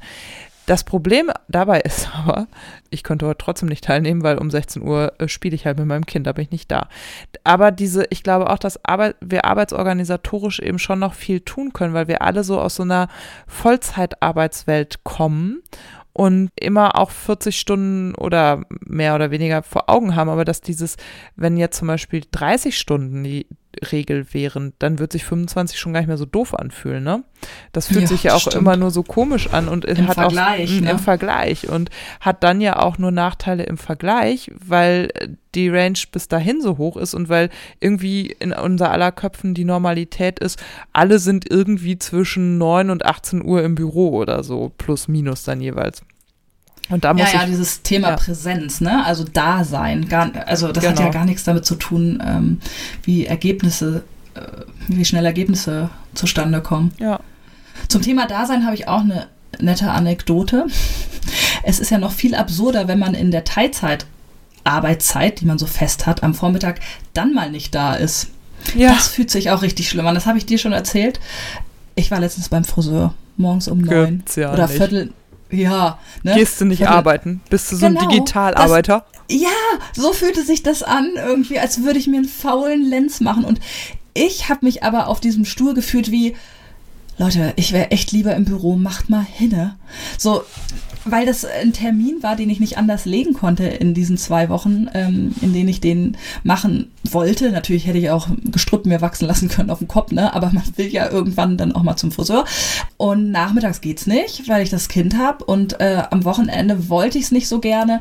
Das 0.65 0.83
Problem 0.83 1.31
dabei 1.47 1.81
ist 1.81 2.09
aber, 2.15 2.47
ich 2.89 3.03
konnte 3.03 3.27
heute 3.27 3.37
trotzdem 3.37 3.69
nicht 3.69 3.83
teilnehmen, 3.83 4.23
weil 4.23 4.37
um 4.37 4.49
16 4.49 4.81
Uhr 4.81 5.13
äh, 5.19 5.27
spiele 5.27 5.55
ich 5.55 5.65
halt 5.65 5.77
mit 5.77 5.87
meinem 5.87 6.05
Kind, 6.05 6.27
da 6.27 6.33
bin 6.33 6.45
ich 6.45 6.51
nicht 6.51 6.71
da. 6.71 6.89
Aber 7.43 7.71
diese, 7.71 8.05
ich 8.09 8.23
glaube 8.23 8.49
auch, 8.49 8.57
dass 8.57 8.79
wir 9.21 9.45
arbeitsorganisatorisch 9.45 10.59
eben 10.59 10.79
schon 10.79 10.99
noch 10.99 11.13
viel 11.13 11.41
tun 11.41 11.73
können, 11.73 11.93
weil 11.93 12.07
wir 12.07 12.21
alle 12.21 12.43
so 12.43 12.59
aus 12.59 12.75
so 12.75 12.83
einer 12.83 13.07
Vollzeitarbeitswelt 13.47 15.03
kommen 15.03 15.61
und 16.13 16.49
immer 16.55 16.97
auch 16.97 17.11
40 17.11 17.59
Stunden 17.59 18.15
oder 18.15 18.61
mehr 18.85 19.15
oder 19.15 19.31
weniger 19.31 19.63
vor 19.63 19.89
Augen 19.89 20.15
haben, 20.15 20.29
aber 20.29 20.45
dass 20.45 20.61
dieses, 20.61 20.95
wenn 21.35 21.57
jetzt 21.57 21.77
zum 21.77 21.89
Beispiel 21.89 22.23
30 22.31 22.77
Stunden 22.77 23.23
die 23.23 23.47
Regel 23.91 24.33
wären, 24.33 24.73
dann 24.79 24.99
wird 24.99 25.11
sich 25.11 25.25
25 25.25 25.79
schon 25.79 25.93
gar 25.93 25.99
nicht 26.01 26.07
mehr 26.07 26.17
so 26.17 26.25
doof 26.25 26.53
anfühlen, 26.53 27.03
ne? 27.03 27.23
Das 27.71 27.87
fühlt 27.87 28.01
ja, 28.01 28.07
sich 28.07 28.23
ja 28.23 28.33
auch 28.35 28.39
stimmt. 28.39 28.55
immer 28.55 28.77
nur 28.77 28.91
so 28.91 29.03
komisch 29.03 29.49
an 29.51 29.67
und 29.67 29.85
Im 29.85 30.07
hat 30.07 30.15
Vergleich, 30.15 30.77
auch 30.77 30.81
ne? 30.81 30.91
im 30.91 30.99
Vergleich 30.99 31.69
und 31.69 31.89
hat 32.19 32.43
dann 32.43 32.61
ja 32.61 32.79
auch 32.79 32.97
nur 32.97 33.11
Nachteile 33.11 33.63
im 33.63 33.77
Vergleich, 33.77 34.51
weil 34.65 35.09
die 35.53 35.69
Range 35.69 35.99
bis 36.11 36.27
dahin 36.27 36.61
so 36.61 36.77
hoch 36.77 36.97
ist 36.97 37.13
und 37.13 37.29
weil 37.29 37.49
irgendwie 37.79 38.27
in 38.39 38.51
unser 38.51 38.91
aller 38.91 39.11
Köpfen 39.11 39.53
die 39.53 39.65
Normalität 39.65 40.39
ist, 40.39 40.61
alle 40.91 41.19
sind 41.19 41.49
irgendwie 41.49 41.97
zwischen 41.97 42.57
9 42.57 42.89
und 42.89 43.05
18 43.05 43.43
Uhr 43.43 43.63
im 43.63 43.75
Büro 43.75 44.09
oder 44.09 44.43
so, 44.43 44.71
plus 44.77 45.07
minus 45.07 45.43
dann 45.43 45.61
jeweils. 45.61 46.03
Und 46.89 47.03
da 47.03 47.13
muss 47.13 47.33
ja, 47.33 47.41
ja, 47.41 47.45
dieses 47.47 47.81
Thema 47.81 48.09
ja. 48.09 48.15
Präsenz, 48.15 48.79
ne? 48.79 49.03
Also 49.05 49.23
Dasein. 49.23 50.07
Gar, 50.07 50.31
also 50.45 50.71
das 50.71 50.83
genau. 50.83 50.91
hat 50.91 50.99
ja 50.99 51.05
genau. 51.05 51.17
gar 51.17 51.25
nichts 51.25 51.43
damit 51.43 51.65
zu 51.65 51.75
tun, 51.75 52.21
ähm, 52.25 52.59
wie 53.03 53.25
Ergebnisse, 53.25 54.03
äh, 54.35 54.41
wie 54.87 55.05
schnell 55.05 55.25
Ergebnisse 55.25 55.89
zustande 56.13 56.61
kommen. 56.61 56.93
Ja. 56.99 57.19
Zum 57.87 58.01
Thema 58.01 58.27
Dasein 58.27 58.65
habe 58.65 58.75
ich 58.75 58.87
auch 58.87 59.01
eine 59.01 59.27
nette 59.59 59.89
Anekdote. 59.91 60.67
Es 61.63 61.79
ist 61.79 61.89
ja 61.89 61.97
noch 61.97 62.11
viel 62.11 62.35
absurder, 62.35 62.87
wenn 62.87 62.99
man 62.99 63.15
in 63.15 63.31
der 63.31 63.43
Teilzeit 63.43 64.05
Arbeitszeit, 64.63 65.41
die 65.41 65.45
man 65.45 65.57
so 65.57 65.67
fest 65.67 66.05
hat, 66.05 66.23
am 66.23 66.33
Vormittag 66.33 66.79
dann 67.13 67.33
mal 67.33 67.51
nicht 67.51 67.73
da 67.73 67.95
ist. 67.95 68.27
Ja. 68.75 68.89
Das 68.93 69.07
fühlt 69.07 69.29
sich 69.29 69.51
auch 69.51 69.61
richtig 69.61 69.89
schlimm 69.89 70.07
an. 70.07 70.15
Das 70.15 70.25
habe 70.25 70.37
ich 70.37 70.45
dir 70.45 70.57
schon 70.57 70.73
erzählt. 70.73 71.19
Ich 71.95 72.11
war 72.11 72.19
letztens 72.19 72.49
beim 72.49 72.63
Friseur, 72.63 73.13
morgens 73.37 73.67
um 73.67 73.79
neun 73.79 74.23
ja 74.35 74.51
oder 74.51 74.67
nicht. 74.67 74.77
Viertel, 74.77 75.13
ja. 75.51 75.99
Ne? 76.23 76.35
Gehst 76.35 76.59
du 76.59 76.65
nicht 76.65 76.79
Viertel, 76.79 76.95
arbeiten? 76.95 77.41
Bist 77.49 77.71
du 77.71 77.75
so 77.75 77.87
genau, 77.87 78.01
ein 78.01 78.09
Digitalarbeiter? 78.09 79.05
Das, 79.27 79.37
ja, 79.37 79.49
so 79.93 80.13
fühlte 80.13 80.43
sich 80.43 80.63
das 80.63 80.83
an, 80.83 81.11
irgendwie, 81.15 81.59
als 81.59 81.83
würde 81.83 81.99
ich 81.99 82.07
mir 82.07 82.17
einen 82.17 82.27
faulen 82.27 82.83
Lenz 82.83 83.21
machen. 83.21 83.45
Und 83.45 83.59
ich 84.13 84.49
habe 84.49 84.65
mich 84.65 84.83
aber 84.83 85.07
auf 85.07 85.19
diesem 85.19 85.45
Stuhl 85.45 85.73
gefühlt 85.73 86.11
wie, 86.11 86.35
Leute, 87.17 87.53
ich 87.55 87.71
wäre 87.71 87.91
echt 87.91 88.11
lieber 88.11 88.35
im 88.35 88.45
Büro, 88.45 88.75
macht 88.75 89.09
mal 89.09 89.25
hinne. 89.25 89.77
So, 90.17 90.43
weil 91.05 91.25
das 91.25 91.45
ein 91.45 91.73
Termin 91.73 92.21
war, 92.21 92.35
den 92.35 92.49
ich 92.49 92.59
nicht 92.59 92.77
anders 92.77 93.05
legen 93.05 93.33
konnte 93.33 93.65
in 93.65 93.93
diesen 93.93 94.17
zwei 94.17 94.49
Wochen, 94.49 94.87
ähm, 94.93 95.33
in 95.41 95.53
denen 95.53 95.69
ich 95.69 95.79
den 95.79 96.17
machen 96.43 96.91
wollte. 97.13 97.51
Natürlich 97.51 97.87
hätte 97.87 97.97
ich 97.97 98.09
auch 98.09 98.27
Gestrüpp 98.43 98.85
mir 98.85 99.01
wachsen 99.01 99.27
lassen 99.27 99.49
können 99.49 99.69
auf 99.69 99.79
dem 99.79 99.87
Kopf, 99.87 100.11
ne? 100.11 100.33
aber 100.33 100.51
man 100.51 100.63
will 100.75 100.87
ja 100.87 101.09
irgendwann 101.09 101.57
dann 101.57 101.73
auch 101.73 101.83
mal 101.83 101.95
zum 101.95 102.11
Friseur. 102.11 102.45
Und 102.97 103.31
nachmittags 103.31 103.81
geht's 103.81 104.07
nicht, 104.07 104.47
weil 104.47 104.63
ich 104.63 104.69
das 104.69 104.87
Kind 104.87 105.17
habe. 105.17 105.43
Und 105.45 105.79
äh, 105.79 106.03
am 106.09 106.23
Wochenende 106.25 106.89
wollte 106.89 107.17
ich 107.17 107.25
es 107.25 107.31
nicht 107.31 107.47
so 107.47 107.59
gerne, 107.59 107.99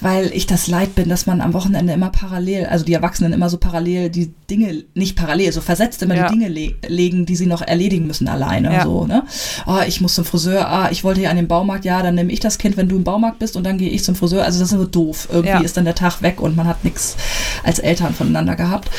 weil 0.00 0.30
ich 0.34 0.46
das 0.46 0.66
leid 0.66 0.94
bin, 0.94 1.08
dass 1.08 1.26
man 1.26 1.40
am 1.40 1.52
Wochenende 1.52 1.92
immer 1.92 2.10
parallel, 2.10 2.66
also 2.66 2.84
die 2.84 2.94
Erwachsenen 2.94 3.32
immer 3.32 3.48
so 3.48 3.58
parallel 3.58 4.10
die 4.10 4.32
Dinge, 4.50 4.84
nicht 4.94 5.16
parallel, 5.16 5.52
so 5.52 5.60
versetzt 5.60 6.02
immer 6.02 6.16
ja. 6.16 6.28
die 6.28 6.34
Dinge 6.34 6.48
le 6.48 6.74
legen, 6.88 7.26
die 7.26 7.36
sie 7.36 7.46
noch 7.46 7.62
erledigen 7.62 8.06
müssen 8.06 8.28
alleine. 8.28 8.72
Ja. 8.72 8.84
So, 8.84 9.06
ne? 9.06 9.24
Oh, 9.66 9.80
ich 9.86 10.00
muss 10.00 10.14
zum 10.14 10.24
Friseur, 10.24 10.68
ah, 10.68 10.88
ich 10.90 11.04
wollte 11.04 11.20
ja 11.20 11.30
an 11.30 11.36
den 11.36 11.48
Baumarkt, 11.48 11.84
ja, 11.84 12.02
dann 12.02 12.14
nehme 12.14 12.32
ich 12.32 12.40
das 12.40 12.58
Kind, 12.58 12.76
wenn 12.76 12.88
du 12.88 12.96
im 12.96 13.04
Baumarkt 13.04 13.38
bist 13.38 13.56
und 13.56 13.64
dann 13.64 13.78
gehe 13.78 13.90
ich 13.90 14.04
zum 14.04 14.14
Friseur. 14.14 14.44
Also 14.44 14.60
das 14.60 14.72
ist 14.72 14.78
so 14.78 14.84
doof. 14.84 15.28
Irgendwie 15.30 15.48
ja. 15.48 15.60
ist 15.60 15.76
dann 15.76 15.84
der 15.84 15.94
Tag 15.94 16.22
weg 16.22 16.40
und 16.40 16.56
man 16.56 16.66
hat 16.66 16.84
nichts 16.84 17.16
als 17.62 17.78
Eltern 17.78 18.14
voneinander 18.14 18.41
gehabt. 18.54 18.90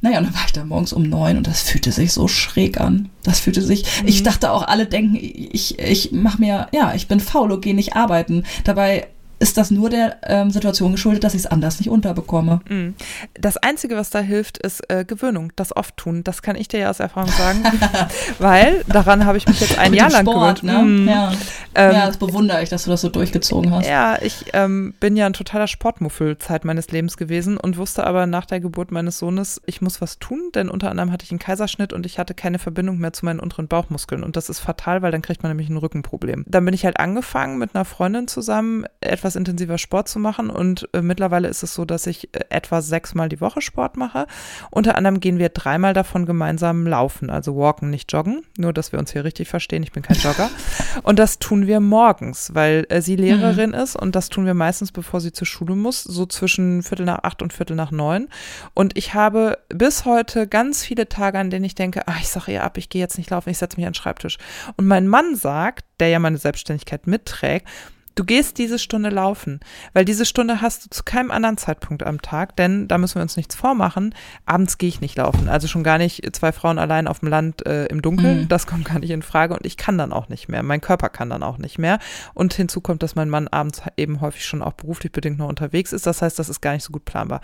Naja, 0.00 0.18
und 0.18 0.24
dann 0.24 0.34
war 0.34 0.44
ich 0.46 0.52
da 0.52 0.64
morgens 0.64 0.92
um 0.92 1.02
neun 1.02 1.36
und 1.36 1.46
das 1.46 1.62
fühlte 1.62 1.92
sich 1.92 2.12
so 2.12 2.28
schräg 2.28 2.80
an. 2.80 3.10
Das 3.22 3.40
fühlte 3.40 3.62
sich, 3.62 3.84
mhm. 4.02 4.08
ich 4.08 4.22
dachte 4.22 4.50
auch, 4.50 4.62
alle 4.62 4.86
denken, 4.86 5.16
ich, 5.20 5.78
ich 5.78 6.12
mache 6.12 6.40
mir, 6.40 6.68
ja, 6.72 6.94
ich 6.94 7.08
bin 7.08 7.20
faul 7.20 7.52
und 7.52 7.62
gehe 7.62 7.74
nicht 7.74 7.94
arbeiten. 7.94 8.44
Dabei 8.64 9.08
ist 9.42 9.56
das 9.56 9.72
nur 9.72 9.90
der 9.90 10.18
ähm, 10.22 10.52
Situation 10.52 10.92
geschuldet, 10.92 11.24
dass 11.24 11.34
ich 11.34 11.40
es 11.40 11.46
anders 11.46 11.80
nicht 11.80 11.90
unterbekomme. 11.90 12.60
Mhm. 12.68 12.94
Das 13.34 13.56
Einzige, 13.56 13.96
was 13.96 14.08
da 14.08 14.20
hilft, 14.20 14.56
ist 14.58 14.88
äh, 14.88 15.04
Gewöhnung, 15.04 15.52
das 15.56 15.74
oft 15.74 15.96
tun. 15.96 16.22
Das 16.22 16.42
kann 16.42 16.54
ich 16.54 16.68
dir 16.68 16.78
ja 16.78 16.90
aus 16.90 17.00
Erfahrung 17.00 17.30
sagen, 17.32 17.64
weil 18.38 18.84
daran 18.86 19.26
habe 19.26 19.38
ich 19.38 19.48
mich 19.48 19.60
jetzt 19.60 19.78
ein 19.80 19.94
Jahr 19.94 20.10
lang 20.10 20.24
Sport, 20.24 20.60
gewöhnt. 20.60 20.78
Ne? 20.78 20.84
Mhm. 20.84 21.08
Ja. 21.08 21.32
Ähm, 21.74 21.92
ja, 21.92 22.06
das 22.06 22.18
bewundere 22.18 22.62
ich, 22.62 22.68
dass 22.68 22.84
du 22.84 22.90
das 22.90 23.00
so 23.00 23.08
durchgezogen 23.08 23.74
hast. 23.74 23.88
Ja, 23.88 24.16
ich 24.22 24.44
ähm, 24.52 24.94
bin 25.00 25.16
ja 25.16 25.26
ein 25.26 25.32
totaler 25.32 25.66
Sportmuffel 25.66 26.38
Zeit 26.38 26.64
meines 26.64 26.88
Lebens 26.92 27.16
gewesen 27.16 27.56
und 27.56 27.78
wusste 27.78 28.06
aber 28.06 28.26
nach 28.26 28.46
der 28.46 28.60
Geburt 28.60 28.92
meines 28.92 29.18
Sohnes, 29.18 29.60
ich 29.66 29.82
muss 29.82 30.00
was 30.00 30.20
tun, 30.20 30.50
denn 30.54 30.68
unter 30.68 30.88
anderem 30.88 31.10
hatte 31.10 31.24
ich 31.24 31.32
einen 31.32 31.40
Kaiserschnitt 31.40 31.92
und 31.92 32.06
ich 32.06 32.20
hatte 32.20 32.34
keine 32.34 32.60
Verbindung 32.60 32.98
mehr 32.98 33.12
zu 33.12 33.24
meinen 33.24 33.40
unteren 33.40 33.66
Bauchmuskeln 33.66 34.22
und 34.22 34.36
das 34.36 34.48
ist 34.48 34.60
fatal, 34.60 35.02
weil 35.02 35.10
dann 35.10 35.22
kriegt 35.22 35.42
man 35.42 35.50
nämlich 35.50 35.68
ein 35.68 35.76
Rückenproblem. 35.78 36.44
Dann 36.46 36.64
bin 36.64 36.74
ich 36.74 36.84
halt 36.84 37.00
angefangen 37.00 37.58
mit 37.58 37.74
einer 37.74 37.84
Freundin 37.84 38.28
zusammen 38.28 38.84
etwas 39.00 39.31
etwas 39.32 39.36
intensiver 39.36 39.78
Sport 39.78 40.08
zu 40.08 40.18
machen. 40.18 40.50
Und 40.50 40.88
äh, 40.92 41.02
mittlerweile 41.02 41.48
ist 41.48 41.62
es 41.62 41.74
so, 41.74 41.84
dass 41.84 42.06
ich 42.06 42.34
äh, 42.34 42.40
etwa 42.50 42.82
sechsmal 42.82 43.28
die 43.28 43.40
Woche 43.40 43.60
Sport 43.60 43.96
mache. 43.96 44.26
Unter 44.70 44.96
anderem 44.96 45.20
gehen 45.20 45.38
wir 45.38 45.48
dreimal 45.48 45.94
davon 45.94 46.26
gemeinsam 46.26 46.86
laufen, 46.86 47.30
also 47.30 47.56
walken, 47.56 47.90
nicht 47.90 48.12
joggen. 48.12 48.42
Nur, 48.58 48.72
dass 48.72 48.92
wir 48.92 48.98
uns 48.98 49.12
hier 49.12 49.24
richtig 49.24 49.48
verstehen. 49.48 49.82
Ich 49.82 49.92
bin 49.92 50.02
kein 50.02 50.16
Jogger. 50.16 50.50
und 51.02 51.18
das 51.18 51.38
tun 51.38 51.66
wir 51.66 51.80
morgens, 51.80 52.54
weil 52.54 52.86
äh, 52.88 53.00
sie 53.00 53.16
Lehrerin 53.16 53.70
mhm. 53.70 53.76
ist 53.76 53.96
und 53.96 54.14
das 54.14 54.28
tun 54.28 54.46
wir 54.46 54.54
meistens, 54.54 54.92
bevor 54.92 55.20
sie 55.20 55.32
zur 55.32 55.46
Schule 55.46 55.74
muss, 55.74 56.02
so 56.02 56.26
zwischen 56.26 56.82
Viertel 56.82 57.06
nach 57.06 57.20
acht 57.22 57.42
und 57.42 57.52
Viertel 57.52 57.76
nach 57.76 57.90
neun. 57.90 58.28
Und 58.74 58.96
ich 58.96 59.14
habe 59.14 59.58
bis 59.68 60.04
heute 60.04 60.46
ganz 60.46 60.84
viele 60.84 61.08
Tage, 61.08 61.38
an 61.38 61.50
denen 61.50 61.64
ich 61.64 61.74
denke, 61.74 62.02
ach, 62.06 62.20
ich 62.20 62.28
sage 62.28 62.52
ihr 62.52 62.64
ab, 62.64 62.76
ich 62.76 62.88
gehe 62.88 63.00
jetzt 63.00 63.18
nicht 63.18 63.30
laufen, 63.30 63.50
ich 63.50 63.58
setze 63.58 63.76
mich 63.76 63.86
an 63.86 63.92
den 63.92 63.96
Schreibtisch. 63.96 64.38
Und 64.76 64.86
mein 64.86 65.08
Mann 65.08 65.36
sagt, 65.36 65.84
der 66.00 66.08
ja 66.08 66.18
meine 66.18 66.38
Selbstständigkeit 66.38 67.06
mitträgt, 67.06 67.66
Du 68.14 68.24
gehst 68.24 68.58
diese 68.58 68.78
Stunde 68.78 69.08
laufen, 69.08 69.60
weil 69.94 70.04
diese 70.04 70.26
Stunde 70.26 70.60
hast 70.60 70.84
du 70.84 70.90
zu 70.90 71.02
keinem 71.02 71.30
anderen 71.30 71.56
Zeitpunkt 71.56 72.02
am 72.02 72.20
Tag, 72.20 72.56
denn 72.56 72.86
da 72.88 72.98
müssen 72.98 73.14
wir 73.16 73.22
uns 73.22 73.36
nichts 73.36 73.54
vormachen. 73.54 74.14
Abends 74.44 74.76
gehe 74.76 74.88
ich 74.88 75.00
nicht 75.00 75.16
laufen, 75.16 75.48
also 75.48 75.66
schon 75.66 75.82
gar 75.82 75.98
nicht 75.98 76.22
zwei 76.34 76.52
Frauen 76.52 76.78
allein 76.78 77.08
auf 77.08 77.20
dem 77.20 77.28
Land 77.28 77.64
äh, 77.66 77.86
im 77.86 78.02
Dunkeln, 78.02 78.42
mhm. 78.42 78.48
das 78.48 78.66
kommt 78.66 78.84
gar 78.84 78.98
nicht 78.98 79.10
in 79.10 79.22
Frage 79.22 79.54
und 79.54 79.64
ich 79.64 79.76
kann 79.76 79.96
dann 79.96 80.12
auch 80.12 80.28
nicht 80.28 80.48
mehr, 80.48 80.62
mein 80.62 80.80
Körper 80.80 81.08
kann 81.08 81.30
dann 81.30 81.42
auch 81.42 81.58
nicht 81.58 81.78
mehr 81.78 81.98
und 82.34 82.52
hinzu 82.52 82.80
kommt, 82.80 83.02
dass 83.02 83.14
mein 83.14 83.30
Mann 83.30 83.48
abends 83.48 83.82
eben 83.96 84.20
häufig 84.20 84.44
schon 84.44 84.62
auch 84.62 84.74
beruflich 84.74 85.12
bedingt 85.12 85.38
noch 85.38 85.48
unterwegs 85.48 85.92
ist, 85.92 86.06
das 86.06 86.20
heißt, 86.20 86.38
das 86.38 86.48
ist 86.48 86.60
gar 86.60 86.74
nicht 86.74 86.84
so 86.84 86.92
gut 86.92 87.04
planbar. 87.04 87.40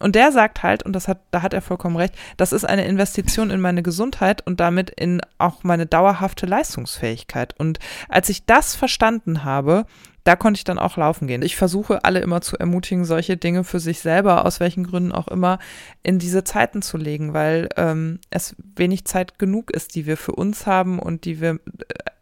Und 0.00 0.14
der 0.14 0.32
sagt 0.32 0.62
halt, 0.62 0.82
und 0.82 0.92
das 0.94 1.08
hat, 1.08 1.20
da 1.30 1.42
hat 1.42 1.54
er 1.54 1.62
vollkommen 1.62 1.96
recht, 1.96 2.14
das 2.36 2.52
ist 2.52 2.64
eine 2.64 2.84
Investition 2.84 3.50
in 3.50 3.60
meine 3.60 3.82
Gesundheit 3.82 4.46
und 4.46 4.60
damit 4.60 4.90
in 4.90 5.20
auch 5.38 5.64
meine 5.64 5.86
dauerhafte 5.86 6.46
Leistungsfähigkeit 6.46 7.58
und 7.58 7.78
als 8.08 8.28
ich 8.28 8.44
das 8.44 8.74
verstanden 8.74 9.44
habe, 9.44 9.86
da 10.24 10.36
konnte 10.36 10.58
ich 10.58 10.64
dann 10.64 10.78
auch 10.78 10.96
laufen 10.96 11.26
gehen. 11.26 11.42
Ich 11.42 11.56
versuche 11.56 12.04
alle 12.04 12.20
immer 12.20 12.40
zu 12.40 12.58
ermutigen, 12.58 13.04
solche 13.04 13.36
Dinge 13.36 13.64
für 13.64 13.80
sich 13.80 14.00
selber, 14.00 14.44
aus 14.44 14.60
welchen 14.60 14.84
Gründen 14.84 15.12
auch 15.12 15.28
immer, 15.28 15.58
in 16.02 16.18
diese 16.18 16.44
Zeiten 16.44 16.82
zu 16.82 16.96
legen, 16.96 17.32
weil 17.32 17.68
ähm, 17.76 18.20
es 18.30 18.54
wenig 18.76 19.04
Zeit 19.04 19.38
genug 19.38 19.70
ist, 19.70 19.94
die 19.94 20.06
wir 20.06 20.16
für 20.16 20.32
uns 20.32 20.66
haben 20.66 20.98
und 20.98 21.24
die 21.24 21.40
wir 21.40 21.52
äh, 21.52 21.58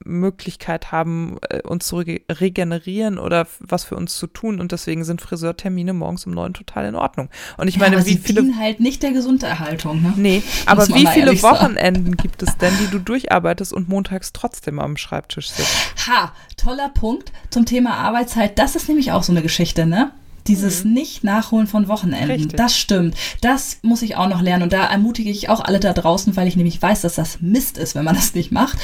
Möglichkeit 0.09 0.91
haben, 0.91 1.37
äh, 1.49 1.61
uns 1.63 1.87
zu 1.87 1.97
regenerieren 1.97 3.19
oder 3.19 3.47
was 3.61 3.85
für 3.85 3.95
uns 3.95 4.17
zu 4.17 4.27
tun. 4.27 4.61
Und 4.61 4.73
deswegen 4.73 5.05
sind 5.05 5.21
Friseurtermine 5.21 5.93
morgens 5.93 6.27
um 6.27 6.33
neun 6.33 6.55
total 6.55 6.87
in 6.87 6.95
Ordnung. 6.95 7.29
Und 7.57 7.69
ich 7.69 7.77
ja, 7.77 7.81
meine, 7.81 7.97
aber 7.97 8.07
wie 8.07 8.15
sie 8.15 8.19
viele. 8.19 8.57
halt 8.57 8.81
nicht 8.81 9.03
der 9.03 9.13
Gesunderhaltung, 9.13 10.03
ne? 10.03 10.13
Nee, 10.17 10.43
aber 10.67 10.89
wie 10.89 11.07
viele 11.07 11.41
Wochenenden 11.43 12.17
gibt 12.17 12.43
es 12.43 12.57
denn, 12.57 12.73
die 12.81 12.91
du 12.91 12.99
durcharbeitest 12.99 13.73
und 13.73 13.89
montags 13.89 14.33
trotzdem 14.33 14.79
am 14.81 14.97
Schreibtisch 14.97 15.51
sitzt? 15.51 16.09
Ha, 16.09 16.33
toller 16.57 16.89
Punkt 16.89 17.33
zum 17.51 17.67
Thema 17.67 17.95
Arbeitszeit. 17.97 18.59
Das 18.59 18.75
ist 18.75 18.89
nämlich 18.89 19.13
auch 19.13 19.23
so 19.23 19.33
eine 19.33 19.43
Geschichte, 19.43 19.87
ne? 19.87 20.11
Dieses 20.47 20.85
mhm. 20.85 20.95
Nicht-Nachholen 20.95 21.67
von 21.67 21.89
Wochenenden. 21.89 22.31
Richtig. 22.31 22.57
Das 22.57 22.77
stimmt. 22.77 23.15
Das 23.43 23.79
muss 23.83 24.01
ich 24.01 24.17
auch 24.17 24.29
noch 24.29 24.41
lernen. 24.41 24.63
Und 24.63 24.73
da 24.73 24.87
ermutige 24.87 25.31
ich 25.31 25.51
auch 25.51 25.61
alle 25.61 25.79
da 25.79 25.93
draußen, 25.93 26.37
weil 26.37 26.49
ich 26.49 26.57
nämlich 26.57 26.81
weiß, 26.81 27.03
dass 27.03 27.17
das 27.17 27.43
Mist 27.43 27.77
ist, 27.77 27.95
wenn 27.95 28.05
man 28.05 28.15
das 28.15 28.35
nicht 28.35 28.51
macht 28.51 28.79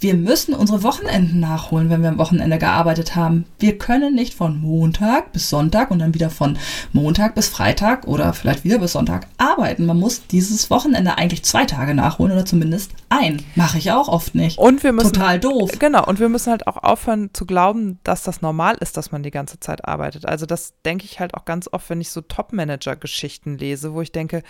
wir 0.00 0.14
müssen 0.14 0.54
unsere 0.54 0.82
Wochenenden 0.82 1.40
nachholen, 1.40 1.90
wenn 1.90 2.02
wir 2.02 2.10
am 2.10 2.18
Wochenende 2.18 2.58
gearbeitet 2.58 3.16
haben. 3.16 3.44
Wir 3.58 3.78
können 3.78 4.14
nicht 4.14 4.34
von 4.34 4.60
Montag 4.60 5.32
bis 5.32 5.50
Sonntag 5.50 5.90
und 5.90 5.98
dann 5.98 6.14
wieder 6.14 6.30
von 6.30 6.56
Montag 6.92 7.34
bis 7.34 7.48
Freitag 7.48 8.06
oder 8.06 8.32
vielleicht 8.32 8.64
wieder 8.64 8.78
bis 8.78 8.92
Sonntag 8.92 9.26
arbeiten. 9.38 9.86
Man 9.86 9.98
muss 9.98 10.26
dieses 10.26 10.70
Wochenende 10.70 11.18
eigentlich 11.18 11.42
zwei 11.44 11.64
Tage 11.64 11.94
nachholen 11.94 12.32
oder 12.32 12.46
zumindest 12.46 12.92
ein. 13.08 13.42
Mache 13.56 13.78
ich 13.78 13.90
auch 13.90 14.08
oft 14.08 14.34
nicht. 14.34 14.58
Und 14.58 14.82
wir 14.82 14.92
müssen 14.92 15.12
total 15.12 15.40
doof. 15.40 15.70
Genau. 15.78 16.04
Und 16.06 16.20
wir 16.20 16.28
müssen 16.28 16.50
halt 16.50 16.66
auch 16.66 16.76
aufhören 16.76 17.30
zu 17.32 17.46
glauben, 17.46 17.98
dass 18.04 18.22
das 18.22 18.42
normal 18.42 18.76
ist, 18.80 18.96
dass 18.96 19.10
man 19.10 19.22
die 19.22 19.30
ganze 19.30 19.58
Zeit 19.60 19.84
arbeitet. 19.84 20.26
Also 20.26 20.46
das 20.46 20.74
denke 20.84 21.04
ich 21.06 21.18
halt 21.20 21.34
auch 21.34 21.44
ganz 21.44 21.68
oft, 21.72 21.90
wenn 21.90 22.00
ich 22.00 22.10
so 22.10 22.20
Top-Manager-Geschichten 22.20 23.58
lese, 23.58 23.92
wo 23.94 24.00
ich 24.00 24.12
denke, 24.12 24.42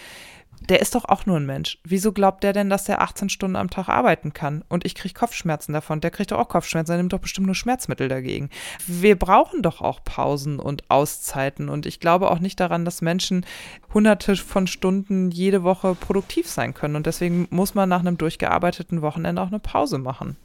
der 0.68 0.80
ist 0.80 0.94
doch 0.94 1.04
auch 1.04 1.26
nur 1.26 1.36
ein 1.36 1.46
Mensch. 1.46 1.78
Wieso 1.84 2.12
glaubt 2.12 2.42
der 2.42 2.52
denn, 2.52 2.70
dass 2.70 2.84
der 2.84 3.00
18 3.00 3.28
Stunden 3.28 3.56
am 3.56 3.70
Tag 3.70 3.88
arbeiten 3.88 4.32
kann? 4.32 4.64
Und 4.68 4.84
ich 4.84 4.94
kriege 4.94 5.14
Kopfschmerzen 5.14 5.72
davon. 5.72 6.00
Der 6.00 6.10
kriegt 6.10 6.32
doch 6.32 6.38
auch 6.38 6.48
Kopfschmerzen. 6.48 6.92
Er 6.92 6.98
nimmt 6.98 7.12
doch 7.12 7.20
bestimmt 7.20 7.46
nur 7.46 7.54
Schmerzmittel 7.54 8.08
dagegen. 8.08 8.50
Wir 8.86 9.18
brauchen 9.18 9.62
doch 9.62 9.80
auch 9.80 10.02
Pausen 10.04 10.58
und 10.58 10.90
Auszeiten. 10.90 11.68
Und 11.68 11.86
ich 11.86 12.00
glaube 12.00 12.30
auch 12.30 12.38
nicht 12.38 12.60
daran, 12.60 12.84
dass 12.84 13.02
Menschen 13.02 13.46
hunderte 13.94 14.36
von 14.36 14.66
Stunden 14.66 15.30
jede 15.30 15.62
Woche 15.62 15.94
produktiv 15.94 16.48
sein 16.48 16.74
können. 16.74 16.96
Und 16.96 17.06
deswegen 17.06 17.46
muss 17.50 17.74
man 17.74 17.88
nach 17.88 18.00
einem 18.00 18.18
durchgearbeiteten 18.18 19.02
Wochenende 19.02 19.42
auch 19.42 19.48
eine 19.48 19.60
Pause 19.60 19.98
machen. 19.98 20.36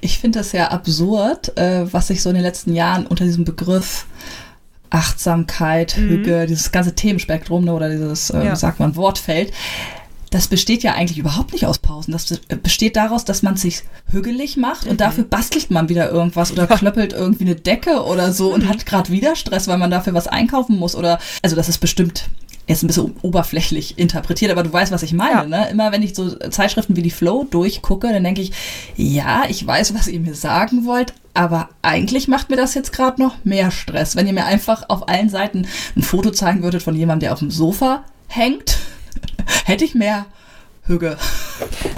Ich 0.00 0.18
finde 0.18 0.40
das 0.40 0.52
ja 0.52 0.68
absurd, 0.68 1.56
äh, 1.56 1.92
was 1.92 2.08
sich 2.08 2.22
so 2.22 2.28
in 2.30 2.34
den 2.34 2.44
letzten 2.44 2.74
Jahren 2.74 3.06
unter 3.06 3.24
diesem 3.24 3.44
Begriff 3.44 4.06
Achtsamkeit, 4.90 5.96
mhm. 5.96 6.08
Hüge, 6.08 6.46
dieses 6.46 6.72
ganze 6.72 6.94
Themenspektrum 6.94 7.64
ne, 7.64 7.74
oder 7.74 7.88
dieses, 7.88 8.30
äh, 8.30 8.44
ja. 8.44 8.56
sagt 8.56 8.80
man, 8.80 8.96
Wortfeld, 8.96 9.52
das 10.30 10.48
besteht 10.48 10.82
ja 10.82 10.94
eigentlich 10.94 11.18
überhaupt 11.18 11.52
nicht 11.52 11.66
aus 11.66 11.78
Pausen. 11.78 12.12
Das 12.12 12.26
besteht 12.62 12.96
daraus, 12.96 13.24
dass 13.24 13.42
man 13.42 13.56
sich 13.56 13.82
hügelig 14.10 14.56
macht 14.56 14.84
und 14.84 14.94
mhm. 14.94 14.98
dafür 14.98 15.24
bastelt 15.24 15.70
man 15.70 15.88
wieder 15.88 16.10
irgendwas 16.10 16.52
oder 16.52 16.66
klöppelt 16.78 17.12
irgendwie 17.12 17.44
eine 17.44 17.54
Decke 17.54 18.04
oder 18.04 18.32
so 18.32 18.52
und 18.52 18.64
mhm. 18.64 18.68
hat 18.68 18.86
gerade 18.86 19.10
wieder 19.10 19.36
Stress, 19.36 19.68
weil 19.68 19.78
man 19.78 19.90
dafür 19.90 20.14
was 20.14 20.28
einkaufen 20.28 20.78
muss 20.78 20.94
oder, 20.94 21.18
also 21.42 21.56
das 21.56 21.68
ist 21.68 21.78
bestimmt 21.78 22.28
jetzt 22.66 22.82
ein 22.82 22.88
bisschen 22.88 23.14
oberflächlich 23.22 23.98
interpretiert, 23.98 24.50
aber 24.50 24.62
du 24.62 24.72
weißt, 24.72 24.92
was 24.92 25.02
ich 25.02 25.12
meine. 25.12 25.32
Ja. 25.32 25.44
Ne? 25.46 25.68
Immer 25.70 25.92
wenn 25.92 26.02
ich 26.02 26.14
so 26.14 26.30
Zeitschriften 26.30 26.96
wie 26.96 27.02
die 27.02 27.10
Flow 27.10 27.44
durchgucke, 27.44 28.12
dann 28.12 28.24
denke 28.24 28.42
ich, 28.42 28.52
ja, 28.96 29.44
ich 29.48 29.64
weiß, 29.64 29.94
was 29.94 30.08
ihr 30.08 30.20
mir 30.20 30.34
sagen 30.34 30.84
wollt, 30.84 31.14
aber 31.34 31.68
eigentlich 31.82 32.28
macht 32.28 32.50
mir 32.50 32.56
das 32.56 32.74
jetzt 32.74 32.92
gerade 32.92 33.22
noch 33.22 33.36
mehr 33.44 33.70
Stress. 33.70 34.16
Wenn 34.16 34.26
ihr 34.26 34.32
mir 34.32 34.46
einfach 34.46 34.88
auf 34.88 35.08
allen 35.08 35.28
Seiten 35.28 35.66
ein 35.94 36.02
Foto 36.02 36.30
zeigen 36.30 36.62
würdet 36.62 36.82
von 36.82 36.96
jemandem, 36.96 37.26
der 37.26 37.32
auf 37.34 37.38
dem 37.38 37.50
Sofa 37.50 38.04
hängt, 38.26 38.78
hätte 39.64 39.84
ich 39.84 39.94
mehr 39.94 40.26
Hüge. 40.86 41.16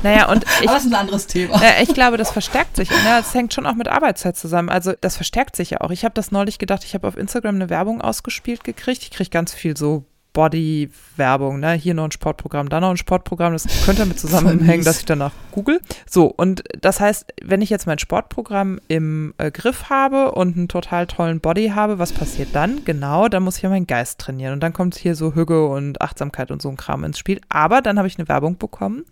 Naja, 0.03 0.29
und 0.31 0.45
ich, 0.61 0.69
Aber 0.69 0.77
das 0.77 0.85
ist 0.85 0.93
ein 0.93 0.99
anderes 0.99 1.27
Thema. 1.27 1.63
Äh, 1.63 1.83
ich 1.83 1.95
glaube, 1.95 2.17
das 2.17 2.31
verstärkt 2.31 2.77
sich. 2.77 2.91
Ne? 2.91 2.97
Das 3.05 3.33
hängt 3.35 3.55
schon 3.55 3.67
auch 3.67 3.75
mit 3.75 3.89
Arbeitszeit 3.89 4.37
zusammen. 4.37 4.69
Also 4.69 4.93
das 5.01 5.17
verstärkt 5.17 5.57
sich 5.57 5.71
ja 5.71 5.81
auch. 5.81 5.91
Ich 5.91 6.05
habe 6.05 6.15
das 6.15 6.31
neulich 6.31 6.59
gedacht, 6.59 6.85
ich 6.85 6.95
habe 6.95 7.07
auf 7.07 7.17
Instagram 7.17 7.57
eine 7.57 7.71
Werbung 7.71 8.01
ausgespielt 8.01 8.65
gekriegt. 8.65 9.03
Ich 9.03 9.11
kriege 9.11 9.31
ganz 9.31 9.53
viel 9.55 9.77
so 9.77 10.05
Body-Werbung, 10.39 11.59
ne? 11.59 11.73
Hier 11.73 11.95
noch 11.95 12.05
ein 12.05 12.13
Sportprogramm, 12.13 12.69
da 12.69 12.79
noch 12.79 12.91
ein 12.91 12.97
Sportprogramm. 12.97 13.55
Das 13.55 13.67
könnte 13.85 14.03
damit 14.03 14.21
zusammenhängen, 14.21 14.85
dass 14.85 15.01
ich 15.01 15.05
danach 15.05 15.33
google. 15.51 15.81
So, 16.09 16.27
und 16.27 16.63
das 16.81 17.01
heißt, 17.01 17.35
wenn 17.43 17.61
ich 17.61 17.71
jetzt 17.71 17.89
mein 17.89 17.99
Sportprogramm 17.99 18.79
im 18.87 19.35
äh, 19.39 19.51
Griff 19.51 19.91
habe 19.91 20.31
und 20.31 20.57
einen 20.57 20.69
total 20.69 21.09
tollen 21.09 21.41
Body 21.41 21.71
habe, 21.71 21.99
was 21.99 22.13
passiert 22.13 22.51
dann? 22.53 22.85
Genau, 22.85 23.27
dann 23.27 23.43
muss 23.43 23.57
ich 23.57 23.65
ja 23.65 23.69
meinen 23.69 23.89
Geist 23.89 24.21
trainieren. 24.21 24.53
Und 24.53 24.61
dann 24.61 24.73
kommt 24.73 24.95
hier 24.95 25.17
so 25.17 25.35
Hüge 25.35 25.67
und 25.67 26.01
Achtsamkeit 26.01 26.53
und 26.53 26.63
so 26.63 26.69
ein 26.69 26.77
Kram 26.77 27.03
ins 27.03 27.19
Spiel. 27.19 27.41
Aber 27.49 27.83
dann 27.83 27.99
habe 27.99 28.07
ich 28.07 28.17
eine 28.17 28.29
Werbung 28.29 28.59
bekommen, 28.59 29.07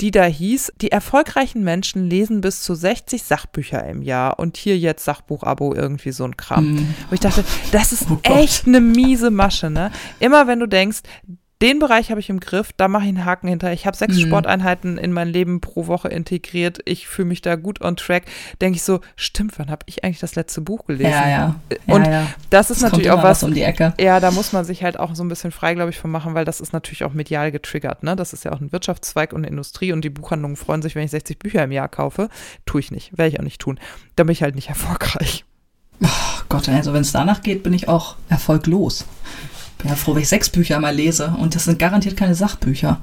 die 0.00 0.12
da 0.12 0.24
hieß, 0.24 0.72
die 0.80 0.90
erfolgreichen 0.90 1.62
Menschen 1.62 2.08
lesen 2.08 2.40
bis 2.40 2.62
zu 2.62 2.74
60 2.74 3.22
Sachbücher 3.22 3.86
im 3.86 4.00
Jahr 4.00 4.38
und 4.38 4.56
hier 4.56 4.78
jetzt 4.78 5.04
Sachbuchabo 5.04 5.74
irgendwie 5.74 6.12
so 6.12 6.24
ein 6.24 6.38
Kram. 6.38 6.76
Mm. 6.76 6.94
Wo 7.10 7.14
ich 7.14 7.20
dachte, 7.20 7.44
das 7.70 7.92
ist 7.92 8.06
oh 8.10 8.18
echt 8.22 8.66
eine 8.66 8.80
miese 8.80 9.30
Masche, 9.30 9.68
ne? 9.68 9.90
Immer 10.20 10.46
wenn 10.46 10.53
du 10.60 10.66
denkst, 10.66 11.02
den 11.62 11.78
Bereich 11.78 12.10
habe 12.10 12.20
ich 12.20 12.28
im 12.28 12.40
Griff, 12.40 12.72
da 12.76 12.88
mache 12.88 13.04
ich 13.04 13.08
einen 13.08 13.24
Haken 13.24 13.48
hinter. 13.48 13.72
Ich 13.72 13.86
habe 13.86 13.96
sechs 13.96 14.16
mhm. 14.16 14.26
Sporteinheiten 14.26 14.98
in 14.98 15.12
mein 15.12 15.28
Leben 15.28 15.62
pro 15.62 15.86
Woche 15.86 16.08
integriert. 16.08 16.80
Ich 16.84 17.08
fühle 17.08 17.28
mich 17.28 17.40
da 17.40 17.54
gut 17.56 17.80
on 17.80 17.96
track. 17.96 18.24
Denke 18.60 18.76
ich 18.76 18.82
so, 18.82 19.00
stimmt, 19.16 19.58
wann 19.58 19.70
habe 19.70 19.82
ich 19.86 20.04
eigentlich 20.04 20.18
das 20.18 20.34
letzte 20.34 20.60
Buch 20.60 20.84
gelesen? 20.84 21.12
Ja, 21.12 21.28
ja. 21.28 21.54
Und 21.86 22.04
ja, 22.04 22.12
ja. 22.12 22.26
das 22.50 22.70
ist 22.70 22.82
das 22.82 22.90
natürlich 22.90 23.10
auch 23.10 23.22
was, 23.22 23.42
was, 23.42 23.42
um 23.44 23.54
die 23.54 23.62
Ecke. 23.62 23.94
Ja, 23.98 24.20
da 24.20 24.30
muss 24.30 24.52
man 24.52 24.66
sich 24.66 24.82
halt 24.82 24.98
auch 24.98 25.14
so 25.14 25.24
ein 25.24 25.28
bisschen 25.28 25.52
frei, 25.52 25.74
glaube 25.74 25.88
ich, 25.88 25.98
von 25.98 26.10
machen, 26.10 26.34
weil 26.34 26.44
das 26.44 26.60
ist 26.60 26.72
natürlich 26.74 27.04
auch 27.04 27.14
medial 27.14 27.50
getriggert. 27.50 28.02
Ne? 28.02 28.14
Das 28.14 28.34
ist 28.34 28.44
ja 28.44 28.52
auch 28.52 28.60
ein 28.60 28.70
Wirtschaftszweig 28.70 29.32
und 29.32 29.38
eine 29.38 29.48
Industrie 29.48 29.92
und 29.92 30.04
die 30.04 30.10
Buchhandlungen 30.10 30.56
freuen 30.56 30.82
sich, 30.82 30.94
wenn 30.96 31.04
ich 31.04 31.12
60 31.12 31.38
Bücher 31.38 31.64
im 31.64 31.72
Jahr 31.72 31.88
kaufe. 31.88 32.28
Tue 32.66 32.80
ich 32.80 32.90
nicht, 32.90 33.16
werde 33.16 33.30
ich 33.30 33.40
auch 33.40 33.44
nicht 33.44 33.60
tun. 33.60 33.80
Da 34.16 34.24
bin 34.24 34.32
ich 34.32 34.42
halt 34.42 34.54
nicht 34.54 34.68
erfolgreich. 34.68 35.46
Oh 36.02 36.08
Gott, 36.50 36.68
also 36.68 36.92
wenn 36.92 37.02
es 37.02 37.12
danach 37.12 37.40
geht, 37.40 37.62
bin 37.62 37.72
ich 37.72 37.88
auch 37.88 38.16
erfolglos 38.28 39.06
bin 39.78 39.88
ja 39.88 39.96
froh, 39.96 40.14
wenn 40.14 40.22
ich 40.22 40.28
sechs 40.28 40.48
Bücher 40.48 40.78
mal 40.80 40.94
lese 40.94 41.34
und 41.38 41.54
das 41.54 41.64
sind 41.64 41.78
garantiert 41.78 42.16
keine 42.16 42.34
Sachbücher. 42.34 43.00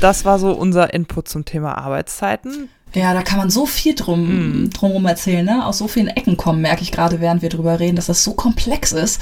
Das 0.00 0.24
war 0.24 0.38
so 0.38 0.52
unser 0.52 0.94
Input 0.94 1.28
zum 1.28 1.44
Thema 1.44 1.76
Arbeitszeiten. 1.78 2.68
Ja, 2.94 3.12
da 3.12 3.22
kann 3.22 3.38
man 3.38 3.50
so 3.50 3.66
viel 3.66 3.94
drum, 3.94 4.66
mm. 4.66 4.70
drumherum 4.70 5.06
erzählen, 5.06 5.44
ne? 5.44 5.66
Aus 5.66 5.78
so 5.78 5.88
vielen 5.88 6.08
Ecken 6.08 6.36
kommen, 6.36 6.60
merke 6.60 6.82
ich 6.82 6.92
gerade, 6.92 7.20
während 7.20 7.42
wir 7.42 7.48
drüber 7.48 7.80
reden, 7.80 7.96
dass 7.96 8.06
das 8.06 8.22
so 8.22 8.34
komplex 8.34 8.92
ist. 8.92 9.20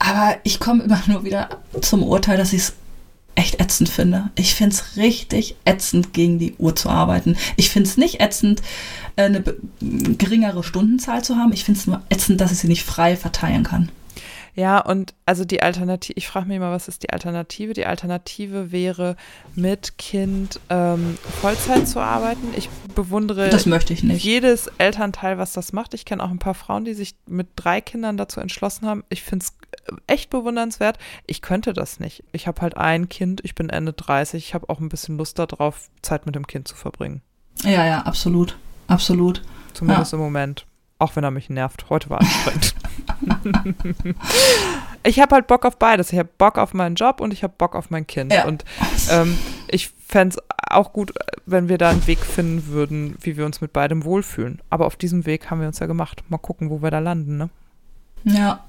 Aber 0.00 0.36
ich 0.42 0.58
komme 0.58 0.82
immer 0.82 1.00
nur 1.06 1.24
wieder 1.24 1.48
zum 1.80 2.02
Urteil, 2.02 2.36
dass 2.36 2.52
ich 2.52 2.62
es 2.62 2.72
echt 3.38 3.60
ätzend 3.60 3.88
finde. 3.88 4.30
Ich 4.34 4.54
finde 4.54 4.74
es 4.74 4.96
richtig 4.96 5.54
ätzend, 5.64 6.12
gegen 6.12 6.40
die 6.40 6.54
Uhr 6.58 6.74
zu 6.74 6.88
arbeiten. 6.88 7.36
Ich 7.56 7.70
finde 7.70 7.88
es 7.88 7.96
nicht 7.96 8.20
ätzend, 8.20 8.62
äh, 9.14 9.24
eine 9.24 9.44
geringere 9.80 10.64
Stundenzahl 10.64 11.22
zu 11.22 11.36
haben. 11.36 11.52
Ich 11.52 11.64
finde 11.64 11.78
es 11.78 11.86
nur 11.86 12.02
ätzend, 12.10 12.40
dass 12.40 12.50
ich 12.50 12.58
sie 12.58 12.68
nicht 12.68 12.82
frei 12.82 13.16
verteilen 13.16 13.62
kann. 13.62 13.90
Ja, 14.58 14.80
und 14.80 15.14
also 15.24 15.44
die 15.44 15.62
Alternative, 15.62 16.14
ich 16.16 16.26
frage 16.26 16.48
mich 16.48 16.56
immer, 16.56 16.72
was 16.72 16.88
ist 16.88 17.04
die 17.04 17.10
Alternative? 17.10 17.74
Die 17.74 17.86
Alternative 17.86 18.72
wäre, 18.72 19.14
mit 19.54 19.98
Kind 19.98 20.58
ähm, 20.68 21.16
Vollzeit 21.40 21.86
zu 21.86 22.00
arbeiten. 22.00 22.48
Ich 22.56 22.68
bewundere 22.92 23.50
das 23.50 23.66
möchte 23.66 23.92
ich 23.92 24.02
nicht. 24.02 24.24
jedes 24.24 24.66
Elternteil, 24.78 25.38
was 25.38 25.52
das 25.52 25.72
macht. 25.72 25.94
Ich 25.94 26.04
kenne 26.04 26.24
auch 26.24 26.30
ein 26.30 26.40
paar 26.40 26.54
Frauen, 26.54 26.84
die 26.84 26.94
sich 26.94 27.14
mit 27.28 27.46
drei 27.54 27.80
Kindern 27.80 28.16
dazu 28.16 28.40
entschlossen 28.40 28.88
haben. 28.88 29.04
Ich 29.10 29.22
finde 29.22 29.44
es 29.44 29.54
echt 30.08 30.28
bewundernswert. 30.28 30.98
Ich 31.28 31.40
könnte 31.40 31.72
das 31.72 32.00
nicht. 32.00 32.24
Ich 32.32 32.48
habe 32.48 32.60
halt 32.60 32.76
ein 32.76 33.08
Kind, 33.08 33.40
ich 33.44 33.54
bin 33.54 33.70
Ende 33.70 33.92
30, 33.92 34.44
ich 34.44 34.54
habe 34.54 34.68
auch 34.70 34.80
ein 34.80 34.88
bisschen 34.88 35.18
Lust 35.18 35.38
darauf, 35.38 35.88
Zeit 36.02 36.26
mit 36.26 36.34
dem 36.34 36.48
Kind 36.48 36.66
zu 36.66 36.74
verbringen. 36.74 37.22
Ja, 37.62 37.86
ja, 37.86 38.02
absolut. 38.02 38.58
Absolut. 38.88 39.40
Zumindest 39.72 40.10
ja. 40.10 40.18
im 40.18 40.24
Moment. 40.24 40.66
Auch 40.98 41.14
wenn 41.14 41.24
er 41.24 41.30
mich 41.30 41.48
nervt. 41.48 41.86
Heute 41.90 42.10
war 42.10 42.20
anstrengend. 42.20 42.74
ich 45.04 45.20
habe 45.20 45.36
halt 45.36 45.46
Bock 45.46 45.64
auf 45.64 45.78
beides. 45.78 46.12
Ich 46.12 46.18
habe 46.18 46.28
Bock 46.38 46.58
auf 46.58 46.74
meinen 46.74 46.96
Job 46.96 47.20
und 47.20 47.32
ich 47.32 47.42
habe 47.42 47.54
Bock 47.56 47.76
auf 47.76 47.90
mein 47.90 48.06
Kind. 48.06 48.32
Ja. 48.32 48.46
Und 48.46 48.64
ähm, 49.10 49.38
ich 49.68 49.90
fände 50.06 50.36
es 50.36 50.42
auch 50.70 50.92
gut, 50.92 51.12
wenn 51.46 51.68
wir 51.68 51.78
da 51.78 51.90
einen 51.90 52.06
Weg 52.06 52.18
finden 52.18 52.66
würden, 52.66 53.16
wie 53.20 53.36
wir 53.36 53.46
uns 53.46 53.60
mit 53.60 53.72
beidem 53.72 54.04
wohlfühlen. 54.04 54.60
Aber 54.70 54.86
auf 54.86 54.96
diesem 54.96 55.24
Weg 55.24 55.50
haben 55.50 55.60
wir 55.60 55.68
uns 55.68 55.78
ja 55.78 55.86
gemacht. 55.86 56.24
Mal 56.28 56.38
gucken, 56.38 56.70
wo 56.70 56.82
wir 56.82 56.90
da 56.90 56.98
landen, 56.98 57.36
ne? 57.36 57.48
Ja, 58.24 58.64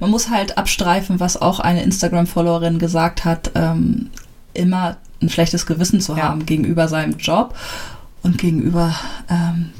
man 0.00 0.10
muss 0.10 0.28
halt 0.28 0.58
abstreifen, 0.58 1.20
was 1.20 1.40
auch 1.40 1.60
eine 1.60 1.84
Instagram-Followerin 1.84 2.80
gesagt 2.80 3.24
hat, 3.24 3.52
ähm, 3.54 4.10
immer 4.54 4.96
ein 5.22 5.28
schlechtes 5.28 5.66
Gewissen 5.66 6.00
zu 6.00 6.16
haben 6.16 6.46
gegenüber 6.46 6.88
seinem 6.88 7.16
Job 7.16 7.54
und 8.22 8.38
gegenüber 8.38 8.94
ähm, 9.30 9.70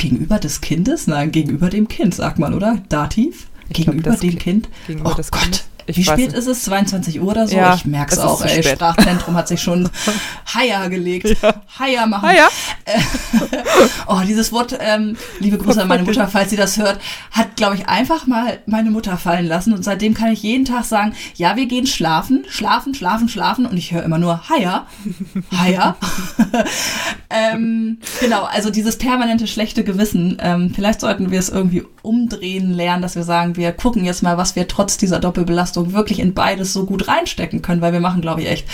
Gegenüber 0.00 0.38
des 0.38 0.60
Kindes? 0.60 1.06
Nein, 1.06 1.30
gegenüber 1.30 1.68
dem 1.68 1.86
Kind, 1.86 2.14
sagt 2.14 2.38
man, 2.38 2.54
oder? 2.54 2.82
Dativ? 2.88 3.48
Ich 3.68 3.76
gegenüber 3.76 4.10
glaub, 4.10 4.20
dem 4.20 4.38
Kind? 4.38 4.68
Gegenüber 4.86 5.12
oh 5.12 5.14
des 5.14 5.30
Gott. 5.30 5.42
Kindes. 5.42 5.69
Ich 5.90 5.96
Wie 5.96 6.04
spät 6.04 6.32
ist 6.32 6.46
es? 6.46 6.62
22 6.64 7.20
Uhr 7.20 7.28
oder 7.28 7.48
so? 7.48 7.56
Ja, 7.56 7.74
ich 7.74 7.84
merke 7.84 8.12
es 8.12 8.18
auch. 8.18 8.42
Ey, 8.44 8.62
Sprachzentrum 8.62 9.34
hat 9.34 9.48
sich 9.48 9.60
schon 9.60 9.88
Haier 10.54 10.88
gelegt. 10.88 11.36
Ja. 11.42 11.62
Haier 11.78 12.06
machen. 12.06 12.28
Haier? 12.28 12.48
oh, 14.06 14.20
dieses 14.26 14.52
Wort, 14.52 14.78
ähm, 14.80 15.16
liebe 15.40 15.58
Grüße 15.58 15.82
an 15.82 15.88
meine 15.88 16.02
Mutter, 16.04 16.28
falls 16.28 16.50
sie 16.50 16.56
das 16.56 16.78
hört, 16.78 17.00
hat, 17.32 17.56
glaube 17.56 17.76
ich, 17.76 17.88
einfach 17.88 18.26
mal 18.26 18.60
meine 18.66 18.90
Mutter 18.90 19.16
fallen 19.16 19.46
lassen. 19.46 19.72
Und 19.72 19.84
seitdem 19.84 20.14
kann 20.14 20.32
ich 20.32 20.42
jeden 20.42 20.64
Tag 20.64 20.84
sagen, 20.84 21.14
ja, 21.34 21.56
wir 21.56 21.66
gehen 21.66 21.86
schlafen, 21.86 22.44
schlafen, 22.48 22.94
schlafen, 22.94 23.28
schlafen. 23.28 23.66
Und 23.66 23.76
ich 23.76 23.92
höre 23.92 24.02
immer 24.02 24.18
nur 24.18 24.48
Haier, 24.48 24.86
Haier. 25.56 25.96
ähm, 27.30 27.98
genau, 28.20 28.44
also 28.44 28.70
dieses 28.70 28.96
permanente 28.96 29.46
schlechte 29.46 29.84
Gewissen. 29.84 30.38
Ähm, 30.40 30.72
vielleicht 30.74 31.00
sollten 31.00 31.30
wir 31.30 31.38
es 31.38 31.48
irgendwie 31.48 31.84
umdrehen 32.02 32.72
lernen, 32.72 33.02
dass 33.02 33.16
wir 33.16 33.24
sagen, 33.24 33.56
wir 33.56 33.72
gucken 33.72 34.04
jetzt 34.04 34.22
mal, 34.22 34.36
was 34.36 34.56
wir 34.56 34.68
trotz 34.68 34.96
dieser 34.96 35.18
Doppelbelastung 35.18 35.79
Leistung 35.80 35.92
wirklich 35.92 36.20
in 36.20 36.34
beides 36.34 36.72
so 36.72 36.84
gut 36.84 37.08
reinstecken 37.08 37.62
können, 37.62 37.80
weil 37.80 37.92
wir 37.92 38.00
machen, 38.00 38.20
glaube 38.20 38.42
ich, 38.42 38.48
echt 38.48 38.66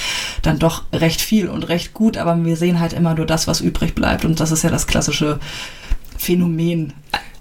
dann 0.43 0.59
doch 0.59 0.83
recht 0.93 1.21
viel 1.21 1.49
und 1.49 1.69
recht 1.69 1.95
gut, 1.95 2.17
aber 2.17 2.43
wir 2.45 2.57
sehen 2.57 2.81
halt 2.81 2.93
immer 2.93 3.15
nur 3.15 3.27
das, 3.27 3.47
was 3.47 3.61
übrig 3.61 3.95
bleibt. 3.95 4.25
Und 4.25 4.41
das 4.41 4.51
ist 4.51 4.63
ja 4.63 4.71
das 4.71 4.87
klassische 4.87 5.39
Phänomen 6.19 6.93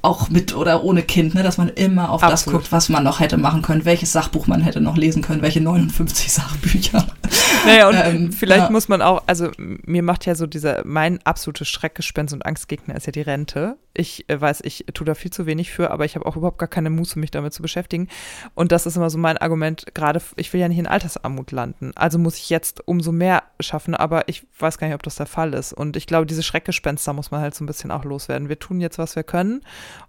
auch 0.02 0.30
mit 0.30 0.56
oder 0.56 0.84
ohne 0.84 1.02
Kind, 1.02 1.34
ne, 1.34 1.42
dass 1.42 1.58
man 1.58 1.70
immer 1.70 2.12
auf 2.12 2.22
Absolut. 2.22 2.34
das 2.34 2.46
guckt, 2.46 2.72
was 2.72 2.90
man 2.90 3.04
noch 3.04 3.20
hätte 3.20 3.38
machen 3.38 3.64
können, 3.64 3.86
welches 3.86 4.12
Sachbuch 4.12 4.46
man 4.46 4.62
hätte 4.62 4.80
noch 4.80 4.98
lesen 4.98 5.24
können, 5.24 5.42
welche 5.42 5.62
59 5.62 6.32
Sachbücher. 6.32 7.08
Naja, 7.66 7.90
und 7.90 7.96
ähm, 7.96 8.32
vielleicht 8.32 8.66
ja. 8.66 8.70
muss 8.70 8.88
man 8.88 9.02
auch, 9.02 9.24
also 9.28 9.52
mir 9.58 10.04
macht 10.04 10.26
ja 10.26 10.36
so 10.36 10.46
dieser, 10.46 10.84
mein 10.86 11.20
absolutes 11.26 11.68
Schreckgespenst 11.68 12.34
und 12.34 12.46
Angstgegner 12.46 12.96
ist 12.96 13.06
ja 13.06 13.12
die 13.12 13.22
Rente. 13.22 13.78
Ich 13.94 14.30
äh, 14.30 14.40
weiß, 14.40 14.62
ich 14.64 14.86
tue 14.94 15.06
da 15.06 15.16
viel 15.16 15.32
zu 15.32 15.46
wenig 15.46 15.72
für, 15.72 15.92
aber 15.92 16.06
ich 16.06 16.16
habe 16.16 16.26
auch 16.26 16.36
überhaupt 16.36 16.58
gar 16.58 16.68
keine 16.68 16.90
Muße, 16.90 17.18
mich 17.18 17.32
damit 17.32 17.54
zu 17.54 17.62
beschäftigen. 17.62 18.08
Und 18.54 18.72
das 18.72 18.86
ist 18.86 18.98
immer 18.98 19.10
so 19.10 19.18
mein 19.18 19.38
Argument, 19.38 19.86
gerade, 19.94 20.22
ich 20.36 20.52
will 20.54 20.62
ja 20.62 20.68
nicht 20.68 20.80
in 20.80 20.88
Altersarmut 20.88 21.52
landen. 21.52 21.92
Also 21.96 22.20
muss 22.20 22.38
ich 22.38 22.50
jetzt 22.50 22.88
umso 22.88 23.12
mehr 23.12 23.44
schaffen, 23.60 23.96
aber 23.96 24.28
ich 24.28 24.46
weiß 24.60 24.78
gar 24.78 24.88
nicht, 24.88 24.96
ob 24.96 25.04
das 25.04 25.16
der 25.16 25.26
Fall 25.26 25.54
ist. 25.54 25.74
Und 25.74 25.98
ich 25.98 26.08
glaube, 26.08 26.26
diese 26.26 26.44
Schreckgespenster 26.44 27.14
muss 27.14 27.32
man 27.32 27.42
halt 27.42 27.56
so 27.56 27.64
ein 27.64 27.68
bisschen 27.68 27.92
auch 27.92 28.04
loswerden. 28.04 28.50
Wir 28.50 28.60
tun 28.60 28.82
jetzt, 28.82 28.98
was 28.98 29.16
wir 29.16 29.24
können 29.24 29.62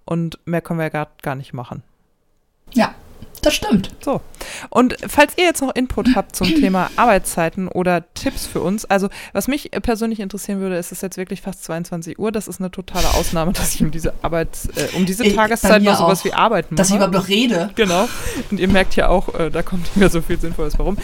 und 0.05 0.39
mehr 0.45 0.61
können 0.61 0.79
wir 0.79 0.85
ja 0.85 0.91
gar, 0.91 1.09
gar 1.23 1.35
nicht 1.35 1.53
machen. 1.53 1.83
Ja, 2.73 2.95
das 3.43 3.55
stimmt. 3.55 3.91
So. 4.05 4.21
Und 4.71 4.97
falls 5.07 5.35
ihr 5.37 5.45
jetzt 5.45 5.61
noch 5.61 5.75
Input 5.75 6.15
habt 6.15 6.37
zum 6.37 6.47
Thema 6.61 6.91
Arbeitszeiten 6.97 7.69
oder 7.69 8.05
Tipps 8.15 8.47
für 8.47 8.61
uns, 8.61 8.85
also 8.85 9.09
was 9.33 9.49
mich 9.49 9.71
persönlich 9.71 10.21
interessieren 10.21 10.61
würde, 10.61 10.77
ist 10.77 10.93
es 10.93 11.01
jetzt 11.01 11.17
wirklich 11.17 11.41
fast 11.41 11.65
22 11.65 12.19
Uhr. 12.19 12.33
Das 12.33 12.49
ist 12.49 12.61
eine 12.61 12.71
totale 12.71 13.09
Ausnahme, 13.15 13.53
dass 13.55 13.75
ich 13.75 13.83
um 13.83 13.91
diese 13.91 14.15
Arbeits, 14.23 14.67
äh, 14.67 14.89
um 14.97 15.07
diese 15.07 15.25
Tageszeit 15.35 15.83
noch 15.83 15.97
sowas 15.97 16.21
auch, 16.21 16.25
wie 16.25 16.33
Arbeiten 16.33 16.75
mache. 16.75 16.79
Dass 16.79 16.91
ich 16.91 16.97
überhaupt 16.97 17.15
noch 17.15 17.29
rede. 17.29 17.71
Genau. 17.75 18.09
Und 18.51 18.61
ihr 18.61 18.69
merkt 18.69 18.97
ja 18.97 19.09
auch, 19.09 19.35
äh, 19.35 19.51
da 19.51 19.63
kommt 19.63 19.83
nicht 19.83 19.97
mehr 19.97 20.11
so 20.11 20.21
viel 20.23 20.39
Sinnvolles 20.39 20.79
warum. 20.79 20.97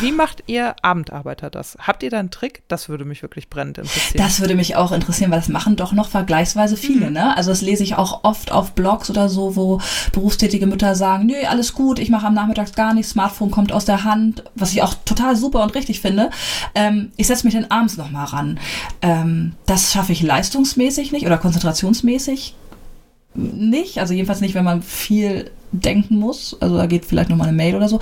Wie 0.00 0.12
macht 0.12 0.44
ihr 0.46 0.74
Abendarbeiter 0.82 1.50
das? 1.50 1.76
Habt 1.80 2.02
ihr 2.02 2.10
da 2.10 2.18
einen 2.18 2.30
Trick? 2.30 2.62
Das 2.68 2.88
würde 2.88 3.04
mich 3.04 3.22
wirklich 3.22 3.48
brennend 3.48 3.78
interessieren. 3.78 4.22
Das 4.22 4.40
würde 4.40 4.54
mich 4.54 4.76
auch 4.76 4.92
interessieren, 4.92 5.30
weil 5.30 5.38
das 5.38 5.48
machen 5.48 5.76
doch 5.76 5.92
noch 5.92 6.08
vergleichsweise 6.08 6.76
viele, 6.76 7.06
mhm. 7.06 7.12
ne? 7.12 7.36
Also 7.36 7.50
das 7.50 7.60
lese 7.62 7.82
ich 7.82 7.96
auch 7.96 8.24
oft 8.24 8.52
auf 8.52 8.72
Blogs 8.72 9.10
oder 9.10 9.28
so, 9.28 9.56
wo 9.56 9.80
berufstätige 10.12 10.66
Mütter 10.66 10.94
sagen, 10.94 11.26
nö, 11.26 11.34
alles 11.48 11.72
gut, 11.72 11.98
ich 11.98 12.10
mache 12.10 12.26
am 12.26 12.34
Nachmittag 12.34 12.74
gar 12.74 12.94
nichts, 12.94 13.12
Smartphone 13.12 13.50
kommt 13.50 13.72
aus 13.72 13.84
der 13.84 14.04
Hand, 14.04 14.44
was 14.54 14.72
ich 14.72 14.82
auch 14.82 14.94
total 15.04 15.36
super 15.36 15.62
und 15.62 15.74
richtig 15.74 16.00
finde. 16.00 16.30
Ähm, 16.74 17.12
ich 17.16 17.26
setze 17.26 17.46
mich 17.46 17.54
dann 17.54 17.66
abends 17.66 17.96
nochmal 17.96 18.26
ran. 18.26 18.58
Ähm, 19.02 19.52
das 19.66 19.92
schaffe 19.92 20.12
ich 20.12 20.22
leistungsmäßig 20.22 21.12
nicht 21.12 21.26
oder 21.26 21.38
konzentrationsmäßig 21.38 22.54
nicht. 23.34 23.98
Also 23.98 24.14
jedenfalls 24.14 24.40
nicht, 24.40 24.54
wenn 24.54 24.64
man 24.64 24.82
viel 24.82 25.50
denken 25.72 26.18
muss. 26.18 26.56
Also 26.60 26.76
da 26.76 26.86
geht 26.86 27.04
vielleicht 27.04 27.30
nochmal 27.30 27.48
eine 27.48 27.56
Mail 27.56 27.76
oder 27.76 27.88
so. 27.88 28.00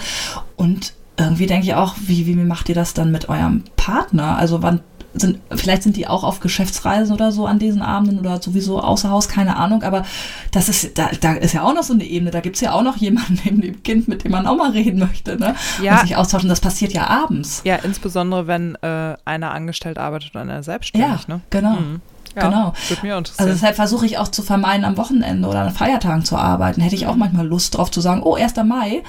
Und 0.56 0.92
irgendwie 1.16 1.46
denke 1.46 1.66
ich 1.66 1.74
auch, 1.74 1.94
wie, 2.06 2.26
wie 2.26 2.34
macht 2.34 2.68
ihr 2.68 2.74
das 2.74 2.94
dann 2.94 3.10
mit 3.10 3.28
eurem 3.28 3.64
Partner? 3.76 4.36
Also 4.36 4.62
wann 4.62 4.80
sind, 5.20 5.38
vielleicht 5.54 5.82
sind 5.82 5.96
die 5.96 6.06
auch 6.06 6.24
auf 6.24 6.40
Geschäftsreisen 6.40 7.14
oder 7.14 7.32
so 7.32 7.46
an 7.46 7.58
diesen 7.58 7.82
Abenden 7.82 8.18
oder 8.18 8.40
sowieso 8.40 8.80
außer 8.80 9.10
Haus, 9.10 9.28
keine 9.28 9.56
Ahnung, 9.56 9.82
aber 9.82 10.04
das 10.52 10.68
ist, 10.68 10.98
da, 10.98 11.10
da 11.20 11.34
ist 11.34 11.54
ja 11.54 11.62
auch 11.62 11.74
noch 11.74 11.82
so 11.82 11.92
eine 11.92 12.04
Ebene, 12.04 12.30
da 12.30 12.40
gibt 12.40 12.56
es 12.56 12.62
ja 12.62 12.72
auch 12.72 12.82
noch 12.82 12.96
jemanden 12.96 13.38
neben 13.44 13.60
dem 13.60 13.82
Kind, 13.82 14.08
mit 14.08 14.24
dem 14.24 14.32
man 14.32 14.46
auch 14.46 14.56
mal 14.56 14.70
reden 14.70 14.98
möchte, 14.98 15.38
ne? 15.38 15.54
Ja. 15.82 15.94
Und 15.94 16.00
sich 16.02 16.16
austauschen, 16.16 16.48
das 16.48 16.60
passiert 16.60 16.92
ja 16.92 17.06
abends. 17.06 17.62
Ja, 17.64 17.76
insbesondere 17.76 18.46
wenn 18.46 18.74
äh, 18.76 19.16
einer 19.24 19.52
angestellt 19.52 19.98
arbeitet 19.98 20.34
und 20.34 20.40
einer 20.40 20.62
selbstständig, 20.62 21.26
ja, 21.28 21.34
ne? 21.34 21.40
genau. 21.50 21.76
Mhm. 21.76 22.00
Ja, 22.36 22.48
genau. 22.48 22.72
Würde 22.88 23.06
mir 23.06 23.16
Also 23.16 23.46
deshalb 23.46 23.76
versuche 23.76 24.04
ich 24.04 24.18
auch 24.18 24.28
zu 24.28 24.42
vermeiden, 24.42 24.84
am 24.84 24.98
Wochenende 24.98 25.48
oder 25.48 25.62
an 25.62 25.72
Feiertagen 25.72 26.24
zu 26.24 26.36
arbeiten. 26.36 26.82
Hätte 26.82 26.94
ich 26.94 27.06
auch 27.06 27.16
manchmal 27.16 27.46
Lust 27.46 27.76
drauf 27.76 27.90
zu 27.90 28.02
sagen, 28.02 28.22
oh, 28.22 28.34
1. 28.34 28.56
Mai, 28.64 29.02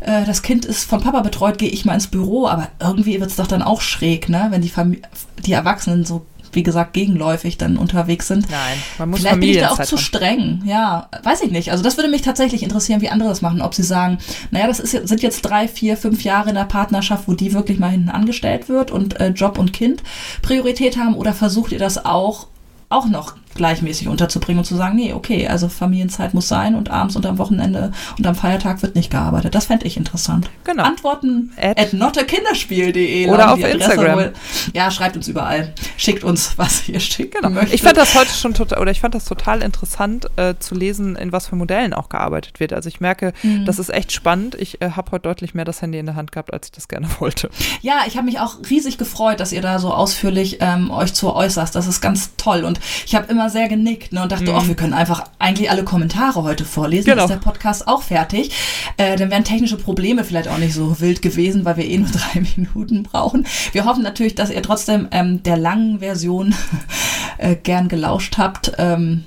äh, 0.00 0.24
das 0.24 0.42
Kind 0.42 0.64
ist 0.64 0.84
vom 0.84 1.02
Papa 1.02 1.20
betreut, 1.20 1.58
gehe 1.58 1.68
ich 1.68 1.84
mal 1.84 1.94
ins 1.94 2.06
Büro. 2.06 2.48
Aber 2.48 2.68
irgendwie 2.80 3.20
wird 3.20 3.30
es 3.30 3.36
doch 3.36 3.46
dann 3.46 3.62
auch 3.62 3.82
schräg, 3.82 4.30
ne? 4.30 4.46
wenn 4.50 4.62
die, 4.62 4.70
Fam 4.70 4.96
die 5.44 5.52
Erwachsenen 5.52 6.04
so 6.04 6.26
wie 6.52 6.62
gesagt, 6.62 6.94
gegenläufig 6.94 7.58
dann 7.58 7.76
unterwegs 7.76 8.26
sind. 8.26 8.50
Nein, 8.50 8.78
man 8.98 9.10
muss 9.10 9.20
Vielleicht 9.20 9.40
bin 9.40 9.50
ich 9.50 9.58
da 9.58 9.70
auch 9.70 9.82
zu 9.82 9.96
streng. 9.96 10.62
Ja, 10.64 11.08
weiß 11.22 11.42
ich 11.42 11.50
nicht. 11.50 11.70
Also 11.70 11.84
das 11.84 11.96
würde 11.96 12.10
mich 12.10 12.22
tatsächlich 12.22 12.62
interessieren, 12.62 13.00
wie 13.00 13.08
andere 13.08 13.28
das 13.28 13.42
machen. 13.42 13.62
Ob 13.62 13.74
sie 13.74 13.82
sagen, 13.82 14.18
naja, 14.50 14.66
das 14.66 14.80
ist, 14.80 14.90
sind 14.90 15.22
jetzt 15.22 15.42
drei, 15.42 15.68
vier, 15.68 15.96
fünf 15.96 16.24
Jahre 16.24 16.48
in 16.48 16.56
der 16.56 16.64
Partnerschaft, 16.64 17.28
wo 17.28 17.34
die 17.34 17.52
wirklich 17.52 17.78
mal 17.78 17.90
hinten 17.90 18.08
angestellt 18.08 18.68
wird 18.68 18.90
und 18.90 19.20
äh, 19.20 19.28
Job 19.28 19.58
und 19.58 19.72
Kind 19.72 20.02
Priorität 20.42 20.96
haben 20.96 21.14
oder 21.14 21.32
versucht 21.32 21.72
ihr 21.72 21.78
das 21.78 22.04
auch 22.04 22.48
auch 22.90 23.06
noch 23.06 23.36
gleichmäßig 23.54 24.08
unterzubringen 24.08 24.60
und 24.60 24.64
zu 24.64 24.76
sagen, 24.76 24.96
nee, 24.96 25.12
okay, 25.12 25.48
also 25.48 25.68
Familienzeit 25.68 26.34
muss 26.34 26.48
sein 26.48 26.74
und 26.74 26.90
abends 26.90 27.16
und 27.16 27.26
am 27.26 27.38
Wochenende 27.38 27.92
und 28.18 28.26
am 28.26 28.34
Feiertag 28.34 28.82
wird 28.82 28.94
nicht 28.94 29.10
gearbeitet. 29.10 29.54
Das 29.54 29.66
fände 29.66 29.86
ich 29.86 29.96
interessant. 29.96 30.50
Genau. 30.64 30.84
Antworten 30.84 31.52
at, 31.56 31.78
at 31.78 31.92
notekinderspiel.de 31.92 33.28
oder 33.28 33.52
auf 33.52 33.64
Instagram. 33.64 34.30
Ja, 34.72 34.90
schreibt 34.90 35.16
uns 35.16 35.28
überall. 35.28 35.72
Schickt 35.96 36.24
uns, 36.24 36.54
was 36.56 36.88
ihr 36.88 37.00
schickt. 37.00 37.34
Genau. 37.34 37.50
Möchtet. 37.50 37.74
Ich 37.74 37.82
fand 37.82 37.96
das 37.96 38.14
heute 38.14 38.30
schon 38.30 38.54
total, 38.54 38.80
oder 38.80 38.90
ich 38.90 39.00
fand 39.00 39.14
das 39.14 39.24
total 39.24 39.62
interessant 39.62 40.26
äh, 40.36 40.54
zu 40.58 40.74
lesen, 40.74 41.16
in 41.16 41.32
was 41.32 41.46
für 41.48 41.56
Modellen 41.56 41.94
auch 41.94 42.08
gearbeitet 42.08 42.60
wird. 42.60 42.72
Also 42.72 42.88
ich 42.88 43.00
merke, 43.00 43.32
mhm. 43.42 43.64
das 43.64 43.78
ist 43.78 43.90
echt 43.90 44.12
spannend. 44.12 44.54
Ich 44.54 44.80
äh, 44.80 44.90
habe 44.92 45.12
heute 45.12 45.22
deutlich 45.22 45.54
mehr 45.54 45.64
das 45.64 45.82
Handy 45.82 45.98
in 45.98 46.06
der 46.06 46.16
Hand 46.16 46.32
gehabt, 46.32 46.52
als 46.52 46.68
ich 46.68 46.72
das 46.72 46.88
gerne 46.88 47.08
wollte. 47.18 47.50
Ja, 47.82 48.02
ich 48.06 48.16
habe 48.16 48.26
mich 48.26 48.40
auch 48.40 48.56
riesig 48.68 48.98
gefreut, 48.98 49.40
dass 49.40 49.52
ihr 49.52 49.62
da 49.62 49.78
so 49.78 49.92
ausführlich 49.92 50.58
ähm, 50.60 50.90
euch 50.90 51.14
zu 51.14 51.34
äußerst. 51.34 51.74
Das 51.74 51.86
ist 51.86 52.00
ganz 52.00 52.36
toll. 52.36 52.64
Und 52.64 52.80
ich 53.06 53.14
habe 53.14 53.30
immer 53.30 53.39
sehr 53.48 53.68
genickt 53.68 54.12
ne, 54.12 54.22
und 54.22 54.32
dachte, 54.32 54.50
mhm. 54.50 54.58
oh, 54.58 54.66
wir 54.66 54.74
können 54.74 54.92
einfach 54.92 55.24
eigentlich 55.38 55.70
alle 55.70 55.84
Kommentare 55.84 56.42
heute 56.42 56.64
vorlesen. 56.64 57.06
Genau. 57.06 57.26
Dann 57.26 57.30
ist 57.30 57.44
der 57.44 57.50
Podcast 57.50 57.88
auch 57.88 58.02
fertig. 58.02 58.50
Äh, 58.96 59.16
dann 59.16 59.30
wären 59.30 59.44
technische 59.44 59.76
Probleme 59.76 60.24
vielleicht 60.24 60.48
auch 60.48 60.58
nicht 60.58 60.74
so 60.74 61.00
wild 61.00 61.22
gewesen, 61.22 61.64
weil 61.64 61.76
wir 61.76 61.84
eh 61.84 61.98
nur 61.98 62.10
drei 62.10 62.40
Minuten 62.56 63.02
brauchen. 63.02 63.46
Wir 63.72 63.84
hoffen 63.84 64.02
natürlich, 64.02 64.34
dass 64.34 64.50
ihr 64.50 64.62
trotzdem 64.62 65.08
ähm, 65.10 65.42
der 65.42 65.56
langen 65.56 66.00
Version 66.00 66.54
äh, 67.38 67.56
gern 67.56 67.88
gelauscht 67.88 68.36
habt. 68.36 68.72
Ähm, 68.78 69.24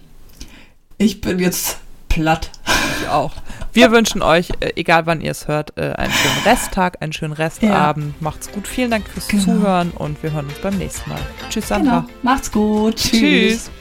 ich 0.97 1.21
bin 1.21 1.39
jetzt 1.39 1.77
platt. 2.09 2.51
Ich 3.01 3.09
auch. 3.09 3.33
Wir 3.73 3.91
wünschen 3.91 4.21
euch, 4.21 4.49
äh, 4.59 4.73
egal 4.75 5.07
wann 5.07 5.19
ihr 5.19 5.31
es 5.31 5.47
hört, 5.47 5.77
äh, 5.77 5.93
einen 5.93 6.13
schönen 6.13 6.43
Resttag, 6.45 7.01
einen 7.01 7.13
schönen 7.13 7.33
Restabend. 7.33 8.07
Ja. 8.07 8.13
Macht's 8.19 8.51
gut. 8.51 8.67
Vielen 8.67 8.91
Dank 8.91 9.07
fürs 9.07 9.27
genau. 9.27 9.43
Zuhören 9.43 9.91
und 9.91 10.21
wir 10.21 10.31
hören 10.31 10.45
uns 10.45 10.59
beim 10.59 10.77
nächsten 10.77 11.09
Mal. 11.09 11.19
Tschüss, 11.49 11.67
Sandra. 11.67 12.01
Genau. 12.01 12.13
Macht's 12.21 12.51
gut. 12.51 12.97
Tschüss. 12.97 13.19
Tschüss. 13.19 13.71